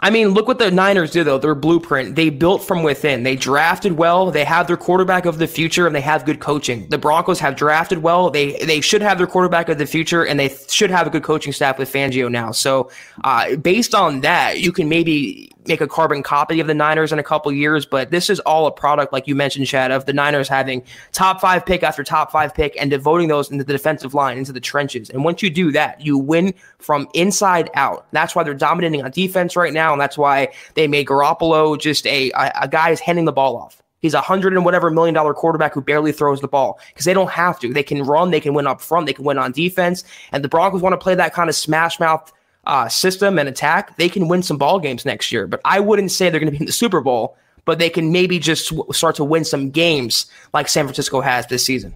I 0.00 0.10
mean, 0.10 0.28
look 0.28 0.48
what 0.48 0.58
the 0.58 0.70
Niners 0.70 1.12
did, 1.12 1.24
though. 1.24 1.38
Their 1.38 1.54
blueprint. 1.54 2.16
They 2.16 2.30
built 2.30 2.62
from 2.62 2.82
within. 2.82 3.22
They 3.22 3.36
drafted 3.36 3.92
well. 3.92 4.30
They 4.30 4.44
have 4.44 4.66
their 4.66 4.76
quarterback 4.76 5.24
of 5.24 5.38
the 5.38 5.46
future, 5.46 5.86
and 5.86 5.94
they 5.94 6.00
have 6.00 6.24
good 6.24 6.40
coaching. 6.40 6.88
The 6.88 6.98
Broncos 6.98 7.38
have 7.40 7.56
drafted 7.56 7.98
well. 7.98 8.30
They 8.30 8.52
they 8.64 8.80
should 8.80 9.02
have 9.02 9.18
their 9.18 9.26
quarterback 9.26 9.68
of 9.68 9.78
the 9.78 9.86
future, 9.86 10.24
and 10.24 10.38
they 10.38 10.54
should 10.68 10.90
have 10.90 11.06
a 11.06 11.10
good 11.10 11.22
coaching 11.22 11.52
staff 11.52 11.78
with 11.78 11.92
Fangio 11.92 12.30
now. 12.30 12.50
So, 12.50 12.90
uh, 13.24 13.56
based 13.56 13.94
on 13.94 14.20
that, 14.22 14.60
you 14.60 14.72
can 14.72 14.88
maybe 14.88 15.52
make 15.68 15.80
a 15.80 15.86
carbon 15.86 16.22
copy 16.22 16.60
of 16.60 16.66
the 16.66 16.74
Niners 16.74 17.12
in 17.12 17.18
a 17.18 17.22
couple 17.22 17.52
years, 17.52 17.86
but 17.86 18.10
this 18.10 18.30
is 18.30 18.40
all 18.40 18.66
a 18.66 18.72
product, 18.72 19.12
like 19.12 19.26
you 19.26 19.34
mentioned, 19.34 19.66
Chad, 19.66 19.90
of 19.90 20.06
the 20.06 20.12
Niners 20.12 20.48
having 20.48 20.82
top 21.12 21.40
five 21.40 21.64
pick 21.64 21.82
after 21.82 22.02
top 22.02 22.32
five 22.32 22.54
pick 22.54 22.76
and 22.80 22.90
devoting 22.90 23.28
those 23.28 23.50
into 23.50 23.64
the 23.64 23.72
defensive 23.72 24.14
line, 24.14 24.38
into 24.38 24.52
the 24.52 24.60
trenches. 24.60 25.10
And 25.10 25.24
once 25.24 25.42
you 25.42 25.50
do 25.50 25.70
that, 25.72 26.00
you 26.00 26.18
win 26.18 26.54
from 26.78 27.08
inside 27.14 27.70
out. 27.74 28.06
That's 28.12 28.34
why 28.34 28.42
they're 28.42 28.54
dominating 28.54 29.02
on 29.02 29.10
defense 29.10 29.54
right 29.54 29.72
now, 29.72 29.92
and 29.92 30.00
that's 30.00 30.18
why 30.18 30.48
they 30.74 30.88
made 30.88 31.06
Garoppolo 31.06 31.78
just 31.78 32.06
a, 32.06 32.30
a, 32.32 32.52
a 32.62 32.68
guy 32.68 32.90
is 32.90 33.00
handing 33.00 33.26
the 33.26 33.32
ball 33.32 33.56
off. 33.56 33.82
He's 34.00 34.14
a 34.14 34.20
hundred 34.20 34.52
and 34.52 34.64
whatever 34.64 34.90
million 34.90 35.14
dollar 35.14 35.34
quarterback 35.34 35.74
who 35.74 35.80
barely 35.80 36.12
throws 36.12 36.40
the 36.40 36.48
ball 36.48 36.78
because 36.88 37.04
they 37.04 37.14
don't 37.14 37.30
have 37.30 37.58
to. 37.60 37.72
They 37.72 37.82
can 37.82 38.02
run, 38.04 38.30
they 38.30 38.40
can 38.40 38.54
win 38.54 38.66
up 38.66 38.80
front, 38.80 39.06
they 39.06 39.12
can 39.12 39.24
win 39.24 39.38
on 39.38 39.52
defense. 39.52 40.04
And 40.32 40.44
the 40.44 40.48
Broncos 40.48 40.82
want 40.82 40.92
to 40.92 40.98
play 40.98 41.14
that 41.16 41.34
kind 41.34 41.48
of 41.48 41.56
smash 41.56 41.98
mouth 41.98 42.32
uh, 42.68 42.88
system 42.88 43.38
and 43.38 43.48
attack, 43.48 43.96
they 43.96 44.08
can 44.08 44.28
win 44.28 44.42
some 44.42 44.58
ball 44.58 44.78
games 44.78 45.04
next 45.04 45.32
year. 45.32 45.46
But 45.46 45.60
I 45.64 45.80
wouldn't 45.80 46.12
say 46.12 46.30
they're 46.30 46.38
going 46.38 46.52
to 46.52 46.56
be 46.56 46.62
in 46.62 46.66
the 46.66 46.72
Super 46.72 47.00
Bowl, 47.00 47.36
but 47.64 47.78
they 47.78 47.90
can 47.90 48.12
maybe 48.12 48.38
just 48.38 48.72
start 48.92 49.16
to 49.16 49.24
win 49.24 49.44
some 49.44 49.70
games 49.70 50.26
like 50.54 50.68
San 50.68 50.84
Francisco 50.84 51.20
has 51.20 51.46
this 51.46 51.64
season. 51.64 51.94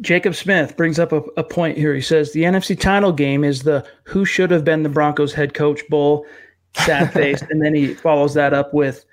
Jacob 0.00 0.34
Smith 0.34 0.76
brings 0.76 0.98
up 0.98 1.12
a, 1.12 1.22
a 1.36 1.44
point 1.44 1.78
here. 1.78 1.94
He 1.94 2.00
says 2.00 2.32
the 2.32 2.42
NFC 2.42 2.78
title 2.78 3.12
game 3.12 3.44
is 3.44 3.62
the 3.62 3.86
who 4.04 4.24
should 4.24 4.50
have 4.50 4.64
been 4.64 4.82
the 4.82 4.88
Broncos 4.88 5.32
head 5.32 5.54
coach 5.54 5.80
bowl, 5.88 6.26
sad 6.74 7.12
face, 7.12 7.42
and 7.42 7.62
then 7.62 7.74
he 7.74 7.94
follows 7.94 8.34
that 8.34 8.52
up 8.52 8.74
with 8.74 9.04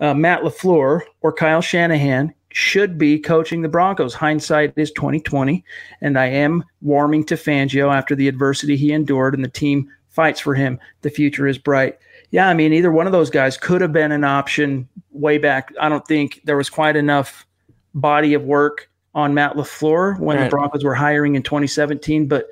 uh, 0.00 0.14
Matt 0.14 0.42
LaFleur 0.42 1.00
or 1.20 1.32
Kyle 1.32 1.60
Shanahan 1.60 2.34
should 2.50 2.98
be 2.98 3.18
coaching 3.18 3.62
the 3.62 3.68
Broncos. 3.68 4.14
Hindsight 4.14 4.74
is 4.76 4.90
2020, 4.92 5.64
and 6.00 6.18
I 6.18 6.26
am 6.26 6.64
warming 6.80 7.24
to 7.26 7.34
Fangio 7.34 7.94
after 7.94 8.14
the 8.14 8.28
adversity 8.28 8.76
he 8.76 8.92
endured 8.92 9.34
and 9.34 9.44
the 9.44 9.48
team 9.48 9.88
fights 10.12 10.38
for 10.38 10.54
him. 10.54 10.78
The 11.00 11.10
future 11.10 11.48
is 11.48 11.58
bright. 11.58 11.98
Yeah, 12.30 12.48
I 12.48 12.54
mean, 12.54 12.72
either 12.72 12.92
one 12.92 13.06
of 13.06 13.12
those 13.12 13.30
guys 13.30 13.56
could 13.56 13.80
have 13.80 13.92
been 13.92 14.12
an 14.12 14.24
option 14.24 14.88
way 15.10 15.38
back. 15.38 15.72
I 15.80 15.88
don't 15.88 16.06
think 16.06 16.40
there 16.44 16.56
was 16.56 16.70
quite 16.70 16.96
enough 16.96 17.46
body 17.94 18.34
of 18.34 18.44
work 18.44 18.88
on 19.14 19.34
Matt 19.34 19.54
LaFleur 19.56 20.18
when 20.18 20.36
right. 20.36 20.44
the 20.44 20.50
Broncos 20.50 20.84
were 20.84 20.94
hiring 20.94 21.34
in 21.34 21.42
2017, 21.42 22.26
but 22.26 22.48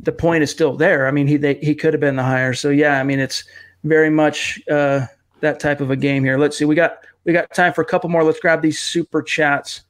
the 0.00 0.12
point 0.12 0.42
is 0.42 0.50
still 0.50 0.76
there. 0.76 1.08
I 1.08 1.10
mean, 1.10 1.26
he 1.26 1.36
they, 1.36 1.54
he 1.54 1.74
could 1.74 1.94
have 1.94 2.00
been 2.00 2.16
the 2.16 2.22
hire. 2.22 2.54
So 2.54 2.70
yeah, 2.70 3.00
I 3.00 3.02
mean, 3.02 3.18
it's 3.18 3.44
very 3.84 4.10
much 4.10 4.60
uh, 4.70 5.06
that 5.40 5.58
type 5.58 5.80
of 5.80 5.90
a 5.90 5.96
game 5.96 6.22
here. 6.24 6.38
Let's 6.38 6.56
see, 6.56 6.64
we 6.64 6.74
got 6.74 6.98
we 7.24 7.32
got 7.32 7.52
time 7.52 7.72
for 7.72 7.82
a 7.82 7.84
couple 7.84 8.08
more. 8.08 8.22
Let's 8.22 8.40
grab 8.40 8.62
these 8.62 8.78
super 8.78 9.22
chats. 9.22 9.82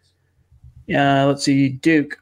Uh, 0.88 1.26
let's 1.26 1.44
see, 1.44 1.68
Duke 1.68 2.18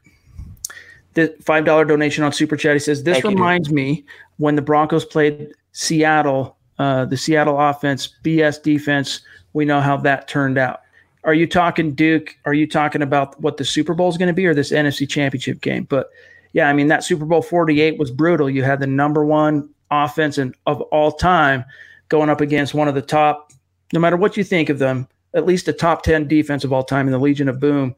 the 1.13 1.35
five 1.41 1.65
dollar 1.65 1.85
donation 1.85 2.23
on 2.23 2.31
super 2.31 2.55
chat. 2.55 2.73
He 2.73 2.79
says 2.79 3.03
this 3.03 3.21
Thank 3.21 3.35
reminds 3.35 3.69
you, 3.69 3.75
me 3.75 4.05
when 4.37 4.55
the 4.55 4.61
Broncos 4.61 5.05
played 5.05 5.49
Seattle, 5.73 6.57
uh, 6.79 7.05
the 7.05 7.17
Seattle 7.17 7.59
offense, 7.59 8.13
BS 8.23 8.61
defense. 8.61 9.21
We 9.53 9.65
know 9.65 9.81
how 9.81 9.97
that 9.97 10.27
turned 10.27 10.57
out. 10.57 10.81
Are 11.23 11.33
you 11.33 11.45
talking 11.45 11.93
Duke? 11.93 12.35
Are 12.45 12.53
you 12.53 12.67
talking 12.67 13.01
about 13.01 13.39
what 13.39 13.57
the 13.57 13.65
Super 13.65 13.93
Bowl 13.93 14.09
is 14.09 14.17
going 14.17 14.27
to 14.27 14.33
be 14.33 14.45
or 14.47 14.53
this 14.53 14.71
NFC 14.71 15.07
Championship 15.07 15.61
game? 15.61 15.83
But 15.83 16.09
yeah, 16.53 16.67
I 16.67 16.73
mean 16.73 16.87
that 16.87 17.03
Super 17.03 17.25
Bowl 17.25 17.41
48 17.41 17.99
was 17.99 18.11
brutal. 18.11 18.49
You 18.49 18.63
had 18.63 18.79
the 18.79 18.87
number 18.87 19.23
one 19.23 19.69
offense 19.91 20.37
of 20.37 20.81
all 20.81 21.11
time 21.11 21.63
going 22.09 22.29
up 22.29 22.41
against 22.41 22.73
one 22.73 22.87
of 22.87 22.95
the 22.95 23.01
top, 23.01 23.53
no 23.93 23.99
matter 23.99 24.17
what 24.17 24.35
you 24.35 24.43
think 24.43 24.69
of 24.69 24.79
them, 24.79 25.07
at 25.33 25.45
least 25.45 25.67
a 25.67 25.73
top 25.73 26.03
10 26.03 26.27
defense 26.27 26.63
of 26.63 26.73
all 26.73 26.83
time 26.83 27.07
in 27.07 27.11
the 27.11 27.19
Legion 27.19 27.47
of 27.47 27.59
Boom. 27.59 27.95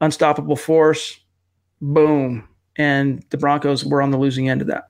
Unstoppable 0.00 0.56
force, 0.56 1.18
boom. 1.80 2.48
And 2.76 3.24
the 3.30 3.36
Broncos 3.36 3.84
were 3.84 4.02
on 4.02 4.10
the 4.10 4.18
losing 4.18 4.48
end 4.48 4.60
of 4.60 4.66
that. 4.68 4.84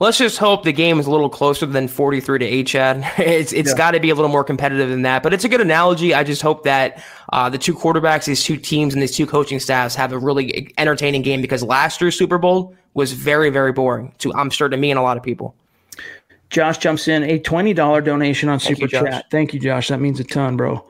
Let's 0.00 0.16
just 0.16 0.38
hope 0.38 0.62
the 0.62 0.72
game 0.72 0.98
is 0.98 1.06
a 1.06 1.10
little 1.10 1.28
closer 1.28 1.66
than 1.66 1.86
43 1.86 2.38
to 2.38 2.44
8, 2.46 2.66
Chad. 2.66 3.12
It's 3.18 3.52
it's 3.52 3.70
yeah. 3.70 3.76
got 3.76 3.90
to 3.90 4.00
be 4.00 4.08
a 4.08 4.14
little 4.14 4.30
more 4.30 4.42
competitive 4.42 4.88
than 4.88 5.02
that. 5.02 5.22
But 5.22 5.34
it's 5.34 5.44
a 5.44 5.48
good 5.48 5.60
analogy. 5.60 6.14
I 6.14 6.24
just 6.24 6.40
hope 6.40 6.64
that 6.64 7.04
uh, 7.34 7.50
the 7.50 7.58
two 7.58 7.74
quarterbacks, 7.74 8.24
these 8.24 8.42
two 8.42 8.56
teams, 8.56 8.94
and 8.94 9.02
these 9.02 9.14
two 9.14 9.26
coaching 9.26 9.60
staffs 9.60 9.94
have 9.94 10.12
a 10.12 10.18
really 10.18 10.72
entertaining 10.78 11.20
game 11.20 11.42
because 11.42 11.62
last 11.62 12.00
year's 12.00 12.16
Super 12.16 12.38
Bowl 12.38 12.74
was 12.94 13.12
very, 13.12 13.50
very 13.50 13.72
boring 13.72 14.14
to 14.18 14.32
I'm 14.32 14.48
sure 14.48 14.70
to 14.70 14.76
me 14.76 14.90
and 14.90 14.98
a 14.98 15.02
lot 15.02 15.18
of 15.18 15.22
people. 15.22 15.54
Josh 16.48 16.78
jumps 16.78 17.06
in 17.06 17.22
a 17.22 17.38
$20 17.38 18.04
donation 18.04 18.48
on 18.48 18.58
Thank 18.58 18.78
Super 18.78 18.96
you, 18.96 19.06
Chat. 19.10 19.26
Thank 19.30 19.52
you, 19.52 19.60
Josh. 19.60 19.88
That 19.88 20.00
means 20.00 20.18
a 20.18 20.24
ton, 20.24 20.56
bro. 20.56 20.84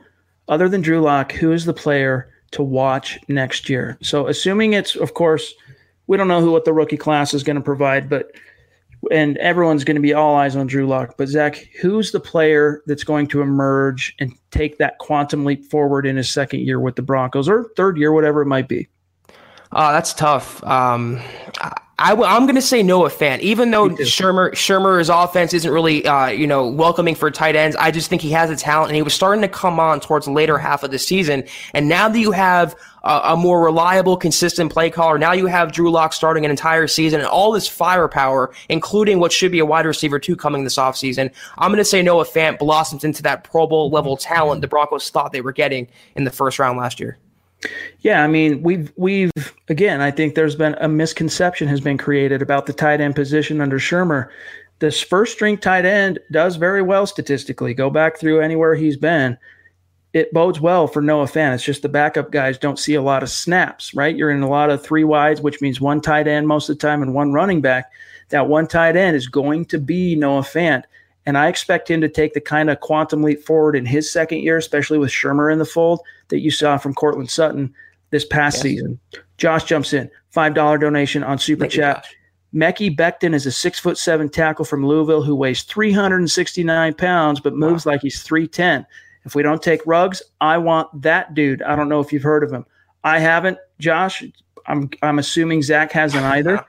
Other 0.47 0.69
than 0.69 0.81
Drew 0.81 1.01
Lock, 1.01 1.33
who 1.33 1.51
is 1.51 1.65
the 1.65 1.73
player 1.73 2.31
to 2.51 2.63
watch 2.63 3.19
next 3.27 3.69
year. 3.69 3.97
So, 4.01 4.27
assuming 4.27 4.73
it's, 4.73 4.95
of 4.95 5.13
course, 5.13 5.53
we 6.07 6.17
don't 6.17 6.27
know 6.27 6.41
who 6.41 6.51
what 6.51 6.65
the 6.65 6.73
rookie 6.73 6.97
class 6.97 7.33
is 7.33 7.43
going 7.43 7.57
to 7.57 7.61
provide, 7.61 8.09
but 8.09 8.31
and 9.09 9.37
everyone's 9.37 9.83
going 9.83 9.95
to 9.95 10.01
be 10.01 10.13
all 10.13 10.35
eyes 10.35 10.55
on 10.55 10.67
Drew 10.67 10.85
Lock. 10.87 11.15
But 11.17 11.27
Zack, 11.27 11.67
who's 11.81 12.11
the 12.11 12.19
player 12.19 12.83
that's 12.85 13.03
going 13.03 13.27
to 13.27 13.41
emerge 13.41 14.15
and 14.19 14.33
take 14.51 14.77
that 14.77 14.99
quantum 14.99 15.45
leap 15.45 15.65
forward 15.65 16.05
in 16.05 16.17
his 16.17 16.29
second 16.29 16.61
year 16.61 16.79
with 16.79 16.95
the 16.95 17.01
Broncos 17.01 17.49
or 17.49 17.71
third 17.75 17.97
year, 17.97 18.11
whatever 18.11 18.41
it 18.41 18.47
might 18.47 18.67
be? 18.67 18.87
Oh, 19.73 19.91
that's 19.91 20.13
tough. 20.13 20.63
Um, 20.63 21.19
I, 21.59 21.73
am 22.09 22.45
going 22.45 22.55
to 22.55 22.61
say 22.61 22.81
Noah 22.81 23.09
Fant, 23.09 23.39
even 23.39 23.69
though 23.71 23.89
Shurmur 23.89 24.51
Shurmur's 24.53 25.09
offense 25.09 25.53
isn't 25.53 25.71
really, 25.71 26.05
uh, 26.05 26.27
you 26.27 26.47
know, 26.47 26.67
welcoming 26.67 27.15
for 27.15 27.29
tight 27.29 27.55
ends. 27.55 27.75
I 27.75 27.91
just 27.91 28.09
think 28.09 28.21
he 28.21 28.31
has 28.31 28.49
the 28.49 28.55
talent, 28.55 28.89
and 28.89 28.95
he 28.95 29.01
was 29.01 29.13
starting 29.13 29.41
to 29.41 29.47
come 29.47 29.79
on 29.79 29.99
towards 29.99 30.25
the 30.25 30.31
later 30.31 30.57
half 30.57 30.83
of 30.83 30.91
the 30.91 30.99
season. 30.99 31.43
And 31.73 31.87
now 31.87 32.09
that 32.09 32.17
you 32.17 32.31
have 32.31 32.75
a, 33.03 33.21
a 33.25 33.37
more 33.37 33.63
reliable, 33.63 34.17
consistent 34.17 34.71
play 34.71 34.89
caller, 34.89 35.17
now 35.17 35.33
you 35.33 35.45
have 35.47 35.71
Drew 35.71 35.91
Lock 35.91 36.13
starting 36.13 36.45
an 36.45 36.51
entire 36.51 36.87
season, 36.87 37.19
and 37.19 37.29
all 37.29 37.51
this 37.51 37.67
firepower, 37.67 38.53
including 38.69 39.19
what 39.19 39.31
should 39.31 39.51
be 39.51 39.59
a 39.59 39.65
wide 39.65 39.85
receiver 39.85 40.17
two 40.17 40.35
coming 40.35 40.63
this 40.63 40.77
offseason. 40.77 41.31
I'm 41.57 41.69
going 41.69 41.77
to 41.77 41.85
say 41.85 42.01
Noah 42.01 42.25
Fant 42.25 42.57
blossoms 42.57 43.03
into 43.03 43.21
that 43.23 43.43
Pro 43.43 43.67
Bowl 43.67 43.89
level 43.89 44.17
talent 44.17 44.61
the 44.61 44.67
Broncos 44.67 45.09
thought 45.09 45.31
they 45.33 45.41
were 45.41 45.53
getting 45.53 45.87
in 46.15 46.23
the 46.23 46.31
first 46.31 46.57
round 46.57 46.79
last 46.79 46.99
year. 46.99 47.17
Yeah, 47.99 48.23
I 48.23 48.27
mean, 48.27 48.63
we've 48.63 48.91
we've 48.95 49.31
again, 49.71 50.01
I 50.01 50.11
think 50.11 50.35
there's 50.35 50.55
been 50.55 50.75
a 50.79 50.87
misconception 50.87 51.67
has 51.69 51.79
been 51.79 51.97
created 51.97 52.41
about 52.41 52.65
the 52.65 52.73
tight 52.73 52.99
end 52.99 53.15
position 53.15 53.61
under 53.61 53.79
Shurmur. 53.79 54.27
This 54.79 55.01
first 55.01 55.33
string 55.33 55.57
tight 55.57 55.85
end 55.85 56.19
does 56.29 56.57
very 56.57 56.81
well 56.81 57.07
statistically. 57.07 57.73
Go 57.73 57.89
back 57.89 58.17
through 58.17 58.41
anywhere 58.41 58.75
he's 58.75 58.97
been. 58.97 59.37
It 60.13 60.33
bodes 60.33 60.59
well 60.59 60.87
for 60.87 61.01
Noah 61.01 61.25
Fant. 61.25 61.55
It's 61.55 61.63
just 61.63 61.83
the 61.83 61.89
backup 61.89 62.31
guys 62.31 62.57
don't 62.57 62.79
see 62.79 62.95
a 62.95 63.01
lot 63.01 63.23
of 63.23 63.29
snaps, 63.29 63.93
right? 63.93 64.15
You're 64.15 64.29
in 64.29 64.43
a 64.43 64.49
lot 64.49 64.69
of 64.69 64.83
three 64.83 65.05
wides, 65.05 65.39
which 65.39 65.61
means 65.61 65.79
one 65.79 66.01
tight 66.01 66.27
end 66.27 66.49
most 66.49 66.67
of 66.67 66.77
the 66.77 66.85
time 66.85 67.01
and 67.01 67.13
one 67.13 67.31
running 67.31 67.61
back. 67.61 67.91
That 68.29 68.49
one 68.49 68.67
tight 68.67 68.97
end 68.97 69.15
is 69.15 69.27
going 69.27 69.65
to 69.65 69.79
be 69.79 70.15
Noah 70.15 70.41
Fant. 70.41 70.83
And 71.25 71.37
I 71.37 71.47
expect 71.47 71.89
him 71.89 72.01
to 72.01 72.09
take 72.09 72.33
the 72.33 72.41
kind 72.41 72.69
of 72.69 72.81
quantum 72.81 73.23
leap 73.23 73.41
forward 73.43 73.77
in 73.77 73.85
his 73.85 74.11
second 74.11 74.39
year, 74.39 74.57
especially 74.57 74.97
with 74.97 75.11
Shurmur 75.11 75.53
in 75.53 75.59
the 75.59 75.65
fold 75.65 76.01
that 76.27 76.41
you 76.41 76.51
saw 76.51 76.77
from 76.77 76.93
Courtland 76.93 77.29
Sutton 77.29 77.73
this 78.11 78.25
past 78.25 78.57
yes. 78.57 78.63
season. 78.63 78.99
Josh 79.37 79.63
jumps 79.63 79.93
in, 79.93 80.09
five 80.29 80.53
dollar 80.53 80.77
donation 80.77 81.23
on 81.23 81.39
Super 81.39 81.61
Thank 81.63 81.73
Chat. 81.73 82.05
Mekhi 82.53 82.95
Becton 82.95 83.33
is 83.33 83.45
a 83.45 83.51
six 83.51 83.79
foot 83.79 83.97
seven 83.97 84.29
tackle 84.29 84.65
from 84.65 84.85
Louisville 84.85 85.23
who 85.23 85.35
weighs 85.35 85.63
369 85.63 86.93
pounds 86.95 87.39
but 87.39 87.55
moves 87.55 87.85
wow. 87.85 87.93
like 87.93 88.01
he's 88.01 88.21
310. 88.23 88.85
If 89.23 89.35
we 89.35 89.43
don't 89.43 89.61
take 89.61 89.85
Ruggs, 89.85 90.21
I 90.41 90.57
want 90.57 91.01
that 91.01 91.33
dude. 91.33 91.61
I 91.61 91.75
don't 91.75 91.89
know 91.89 91.99
if 91.99 92.11
you've 92.11 92.23
heard 92.23 92.43
of 92.43 92.51
him. 92.51 92.65
I 93.03 93.19
haven't, 93.19 93.57
Josh. 93.79 94.23
I'm 94.67 94.89
I'm 95.01 95.19
assuming 95.19 95.61
Zack 95.61 95.91
hasn't 95.91 96.23
either. 96.37 96.63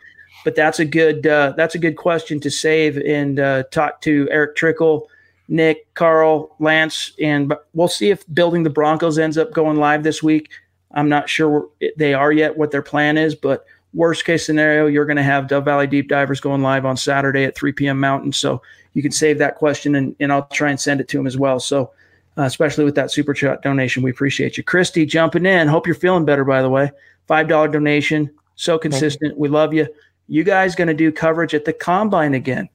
but 0.45 0.55
that's 0.55 0.78
a 0.78 0.84
good 0.84 1.26
uh, 1.26 1.55
that's 1.57 1.74
a 1.74 1.78
good 1.78 1.97
question 1.97 2.40
to 2.40 2.51
save 2.51 2.97
and 2.99 3.40
uh, 3.40 3.64
talk 3.64 4.01
to 4.03 4.28
Erick 4.30 4.57
Trickel, 4.57 5.09
Nick, 5.49 5.93
Carl, 5.95 6.55
Lance, 6.59 7.12
and 7.20 7.55
we'll 7.74 7.88
see 7.88 8.11
if 8.11 8.24
building 8.32 8.62
the 8.62 8.70
Broncos 8.70 9.18
ends 9.18 9.38
up 9.38 9.53
going 9.53 9.76
live 9.76 10.03
this 10.03 10.22
week. 10.22 10.51
I'm 10.95 11.09
not 11.09 11.28
sure 11.28 11.68
they 11.97 12.14
are 12.14 12.32
yet 12.32 12.57
what 12.57 12.70
their 12.70 12.82
plan 12.82 13.16
is, 13.16 13.34
but 13.34 13.64
worst 13.95 14.24
case 14.24 14.45
scenario, 14.45 14.86
you're 14.86 15.05
going 15.05 15.16
to 15.16 15.22
have 15.22 15.49
Dove 15.49 15.64
Valley 15.64 15.86
Deep 15.86 16.09
Divers 16.09 16.40
going 16.40 16.62
live 16.62 16.84
on 16.84 16.97
Saturday 16.97 17.45
at 17.45 17.55
3 17.55 17.72
p.m. 17.72 18.01
Mountain. 18.01 18.32
So 18.32 18.62
you 18.95 19.03
can 19.03 19.12
save 19.12 19.38
that 19.38 19.57
question 19.57 19.95
and, 19.95 20.14
and 20.20 20.32
I'll 20.32 20.47
try 20.49 20.70
and 20.70 20.80
send 20.80 21.01
it 21.01 21.09
to 21.09 21.20
him 21.20 21.26
as 21.26 21.36
well. 21.36 21.61
So, 21.61 21.93
uh, 22.38 22.43
especially 22.43 22.84
with 22.84 22.95
that 22.95 23.11
super 23.11 23.34
chat 23.34 23.62
donation, 23.62 24.03
we 24.03 24.11
appreciate 24.11 24.57
you. 24.57 24.62
Christy 24.62 25.05
jumping 25.05 25.47
in. 25.47 25.68
Hope 25.68 25.86
you're 25.86 25.95
feeling 25.95 26.24
better, 26.24 26.45
by 26.45 26.62
the 26.62 26.70
way. 26.70 26.90
$5 27.28 27.72
donation. 27.72 28.30
So 28.55 28.78
consistent. 28.78 29.36
We 29.38 29.49
love 29.49 29.74
you. 29.74 29.88
You 30.28 30.45
guys 30.45 30.74
going 30.74 30.88
to 30.88 30.95
do 30.95 31.12
coverage 31.12 31.55
at 31.55 31.64
the 31.64 31.72
combine 31.72 32.34
again. 32.34 32.68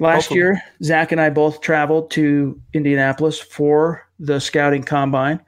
Last 0.00 0.24
Hopefully. 0.24 0.40
year, 0.40 0.62
Zack 0.82 1.12
and 1.12 1.20
I 1.20 1.30
both 1.30 1.60
traveled 1.60 2.10
to 2.12 2.60
Indianapolis 2.72 3.38
for 3.38 4.04
the 4.18 4.40
scouting 4.40 4.82
combine 4.82 5.40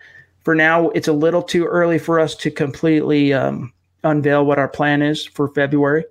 for 0.46 0.54
now, 0.54 0.90
it's 0.90 1.08
a 1.08 1.12
little 1.12 1.42
too 1.42 1.64
early 1.64 1.98
for 1.98 2.20
us 2.20 2.36
to 2.36 2.52
completely 2.52 3.32
um, 3.32 3.72
unveil 4.04 4.46
what 4.46 4.60
our 4.60 4.68
plan 4.68 5.02
is 5.02 5.26
for 5.26 5.48
February. 5.48 6.04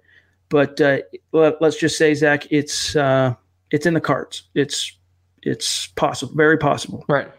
But 0.49 0.81
uh, 0.81 0.97
let, 1.31 1.61
us 1.61 1.77
just 1.77 1.97
say, 1.97 2.13
Zack, 2.15 2.45
it's 2.51 2.97
uh, 2.97 3.35
it's 3.71 3.85
in 3.85 3.93
the 3.93 4.01
cards. 4.01 4.43
It's 4.53 4.91
it's 5.41 5.87
possible, 5.87 6.35
very 6.35 6.57
possible. 6.57 7.05
Right. 7.07 7.31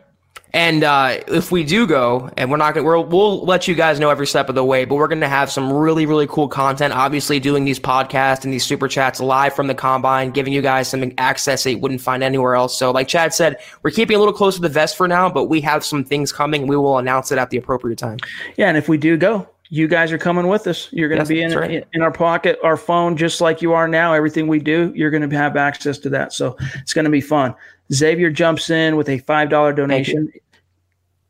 And 0.52 0.84
uh, 0.84 1.18
if 1.28 1.52
we 1.52 1.64
do 1.64 1.86
go, 1.86 2.30
and 2.36 2.50
we're 2.50 2.56
not 2.56 2.74
gonna, 2.74 2.86
we'll, 2.86 3.04
we'll 3.04 3.44
let 3.44 3.68
you 3.68 3.74
guys 3.74 4.00
know 4.00 4.10
every 4.10 4.26
step 4.26 4.48
of 4.48 4.54
the 4.54 4.64
way, 4.64 4.84
but 4.84 4.94
we're 4.94 5.08
gonna 5.08 5.28
have 5.28 5.50
some 5.50 5.72
really, 5.72 6.06
really 6.06 6.26
cool 6.26 6.48
content. 6.48 6.94
Obviously, 6.94 7.38
doing 7.38 7.64
these 7.64 7.78
podcasts 7.78 8.44
and 8.44 8.52
these 8.52 8.64
super 8.64 8.88
chats 8.88 9.20
live 9.20 9.54
from 9.54 9.66
the 9.66 9.74
combine, 9.74 10.30
giving 10.30 10.52
you 10.52 10.62
guys 10.62 10.88
some 10.88 11.12
access 11.18 11.64
that 11.64 11.72
you 11.72 11.78
wouldn't 11.78 12.00
find 12.00 12.22
anywhere 12.22 12.54
else. 12.54 12.76
So, 12.76 12.90
like 12.90 13.08
Chad 13.08 13.34
said, 13.34 13.58
we're 13.82 13.90
keeping 13.90 14.16
a 14.16 14.18
little 14.18 14.34
close 14.34 14.54
to 14.56 14.62
the 14.62 14.68
vest 14.68 14.96
for 14.96 15.06
now, 15.06 15.28
but 15.28 15.44
we 15.44 15.60
have 15.60 15.84
some 15.84 16.04
things 16.04 16.32
coming. 16.32 16.66
We 16.66 16.76
will 16.76 16.98
announce 16.98 17.30
it 17.32 17.38
at 17.38 17.50
the 17.50 17.58
appropriate 17.58 17.98
time. 17.98 18.18
Yeah, 18.56 18.68
and 18.68 18.78
if 18.78 18.88
we 18.88 18.96
do 18.96 19.16
go, 19.16 19.48
you 19.68 19.88
guys 19.88 20.12
are 20.12 20.18
coming 20.18 20.46
with 20.46 20.66
us. 20.66 20.88
You're 20.92 21.08
going 21.08 21.24
to 21.24 21.34
yes, 21.34 21.52
be 21.52 21.54
in, 21.54 21.58
right. 21.58 21.86
in 21.92 22.02
our 22.02 22.12
pocket, 22.12 22.58
our 22.62 22.76
phone, 22.76 23.16
just 23.16 23.40
like 23.40 23.60
you 23.60 23.72
are 23.72 23.88
now. 23.88 24.12
Everything 24.12 24.46
we 24.46 24.60
do, 24.60 24.92
you're 24.94 25.10
going 25.10 25.28
to 25.28 25.36
have 25.36 25.56
access 25.56 25.98
to 25.98 26.08
that. 26.10 26.32
So 26.32 26.56
it's 26.76 26.94
going 26.94 27.04
to 27.04 27.10
be 27.10 27.20
fun. 27.20 27.54
Xavier 27.92 28.30
jumps 28.30 28.70
in 28.70 28.96
with 28.96 29.08
a 29.08 29.18
five 29.18 29.48
dollar 29.48 29.72
donation 29.72 30.32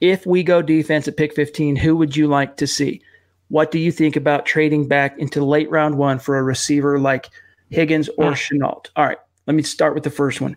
if 0.00 0.26
we 0.26 0.42
go 0.42 0.62
defense 0.62 1.08
at 1.08 1.16
pick 1.16 1.34
15, 1.34 1.76
who 1.76 1.96
would 1.96 2.16
you 2.16 2.26
like 2.26 2.56
to 2.58 2.66
see? 2.66 3.00
What 3.48 3.70
do 3.70 3.78
you 3.78 3.92
think 3.92 4.16
about 4.16 4.44
trading 4.44 4.88
back 4.88 5.18
into 5.18 5.44
late 5.44 5.70
round 5.70 5.96
one 5.96 6.18
for 6.18 6.36
a 6.36 6.42
receiver 6.42 6.98
like 6.98 7.30
Higgins 7.70 8.08
or 8.18 8.28
uh. 8.28 8.34
Shenault? 8.34 8.86
All 8.96 9.06
right, 9.06 9.18
let 9.46 9.54
me 9.54 9.62
start 9.62 9.94
with 9.94 10.04
the 10.04 10.10
first 10.10 10.40
one. 10.40 10.56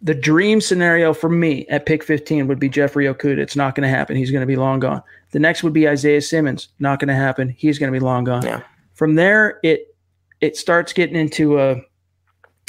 The 0.00 0.14
dream 0.14 0.60
scenario 0.60 1.12
for 1.12 1.28
me 1.28 1.66
at 1.66 1.84
pick 1.84 2.04
15 2.04 2.46
would 2.46 2.60
be 2.60 2.68
Jeffrey 2.68 3.06
Okudah. 3.06 3.38
It's 3.38 3.56
not 3.56 3.74
going 3.74 3.82
to 3.82 3.94
happen. 3.94 4.16
He's 4.16 4.30
going 4.30 4.42
to 4.42 4.46
be 4.46 4.54
long 4.54 4.78
gone. 4.78 5.02
The 5.32 5.40
next 5.40 5.64
would 5.64 5.72
be 5.72 5.88
Isaiah 5.88 6.22
Simmons. 6.22 6.68
Not 6.78 7.00
going 7.00 7.08
to 7.08 7.16
happen. 7.16 7.48
He's 7.48 7.80
going 7.80 7.92
to 7.92 7.98
be 7.98 8.04
long 8.04 8.22
gone. 8.22 8.44
Yeah. 8.44 8.62
From 8.94 9.16
there, 9.16 9.58
it 9.64 9.94
it 10.40 10.56
starts 10.56 10.92
getting 10.92 11.16
into 11.16 11.60
a 11.60 11.82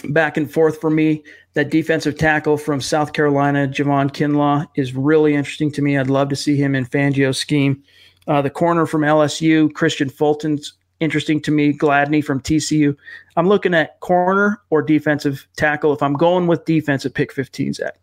back 0.05 0.38
and 0.38 0.51
forth 0.51 0.82
for 0.82 0.89
me. 0.89 1.23
That 1.56 1.72
defensive 1.72 2.18
tackle 2.18 2.58
from 2.58 2.80
South 2.80 3.14
Carolina, 3.14 3.68
Javon 3.68 4.12
Kinlaw, 4.12 4.68
is 4.76 4.95
really 4.95 5.34
interesting 5.34 5.72
to 5.72 5.82
me. 5.82 5.97
I'd 5.97 6.10
love 6.10 6.30
to 6.30 6.36
see 6.36 6.56
him 6.56 6.76
in 6.76 6.86
Fangio's 6.86 7.39
scheme. 7.39 7.84
Uh, 8.28 8.41
the 8.41 8.50
corner 8.52 8.86
from 8.86 9.02
LSU, 9.02 9.70
Kristian 9.72 10.12
Fulton's 10.12 10.74
interesting 11.00 11.41
to 11.41 11.52
me. 11.52 11.74
Gladney 11.74 12.24
from 12.24 12.41
TCU. 12.41 12.95
I'm 13.36 13.47
looking 13.47 13.74
at 13.74 14.00
corner 14.00 14.62
or 14.70 14.82
defensive 14.82 15.47
tackle. 15.58 15.93
If 15.93 16.04
I'm 16.04 16.14
going 16.14 16.47
with 16.47 16.66
defense 16.66 17.06
at 17.06 17.14
pick 17.14 17.32
15, 17.32 17.74
Zack. 17.74 18.00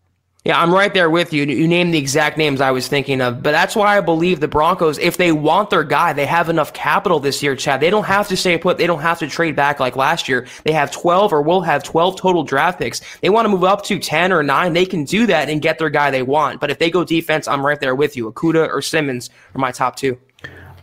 Yeah, 0.47 0.63
I'm 0.63 0.73
right 0.73 0.95
there 0.95 1.11
with 1.11 1.33
you. 1.33 1.43
You 1.43 1.67
named 1.67 1.93
the 1.93 1.99
exact 1.99 2.39
names 2.39 2.61
I 2.61 2.71
was 2.71 2.87
thinking 2.87 3.21
of, 3.21 3.43
but 3.43 3.51
that's 3.51 3.75
why 3.75 3.99
I 3.99 4.01
believe 4.01 4.39
the 4.39 4.47
Broncos, 4.47 4.97
if 4.97 5.17
they 5.17 5.33
want 5.33 5.71
their 5.71 5.83
guy, 5.83 6.13
they 6.13 6.25
have 6.25 6.49
enough 6.49 6.73
capital 6.73 7.19
this 7.19 7.43
year, 7.43 7.57
Chad. 7.57 7.81
They 7.81 7.91
don't 7.91 8.05
have 8.05 8.29
to 8.29 8.37
stay 8.37 8.57
put. 8.57 8.79
They 8.79 8.87
don't 8.87 9.01
have 9.01 9.19
to 9.19 9.27
trade 9.27 9.57
back 9.57 9.81
like 9.81 9.97
last 9.97 10.29
year. 10.29 10.47
They 10.63 10.71
have 10.71 10.93
12 10.93 11.33
or 11.33 11.43
will 11.43 11.63
have 11.63 11.83
12 11.83 12.15
total 12.15 12.45
draft 12.45 12.79
picks. 12.79 13.01
They 13.23 13.29
want 13.29 13.47
to 13.47 13.49
move 13.49 13.65
up 13.65 13.83
to 13.87 13.99
10 13.99 14.33
or 14.33 14.45
9. 14.45 14.73
They 14.73 14.87
can 14.87 15.03
do 15.03 15.27
that 15.27 15.49
and 15.49 15.61
get 15.61 15.81
their 15.81 15.91
guy 15.91 16.13
they 16.13 16.23
want. 16.23 16.61
But 16.61 16.71
if 16.71 16.79
they 16.79 16.93
go 16.93 17.03
defense, 17.03 17.49
I'm 17.49 17.67
right 17.67 17.81
there 17.81 17.97
with 17.97 18.17
you. 18.17 18.31
Okudah 18.31 18.69
or 18.69 18.81
Simmons 18.83 19.31
are 19.53 19.59
my 19.59 19.73
top 19.73 19.97
two. 19.97 20.17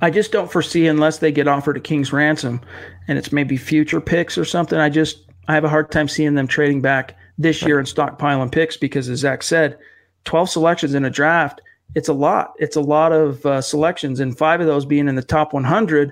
I 0.02 0.10
just 0.10 0.34
don't 0.34 0.52
foresee 0.52 0.88
unless 0.88 1.20
they 1.20 1.32
get 1.32 1.48
offered 1.48 1.78
a 1.78 1.80
king's 1.80 2.12
ransom 2.12 2.60
and 3.08 3.18
it's 3.18 3.32
maybe 3.32 3.56
future 3.56 4.02
picks 4.02 4.38
or 4.38 4.44
something. 4.44 4.78
I 4.78 4.90
just 4.90 5.22
I 5.48 5.54
have 5.54 5.64
a 5.64 5.70
hard 5.70 5.90
time 5.90 6.10
seeing 6.10 6.36
them 6.36 6.48
trading 6.48 6.82
back 6.82 7.16
this 7.44 7.62
year 7.62 7.78
and 7.78 7.88
stockpiling 7.88 8.52
picks 8.52 8.78
because, 8.78 9.10
as 9.10 9.20
Zack 9.20 9.44
said, 9.44 9.78
12 10.26 10.50
selections 10.50 10.94
in 10.94 11.06
a 11.06 11.10
draft, 11.10 11.62
it's 11.96 12.08
a 12.10 12.14
lot. 12.14 12.54
It's 12.58 12.76
a 12.76 12.82
lot 12.82 13.12
of 13.12 13.46
uh, 13.46 13.62
selections, 13.62 14.20
and 14.20 14.38
five 14.38 14.62
of 14.62 14.68
those 14.68 14.86
being 14.86 15.08
in 15.08 15.16
the 15.16 15.22
top 15.22 15.54
100. 15.54 16.12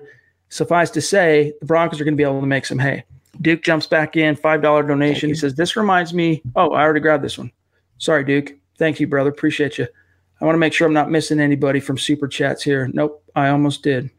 Suffice 0.49 0.91
to 0.91 1.01
say, 1.01 1.53
the 1.61 1.65
Broncos 1.65 1.99
are 1.99 2.03
going 2.03 2.13
to 2.13 2.17
be 2.17 2.23
able 2.23 2.41
to 2.41 2.45
make 2.45 2.65
some 2.65 2.77
hay. 2.77 3.03
Duke 3.41 3.63
jumps 3.63 3.87
back 3.87 4.17
in, 4.17 4.35
$5 4.35 4.61
donation. 4.87 5.29
He 5.29 5.35
says, 5.35 5.55
This 5.55 5.75
reminds 5.75 6.13
me. 6.13 6.41
Oh, 6.55 6.71
I 6.73 6.81
already 6.81 6.99
grabbed 6.99 7.23
this 7.23 7.37
one. 7.37 7.51
Sorry, 7.97 8.23
Duke. 8.23 8.53
Thank 8.77 8.99
you, 8.99 9.07
brother. 9.07 9.29
Appreciate 9.29 9.77
you. 9.77 9.87
I 10.41 10.45
want 10.45 10.55
to 10.55 10.59
make 10.59 10.73
sure 10.73 10.87
I'm 10.87 10.93
not 10.93 11.11
missing 11.11 11.39
anybody 11.39 11.79
from 11.79 11.97
super 11.97 12.27
chats 12.27 12.63
here. 12.63 12.89
Nope, 12.93 13.23
I 13.35 13.49
almost 13.49 13.83
did. 13.83 14.09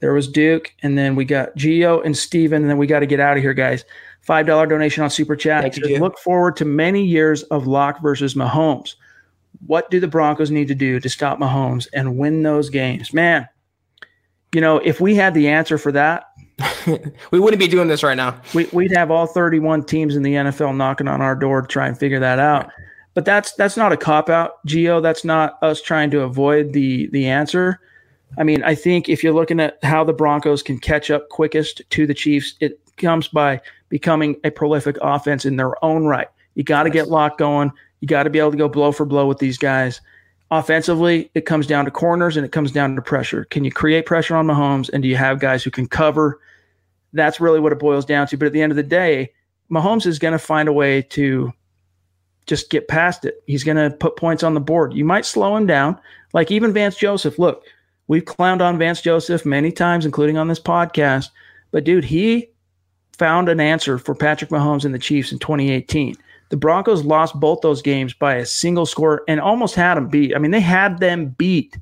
There 0.00 0.12
was 0.12 0.28
Duke, 0.28 0.72
and 0.82 0.96
then 0.96 1.14
we 1.14 1.24
got 1.24 1.56
Geo 1.56 2.00
and 2.00 2.16
Steven, 2.16 2.62
and 2.62 2.70
then 2.70 2.78
we 2.78 2.86
got 2.86 3.00
to 3.00 3.06
get 3.06 3.20
out 3.20 3.36
of 3.36 3.42
here, 3.42 3.54
guys. 3.54 3.84
$5 4.26 4.68
donation 4.68 5.02
on 5.02 5.10
Super 5.10 5.36
Chat. 5.36 5.74
Says, 5.74 6.00
Look 6.00 6.18
forward 6.18 6.56
to 6.56 6.64
many 6.64 7.04
years 7.04 7.42
of 7.44 7.66
Lock 7.66 8.02
versus 8.02 8.34
Mahomes. 8.34 8.94
What 9.66 9.90
do 9.90 10.00
the 10.00 10.08
Broncos 10.08 10.50
need 10.50 10.68
to 10.68 10.74
do 10.74 11.00
to 11.00 11.08
stop 11.08 11.38
Mahomes 11.38 11.88
and 11.92 12.16
win 12.16 12.42
those 12.42 12.70
games? 12.70 13.12
Man, 13.12 13.48
you 14.54 14.60
know, 14.60 14.78
if 14.78 15.00
we 15.00 15.14
had 15.14 15.34
the 15.34 15.48
answer 15.48 15.78
for 15.78 15.92
that, 15.92 16.24
we 17.30 17.40
wouldn't 17.40 17.60
be 17.60 17.68
doing 17.68 17.88
this 17.88 18.02
right 18.02 18.16
now. 18.16 18.40
We, 18.54 18.66
would 18.66 18.92
have 18.92 19.10
all 19.10 19.26
31 19.26 19.84
teams 19.84 20.16
in 20.16 20.22
the 20.22 20.34
NFL 20.34 20.76
knocking 20.76 21.08
on 21.08 21.20
our 21.20 21.34
door 21.34 21.62
to 21.62 21.68
try 21.68 21.86
and 21.86 21.98
figure 21.98 22.20
that 22.20 22.38
out. 22.38 22.64
Right. 22.64 22.72
But 23.14 23.24
that's 23.24 23.52
that's 23.54 23.76
not 23.76 23.92
a 23.92 23.96
cop 23.96 24.28
out, 24.28 24.64
Geo. 24.66 25.00
That's 25.00 25.24
not 25.24 25.58
us 25.62 25.82
trying 25.82 26.10
to 26.12 26.20
avoid 26.20 26.72
the 26.72 27.08
the 27.08 27.26
answer. 27.26 27.80
I 28.38 28.44
mean, 28.44 28.62
I 28.62 28.76
think 28.76 29.08
if 29.08 29.24
you're 29.24 29.32
looking 29.32 29.58
at 29.58 29.82
how 29.82 30.04
the 30.04 30.12
Broncos 30.12 30.62
can 30.62 30.78
catch 30.78 31.10
up 31.10 31.28
quickest 31.28 31.82
to 31.90 32.06
the 32.06 32.14
Chiefs, 32.14 32.54
it 32.60 32.80
comes 32.96 33.26
by 33.26 33.60
becoming 33.90 34.36
a 34.44 34.50
prolific 34.50 34.96
offense 35.02 35.44
in 35.44 35.56
their 35.56 35.84
own 35.84 36.06
right. 36.06 36.28
You 36.54 36.64
got 36.64 36.84
to 36.84 36.90
get 36.90 37.08
locked 37.08 37.38
going. 37.38 37.70
You 38.00 38.08
got 38.08 38.22
to 38.22 38.30
be 38.30 38.38
able 38.38 38.52
to 38.52 38.56
go 38.56 38.68
blow 38.68 38.92
for 38.92 39.04
blow 39.04 39.26
with 39.26 39.38
these 39.38 39.58
guys. 39.58 40.00
Offensively, 40.50 41.30
it 41.34 41.42
comes 41.42 41.66
down 41.66 41.84
to 41.84 41.90
corners 41.90 42.36
and 42.36 42.46
it 42.46 42.52
comes 42.52 42.72
down 42.72 42.96
to 42.96 43.02
pressure. 43.02 43.44
Can 43.44 43.62
you 43.62 43.70
create 43.70 44.06
pressure 44.06 44.34
on 44.34 44.46
Mahomes 44.46 44.88
and 44.92 45.02
do 45.02 45.08
you 45.08 45.16
have 45.16 45.38
guys 45.38 45.62
who 45.62 45.70
can 45.70 45.86
cover? 45.86 46.40
That's 47.12 47.40
really 47.40 47.60
what 47.60 47.72
it 47.72 47.78
boils 47.78 48.04
down 48.04 48.26
to. 48.28 48.36
But 48.36 48.46
at 48.46 48.52
the 48.52 48.62
end 48.62 48.72
of 48.72 48.76
the 48.76 48.82
day, 48.82 49.32
Mahomes 49.70 50.06
is 50.06 50.18
going 50.18 50.32
to 50.32 50.38
find 50.38 50.68
a 50.68 50.72
way 50.72 51.02
to 51.02 51.52
just 52.46 52.70
get 52.70 52.88
past 52.88 53.24
it. 53.24 53.42
He's 53.46 53.62
going 53.62 53.76
to 53.76 53.96
put 53.96 54.16
points 54.16 54.42
on 54.42 54.54
the 54.54 54.60
board. 54.60 54.92
You 54.92 55.04
might 55.04 55.24
slow 55.24 55.56
him 55.56 55.66
down. 55.66 56.00
Like 56.32 56.50
even 56.50 56.72
Vance 56.72 56.96
Joseph. 56.96 57.38
Look, 57.38 57.64
we've 58.08 58.24
clowned 58.24 58.60
on 58.60 58.78
Vance 58.78 59.00
Joseph 59.00 59.46
many 59.46 59.70
times, 59.70 60.04
including 60.04 60.36
on 60.36 60.48
this 60.48 60.60
podcast. 60.60 61.28
But 61.70 61.84
dude, 61.84 62.04
he 62.04 62.50
found 63.20 63.50
an 63.50 63.60
answer 63.60 63.98
for 63.98 64.14
Patrick 64.14 64.50
Mahomes 64.50 64.86
and 64.86 64.94
the 64.94 64.98
Chiefs 64.98 65.30
in 65.30 65.38
2018. 65.38 66.16
The 66.48 66.56
Broncos 66.56 67.04
lost 67.04 67.38
both 67.38 67.60
those 67.60 67.82
games 67.82 68.14
by 68.14 68.36
a 68.36 68.46
single 68.46 68.86
score 68.86 69.24
and 69.28 69.38
almost 69.38 69.74
had 69.74 69.96
them 69.96 70.08
beat. 70.08 70.34
I 70.34 70.38
mean, 70.38 70.52
they 70.52 70.60
had 70.60 71.00
them 71.00 71.28
beat 71.36 71.76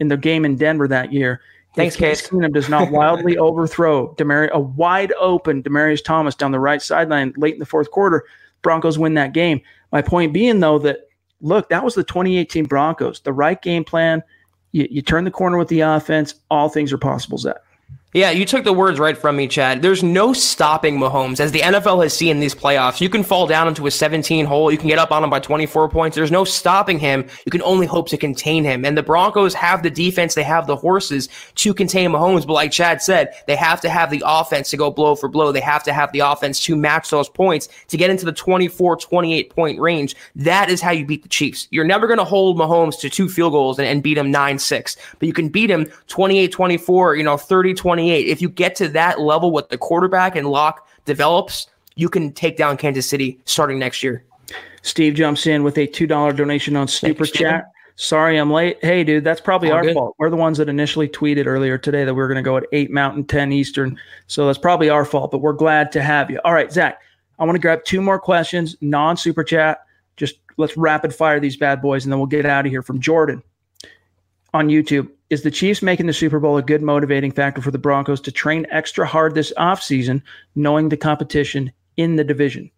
in 0.00 0.08
the 0.08 0.18
game 0.18 0.44
in 0.44 0.56
Denver 0.56 0.86
that 0.86 1.10
year. 1.10 1.40
Thanks, 1.74 1.96
Case. 1.96 2.28
Keenum 2.28 2.52
does 2.52 2.68
not 2.68 2.90
wildly 2.90 3.38
overthrow 3.38 4.14
Demar- 4.18 4.50
a 4.52 4.60
wide 4.60 5.14
open 5.18 5.62
Demaryius 5.62 6.04
Thomas 6.04 6.34
down 6.34 6.52
the 6.52 6.60
right 6.60 6.82
sideline 6.82 7.32
late 7.38 7.54
in 7.54 7.58
the 7.58 7.64
fourth 7.64 7.90
quarter. 7.90 8.26
Broncos 8.60 8.98
win 8.98 9.14
that 9.14 9.32
game. 9.32 9.62
My 9.92 10.02
point 10.02 10.34
being, 10.34 10.60
though, 10.60 10.78
that 10.80 11.08
look, 11.40 11.70
that 11.70 11.84
was 11.84 11.94
the 11.94 12.04
2018 12.04 12.66
Broncos. 12.66 13.20
The 13.20 13.32
right 13.32 13.60
game 13.62 13.82
plan. 13.82 14.22
You, 14.72 14.86
you 14.90 15.00
turn 15.00 15.24
the 15.24 15.30
corner 15.30 15.56
with 15.56 15.68
the 15.68 15.80
offense. 15.80 16.34
All 16.50 16.68
things 16.68 16.92
are 16.92 16.98
possible, 16.98 17.38
Zack. 17.38 17.56
Yeah, 18.14 18.30
you 18.30 18.44
took 18.44 18.64
the 18.64 18.74
words 18.74 19.00
right 19.00 19.16
from 19.16 19.36
me, 19.36 19.48
Chad. 19.48 19.80
There's 19.80 20.02
no 20.02 20.34
stopping 20.34 20.98
Mahomes. 20.98 21.40
As 21.40 21.50
the 21.50 21.60
NFL 21.60 22.02
has 22.02 22.14
seen 22.14 22.32
in 22.32 22.40
these 22.40 22.54
playoffs, 22.54 23.00
you 23.00 23.08
can 23.08 23.22
fall 23.22 23.46
down 23.46 23.68
into 23.68 23.86
a 23.86 23.90
17 23.90 24.44
hole. 24.44 24.70
You 24.70 24.76
can 24.76 24.88
get 24.88 24.98
up 24.98 25.10
on 25.10 25.24
him 25.24 25.30
by 25.30 25.40
24 25.40 25.88
points. 25.88 26.14
There's 26.14 26.30
no 26.30 26.44
stopping 26.44 26.98
him. 26.98 27.26
You 27.46 27.50
can 27.50 27.62
only 27.62 27.86
hope 27.86 28.10
to 28.10 28.18
contain 28.18 28.64
him. 28.64 28.84
And 28.84 28.98
the 28.98 29.02
Broncos 29.02 29.54
have 29.54 29.82
the 29.82 29.88
defense. 29.88 30.34
They 30.34 30.42
have 30.42 30.66
the 30.66 30.76
horses 30.76 31.30
to 31.54 31.72
contain 31.72 32.10
Mahomes. 32.10 32.46
But 32.46 32.52
like 32.52 32.70
Chad 32.70 33.00
said, 33.00 33.32
they 33.46 33.56
have 33.56 33.80
to 33.80 33.88
have 33.88 34.10
the 34.10 34.22
offense 34.26 34.68
to 34.72 34.76
go 34.76 34.90
blow 34.90 35.14
for 35.14 35.30
blow. 35.30 35.50
They 35.50 35.60
have 35.60 35.82
to 35.84 35.92
have 35.94 36.12
the 36.12 36.20
offense 36.20 36.62
to 36.64 36.76
match 36.76 37.08
those 37.08 37.30
points 37.30 37.70
to 37.88 37.96
get 37.96 38.10
into 38.10 38.26
the 38.26 38.32
24, 38.32 38.96
28 38.96 39.48
point 39.48 39.80
range. 39.80 40.16
That 40.36 40.68
is 40.68 40.82
how 40.82 40.90
you 40.90 41.06
beat 41.06 41.22
the 41.22 41.30
Chiefs. 41.30 41.66
You're 41.70 41.86
never 41.86 42.06
going 42.06 42.18
to 42.18 42.24
hold 42.24 42.58
Mahomes 42.58 43.00
to 43.00 43.08
two 43.08 43.30
field 43.30 43.52
goals 43.52 43.78
and, 43.78 43.88
and 43.88 44.02
beat 44.02 44.18
him 44.18 44.30
9 44.30 44.58
6. 44.58 44.96
But 45.18 45.26
you 45.26 45.32
can 45.32 45.48
beat 45.48 45.70
him 45.70 45.90
28, 46.08 46.52
24, 46.52 47.16
you 47.16 47.22
know, 47.22 47.38
30, 47.38 47.72
28. 48.02 48.26
If 48.26 48.42
you 48.42 48.48
get 48.48 48.74
to 48.76 48.88
that 48.88 49.20
level 49.20 49.52
with 49.52 49.68
the 49.68 49.78
quarterback 49.78 50.34
and 50.34 50.48
Lock 50.48 50.88
develops, 51.04 51.68
you 51.94 52.08
can 52.08 52.32
take 52.32 52.56
down 52.56 52.76
Kansas 52.76 53.08
City 53.08 53.38
starting 53.44 53.78
next 53.78 54.02
year. 54.02 54.24
Steve 54.82 55.14
jumps 55.14 55.46
in 55.46 55.62
with 55.62 55.78
a 55.78 55.86
$2 55.86 56.36
donation 56.36 56.74
on 56.74 56.88
Super 56.88 57.24
Chat. 57.24 57.66
Sorry, 57.94 58.38
I'm 58.38 58.50
late. 58.50 58.78
Hey, 58.82 59.04
dude, 59.04 59.22
that's 59.22 59.40
probably 59.40 59.70
All 59.70 59.76
our 59.76 59.82
good. 59.82 59.94
fault. 59.94 60.16
We're 60.18 60.30
the 60.30 60.36
ones 60.36 60.58
that 60.58 60.68
initially 60.68 61.08
tweeted 61.08 61.46
earlier 61.46 61.78
today 61.78 62.04
that 62.04 62.12
we 62.12 62.20
are 62.22 62.26
going 62.26 62.36
to 62.36 62.42
go 62.42 62.56
at 62.56 62.64
8 62.72 62.90
Mountain, 62.90 63.24
10 63.24 63.52
Eastern. 63.52 63.96
So 64.26 64.46
that's 64.46 64.58
probably 64.58 64.88
our 64.88 65.04
fault, 65.04 65.30
but 65.30 65.38
we're 65.38 65.52
glad 65.52 65.92
to 65.92 66.02
have 66.02 66.28
you. 66.30 66.40
All 66.44 66.54
right, 66.54 66.72
Zack, 66.72 67.00
I 67.38 67.44
want 67.44 67.54
to 67.54 67.60
grab 67.60 67.84
two 67.84 68.00
more 68.00 68.18
questions, 68.18 68.76
non 68.80 69.16
Super 69.16 69.44
Chat. 69.44 69.84
Just 70.16 70.38
let's 70.56 70.76
rapid 70.76 71.14
fire 71.14 71.38
these 71.38 71.56
bad 71.56 71.80
boys 71.80 72.04
and 72.04 72.12
then 72.12 72.18
we'll 72.18 72.26
get 72.26 72.44
out 72.46 72.66
of 72.66 72.72
here 72.72 72.82
from 72.82 73.00
Jordan 73.00 73.42
on 74.52 74.68
YouTube. 74.68 75.08
Is 75.32 75.40
the 75.40 75.50
Chiefs 75.50 75.80
making 75.80 76.08
the 76.08 76.12
Super 76.12 76.38
Bowl 76.38 76.58
a 76.58 76.62
good 76.62 76.82
motivating 76.82 77.32
factor 77.32 77.62
for 77.62 77.70
the 77.70 77.78
Broncos 77.78 78.20
to 78.20 78.30
train 78.30 78.66
extra 78.70 79.06
hard 79.06 79.34
this 79.34 79.50
offseason, 79.56 80.20
knowing 80.54 80.90
the 80.90 80.96
competition 80.98 81.72
in 81.96 82.16
the 82.16 82.22
division? 82.22 82.70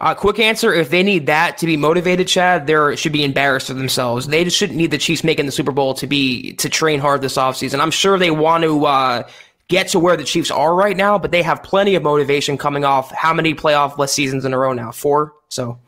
Uh, 0.00 0.14
quick 0.14 0.38
answer: 0.38 0.72
If 0.72 0.88
they 0.88 1.02
need 1.02 1.26
that 1.26 1.58
to 1.58 1.66
be 1.66 1.76
motivated, 1.76 2.26
Chad, 2.26 2.66
they 2.66 2.96
should 2.96 3.12
be 3.12 3.22
embarrassed 3.22 3.66
for 3.66 3.74
themselves. 3.74 4.28
They 4.28 4.44
just 4.44 4.56
shouldn't 4.56 4.78
need 4.78 4.92
the 4.92 4.96
Chiefs 4.96 5.22
making 5.22 5.44
the 5.44 5.52
Super 5.52 5.70
Bowl 5.70 5.92
to 5.92 6.06
be 6.06 6.54
to 6.54 6.70
train 6.70 7.00
hard 7.00 7.20
this 7.20 7.36
offseason. 7.36 7.80
I'm 7.80 7.90
sure 7.90 8.18
they 8.18 8.30
want 8.30 8.64
to 8.64 8.86
uh, 8.86 9.28
get 9.68 9.88
to 9.88 9.98
where 9.98 10.16
the 10.16 10.24
Chiefs 10.24 10.50
are 10.50 10.74
right 10.74 10.96
now, 10.96 11.18
but 11.18 11.32
they 11.32 11.42
have 11.42 11.62
plenty 11.62 11.96
of 11.96 12.02
motivation 12.02 12.56
coming 12.56 12.86
off 12.86 13.12
how 13.12 13.34
many 13.34 13.52
playoff 13.52 13.98
less 13.98 14.14
seasons 14.14 14.46
in 14.46 14.54
a 14.54 14.58
row 14.58 14.72
now? 14.72 14.90
Four. 14.90 15.34
So 15.50 15.78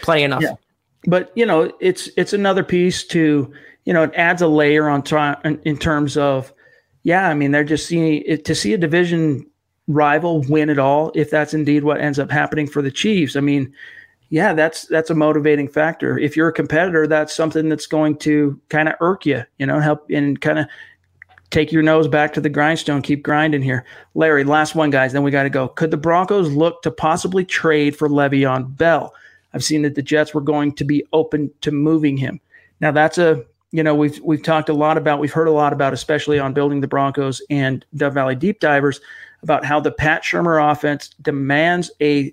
plenty 0.00 0.22
enough. 0.22 0.40
Yeah. 0.40 0.54
But 1.06 1.32
you 1.34 1.44
know, 1.44 1.70
it's 1.80 2.08
it's 2.16 2.32
another 2.32 2.64
piece 2.64 3.04
to 3.08 3.52
you 3.84 3.92
know 3.92 4.04
it 4.04 4.12
adds 4.14 4.42
a 4.42 4.48
layer 4.48 4.88
on 4.88 5.02
try, 5.02 5.36
in, 5.64 5.78
terms 5.78 6.16
of 6.16 6.52
yeah. 7.02 7.28
I 7.28 7.34
mean, 7.34 7.50
they're 7.50 7.64
just 7.64 7.86
seeing 7.86 8.22
it, 8.26 8.44
to 8.44 8.54
see 8.54 8.72
a 8.72 8.78
division 8.78 9.46
rival 9.88 10.42
win 10.42 10.70
it 10.70 10.78
all 10.78 11.10
if 11.14 11.30
that's 11.30 11.54
indeed 11.54 11.84
what 11.84 12.00
ends 12.00 12.18
up 12.18 12.30
happening 12.30 12.68
for 12.68 12.82
the 12.82 12.90
Chiefs. 12.90 13.34
I 13.34 13.40
mean, 13.40 13.72
yeah, 14.30 14.54
that's 14.54 14.86
that's 14.86 15.10
a 15.10 15.14
motivating 15.14 15.68
factor. 15.68 16.18
If 16.18 16.36
you're 16.36 16.48
a 16.48 16.52
competitor, 16.52 17.06
that's 17.06 17.34
something 17.34 17.68
that's 17.68 17.86
going 17.86 18.16
to 18.18 18.58
kind 18.68 18.88
of 18.88 18.94
irk 19.00 19.26
you, 19.26 19.42
you 19.58 19.66
know, 19.66 19.80
help 19.80 20.08
and 20.10 20.40
kind 20.40 20.58
of 20.58 20.66
take 21.50 21.70
your 21.70 21.82
nose 21.82 22.08
back 22.08 22.32
to 22.32 22.40
the 22.40 22.48
grindstone, 22.48 23.02
keep 23.02 23.22
grinding 23.22 23.60
here. 23.60 23.84
Larry, 24.14 24.42
last 24.42 24.74
one, 24.74 24.88
guys, 24.88 25.12
then 25.12 25.22
we 25.22 25.30
got 25.30 25.42
to 25.42 25.50
go. 25.50 25.68
Could 25.68 25.90
the 25.90 25.98
Broncos 25.98 26.50
look 26.50 26.80
to 26.82 26.90
possibly 26.90 27.44
trade 27.44 27.94
for 27.94 28.08
Le'Veon 28.08 28.74
Bell? 28.76 29.14
I've 29.52 29.62
seen 29.62 29.82
that 29.82 29.94
the 29.94 30.02
Jets 30.02 30.32
were 30.32 30.40
going 30.40 30.72
to 30.76 30.84
be 30.84 31.04
open 31.12 31.50
to 31.60 31.70
moving 31.70 32.16
him. 32.16 32.40
Now 32.80 32.90
that's 32.90 33.18
a 33.18 33.44
you 33.72 33.82
know 33.82 33.94
we've 33.94 34.20
we've 34.22 34.42
talked 34.42 34.68
a 34.68 34.74
lot 34.74 34.96
about 34.96 35.18
we've 35.18 35.32
heard 35.32 35.48
a 35.48 35.52
lot 35.52 35.72
about 35.72 35.92
especially 35.92 36.38
on 36.38 36.52
building 36.52 36.80
the 36.80 36.88
Broncos 36.88 37.42
and 37.50 37.84
Dove 37.96 38.14
Valley 38.14 38.36
Deep 38.36 38.60
Divers 38.60 39.00
about 39.42 39.64
how 39.64 39.80
the 39.80 39.90
Pat 39.90 40.22
Shurmur 40.22 40.70
offense 40.70 41.10
demands 41.20 41.90
a 42.00 42.32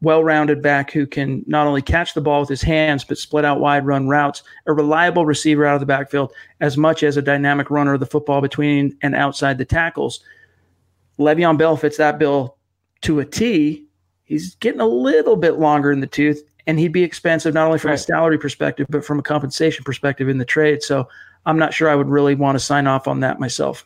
well-rounded 0.00 0.60
back 0.62 0.90
who 0.90 1.06
can 1.06 1.44
not 1.46 1.66
only 1.66 1.82
catch 1.82 2.14
the 2.14 2.20
ball 2.20 2.40
with 2.40 2.48
his 2.48 2.62
hands 2.62 3.04
but 3.04 3.18
split 3.18 3.44
out 3.44 3.60
wide 3.60 3.86
run 3.86 4.08
routes, 4.08 4.42
a 4.66 4.72
reliable 4.72 5.26
receiver 5.26 5.64
out 5.64 5.74
of 5.74 5.80
the 5.80 5.86
backfield 5.86 6.32
as 6.60 6.76
much 6.76 7.02
as 7.02 7.16
a 7.16 7.22
dynamic 7.22 7.70
runner 7.70 7.94
of 7.94 8.00
the 8.00 8.06
football 8.06 8.40
between 8.40 8.96
and 9.02 9.14
outside 9.14 9.58
the 9.58 9.64
tackles. 9.64 10.20
Le'Veon 11.18 11.58
Bell 11.58 11.76
fits 11.76 11.98
that 11.98 12.18
bill 12.18 12.56
to 13.02 13.20
a 13.20 13.24
T. 13.24 13.86
He's 14.24 14.54
getting 14.56 14.80
a 14.80 14.86
little 14.86 15.36
bit 15.36 15.58
longer 15.58 15.92
in 15.92 16.00
the 16.00 16.06
tooth, 16.06 16.42
and 16.66 16.78
he'd 16.78 16.92
be 16.92 17.02
expensive 17.02 17.54
not 17.54 17.66
only 17.66 17.78
from 17.78 17.90
Right. 17.90 17.98
a 17.98 18.02
salary 18.02 18.38
perspective 18.38 18.86
but 18.90 19.04
from 19.04 19.18
a 19.18 19.22
compensation 19.22 19.84
perspective 19.84 20.28
in 20.28 20.38
the 20.38 20.44
trade. 20.44 20.82
So 20.82 21.08
I'm 21.46 21.58
not 21.58 21.74
sure 21.74 21.88
I 21.88 21.94
would 21.94 22.08
really 22.08 22.34
want 22.34 22.56
to 22.56 22.60
sign 22.64 22.86
off 22.86 23.08
on 23.08 23.20
that 23.20 23.40
myself. 23.40 23.84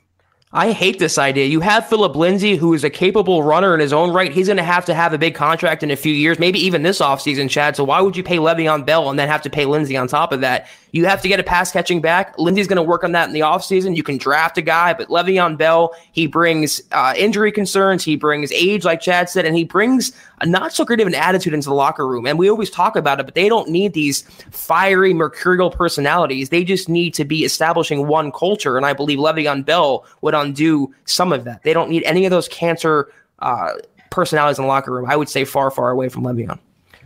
I 0.52 0.72
hate 0.72 0.98
this 0.98 1.18
idea. 1.18 1.46
You 1.46 1.60
have 1.60 1.88
Phillip 1.88 2.14
Lindsay, 2.14 2.56
who 2.56 2.72
is 2.72 2.84
a 2.84 2.88
capable 2.88 3.42
runner 3.42 3.74
in 3.74 3.80
his 3.80 3.92
own 3.92 4.10
right. 4.12 4.32
He's 4.32 4.46
going 4.46 4.56
to 4.56 4.62
have 4.62 4.84
to 4.86 4.94
have 4.94 5.12
a 5.12 5.18
big 5.18 5.34
contract 5.34 5.82
in 5.82 5.90
a 5.90 5.96
few 5.96 6.14
years, 6.14 6.38
maybe 6.38 6.58
even 6.64 6.82
this 6.82 7.00
offseason, 7.00 7.50
Chad. 7.50 7.76
So 7.76 7.84
why 7.84 8.00
would 8.00 8.16
you 8.16 8.22
pay 8.22 8.36
Le'Veon 8.36 8.86
Bell 8.86 9.10
and 9.10 9.18
then 9.18 9.28
have 9.28 9.42
to 9.42 9.50
pay 9.50 9.64
Lindsay 9.64 9.96
on 9.96 10.06
top 10.06 10.32
of 10.32 10.40
that? 10.42 10.68
You 10.92 11.06
have 11.06 11.20
to 11.22 11.28
get 11.28 11.40
a 11.40 11.42
pass 11.42 11.72
catching 11.72 12.00
back. 12.00 12.38
Lindsay's 12.38 12.66
going 12.66 12.76
to 12.76 12.82
work 12.82 13.04
on 13.04 13.12
that 13.12 13.28
in 13.28 13.34
the 13.34 13.40
offseason. 13.40 13.96
You 13.96 14.02
can 14.02 14.16
draft 14.16 14.56
a 14.56 14.62
guy, 14.62 14.94
but 14.94 15.08
Le'Veon 15.08 15.58
Bell, 15.58 15.94
he 16.12 16.26
brings 16.26 16.80
uh, 16.92 17.14
injury 17.16 17.52
concerns, 17.52 18.04
he 18.04 18.16
brings 18.16 18.50
age, 18.52 18.84
like 18.84 19.00
Chad 19.00 19.28
said, 19.28 19.44
and 19.44 19.56
he 19.56 19.64
brings 19.64 20.12
a 20.40 20.46
not 20.46 20.72
so 20.72 20.84
great 20.84 21.00
of 21.00 21.06
an 21.06 21.14
attitude 21.14 21.54
into 21.54 21.68
the 21.68 21.74
locker 21.74 22.06
room. 22.06 22.26
And 22.26 22.38
we 22.38 22.48
always 22.48 22.70
talk 22.70 22.96
about 22.96 23.20
it, 23.20 23.24
but 23.24 23.34
they 23.34 23.48
don't 23.48 23.68
need 23.68 23.92
these 23.92 24.22
fiery, 24.50 25.12
mercurial 25.12 25.70
personalities. 25.70 26.48
They 26.48 26.64
just 26.64 26.88
need 26.88 27.14
to 27.14 27.24
be 27.24 27.44
establishing 27.44 28.06
one 28.06 28.32
culture. 28.32 28.76
And 28.76 28.86
I 28.86 28.92
believe 28.92 29.18
Le'Veon 29.18 29.64
Bell 29.64 30.04
would 30.22 30.34
undo 30.34 30.94
some 31.04 31.32
of 31.32 31.44
that. 31.44 31.62
They 31.62 31.72
don't 31.72 31.90
need 31.90 32.04
any 32.04 32.24
of 32.24 32.30
those 32.30 32.48
cancer 32.48 33.12
uh, 33.40 33.72
personalities 34.10 34.58
in 34.58 34.64
the 34.64 34.68
locker 34.68 34.92
room. 34.92 35.06
I 35.08 35.16
would 35.16 35.28
say 35.28 35.44
far, 35.44 35.70
far 35.70 35.90
away 35.90 36.08
from 36.08 36.22
Le'Veon. 36.22 36.58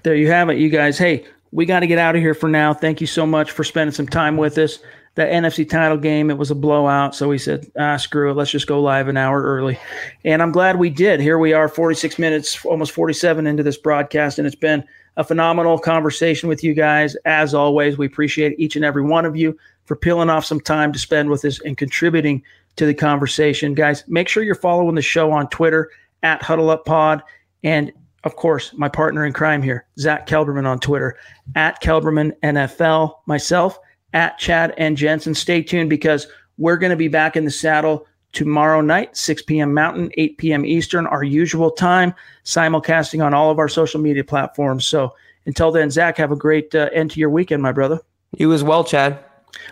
There 0.03 0.15
you 0.15 0.29
have 0.29 0.49
it, 0.49 0.59
you 0.59 0.71
guys. 0.71 0.97
Hey, 0.97 1.27
we 1.53 1.67
got 1.67 1.81
to 1.81 1.87
get 1.87 1.99
out 1.99 2.15
of 2.15 2.23
here 2.23 2.35
for 2.35 2.49
now. 2.49 2.73
Thank 2.73 3.01
you 3.01 3.07
so 3.07 3.27
much 3.27 3.51
for 3.51 3.65
spending 3.65 3.93
some 3.93 4.07
time 4.07 4.37
with 4.37 4.57
us. 4.59 4.79
The 5.17 5.23
NFC 5.23 5.69
title 5.69 5.99
game, 5.99 6.31
it 6.31 6.39
was 6.39 6.53
a 6.53 6.55
blowout. 6.55 7.17
So 7.17 7.29
we 7.29 7.39
said, 7.39 7.67
ah, 7.79 7.97
screw 7.97 8.31
it. 8.31 8.35
Let's 8.35 8.53
just 8.53 8.69
go 8.69 8.81
live 8.81 9.09
an 9.09 9.17
hour 9.17 9.43
early. 9.43 9.79
And 10.25 10.41
I'm 10.41 10.53
glad 10.53 10.79
we 10.79 10.89
did. 10.89 11.21
Here 11.21 11.39
we 11.39 11.53
are, 11.53 11.69
46 11.69 12.19
minutes, 12.19 12.65
almost 12.65 12.93
47 12.93 13.47
into 13.47 13.65
this 13.65 13.77
broadcast. 13.77 14.39
And 14.39 14.47
it's 14.47 14.55
been 14.55 14.85
a 15.17 15.25
phenomenal 15.25 15.79
conversation 15.79 16.49
with 16.49 16.63
you 16.63 16.75
guys. 16.75 17.17
As 17.25 17.55
always, 17.55 17.99
we 17.99 18.07
appreciate 18.07 18.59
each 18.59 18.77
and 18.77 18.85
every 18.85 19.03
one 19.03 19.27
of 19.27 19.37
you 19.37 19.59
for 19.85 19.97
peeling 19.97 20.31
off 20.31 20.45
some 20.45 20.61
time 20.61 20.93
to 20.93 20.99
spend 21.01 21.29
with 21.29 21.45
us 21.45 21.61
and 21.63 21.77
contributing 21.77 22.43
to 22.77 22.87
the 22.87 22.95
conversation. 22.95 23.75
Guys, 23.75 24.05
make 24.07 24.29
sure 24.29 24.45
you're 24.45 24.55
following 24.55 24.95
the 24.95 25.03
show 25.03 25.33
on 25.33 25.49
Twitter 25.49 25.91
at 26.23 26.41
Huddle 26.41 26.71
Up 26.71 26.85
Pod. 26.85 27.21
And 27.65 27.93
of 28.25 28.37
course, 28.37 28.73
my 28.75 28.89
partner 28.89 29.25
in 29.25 29.33
crime 29.33 29.63
here, 29.63 29.87
Zack 29.99 30.27
Kelberman 30.27 30.67
on 30.67 30.79
Twitter, 30.79 31.17
at 31.55 31.83
Kelberman 31.83 32.33
NFL, 32.43 33.15
myself, 33.27 33.79
at 34.13 34.39
Chad 34.39 34.75
and 34.77 34.97
Jensen. 34.97 35.35
Stay 35.35 35.63
tuned 35.63 35.91
because 35.91 36.27
we're 36.59 36.77
going 36.77 36.91
to 36.91 36.97
be 36.97 37.09
back 37.09 37.37
in 37.37 37.45
the 37.45 37.51
saddle 37.51 38.07
tomorrow 38.33 38.81
night, 38.81 39.17
6 39.17 39.43
p.m. 39.43 39.73
Mountain, 39.73 40.11
8 40.17 40.39
p.m. 40.39 40.67
Eastern, 40.67 41.07
our 41.07 41.25
usual 41.25 41.71
time, 41.71 42.15
simulcasting 42.45 43.25
on 43.25 43.35
all 43.35 43.51
of 43.51 43.59
our 43.59 43.69
social 43.69 44.01
media 44.01 44.25
platforms. 44.25 44.87
So 44.87 45.15
until 45.47 45.73
then, 45.73 45.91
Zack, 45.91 46.17
have 46.19 46.33
a 46.33 46.37
great 46.37 46.75
uh, 46.75 46.91
end 46.93 47.11
to 47.13 47.21
your 47.21 47.31
weekend, 47.31 47.63
my 47.63 47.73
brother. 47.73 48.01
You 48.37 48.53
as 48.53 48.63
well, 48.63 48.85
Chad. 48.85 49.25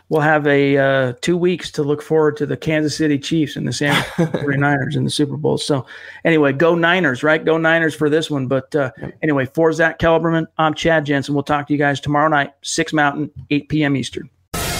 We'll 0.08 0.20
have 0.20 0.46
a 0.46 0.76
uh, 0.76 1.12
two 1.20 1.36
weeks 1.36 1.70
to 1.72 1.82
look 1.82 2.02
forward 2.02 2.36
to 2.38 2.46
the 2.46 2.56
Kansas 2.56 2.96
City 2.96 3.18
Chiefs 3.18 3.56
and 3.56 3.66
the 3.66 3.72
San 3.72 4.02
Francisco 4.14 4.38
49ers 4.38 4.96
in 4.96 5.04
the 5.04 5.10
Super 5.10 5.36
Bowl. 5.36 5.58
So, 5.58 5.86
anyway, 6.24 6.52
go 6.52 6.74
Niners, 6.74 7.22
right? 7.22 7.44
Go 7.44 7.58
Niners 7.58 7.94
for 7.94 8.10
this 8.10 8.30
one. 8.30 8.46
But 8.46 8.74
uh, 8.74 8.90
anyway, 9.22 9.46
for 9.46 9.72
Zack 9.72 9.98
Kelberman, 9.98 10.46
I'm 10.58 10.74
Chad 10.74 11.06
Jensen. 11.06 11.34
We'll 11.34 11.44
talk 11.44 11.66
to 11.68 11.72
you 11.72 11.78
guys 11.78 12.00
tomorrow 12.00 12.28
night, 12.28 12.52
6 12.62 12.92
Mountain, 12.92 13.30
8 13.50 13.68
p.m. 13.68 13.96
Eastern. 13.96 14.30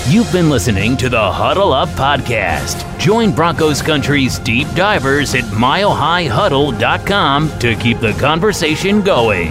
You've 0.09 0.33
been 0.33 0.49
listening 0.49 0.97
to 0.99 1.09
the 1.11 1.33
Huddle 1.33 1.75
Up 1.75 1.89
Podcast. 1.91 2.99
Join 2.99 3.35
Broncos 3.35 3.83
Country's 3.83 4.39
deep 4.39 4.67
divers 4.75 5.35
at 5.35 5.45
milehighhuddle.com 5.45 7.59
to 7.59 7.77
keep 7.77 7.99
the 7.99 8.15
conversation 8.15 9.03
going. 9.03 9.51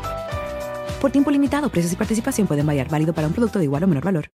Por 1.01 1.11
tiempo 1.11 1.31
limitado, 1.31 1.69
precios 1.69 1.93
y 1.93 1.95
participación 1.95 2.45
pueden 2.45 2.67
variar, 2.67 2.87
válido 2.87 3.11
para 3.11 3.25
un 3.25 3.33
producto 3.33 3.57
de 3.57 3.65
igual 3.65 3.83
o 3.83 3.87
menor 3.87 4.05
valor. 4.05 4.29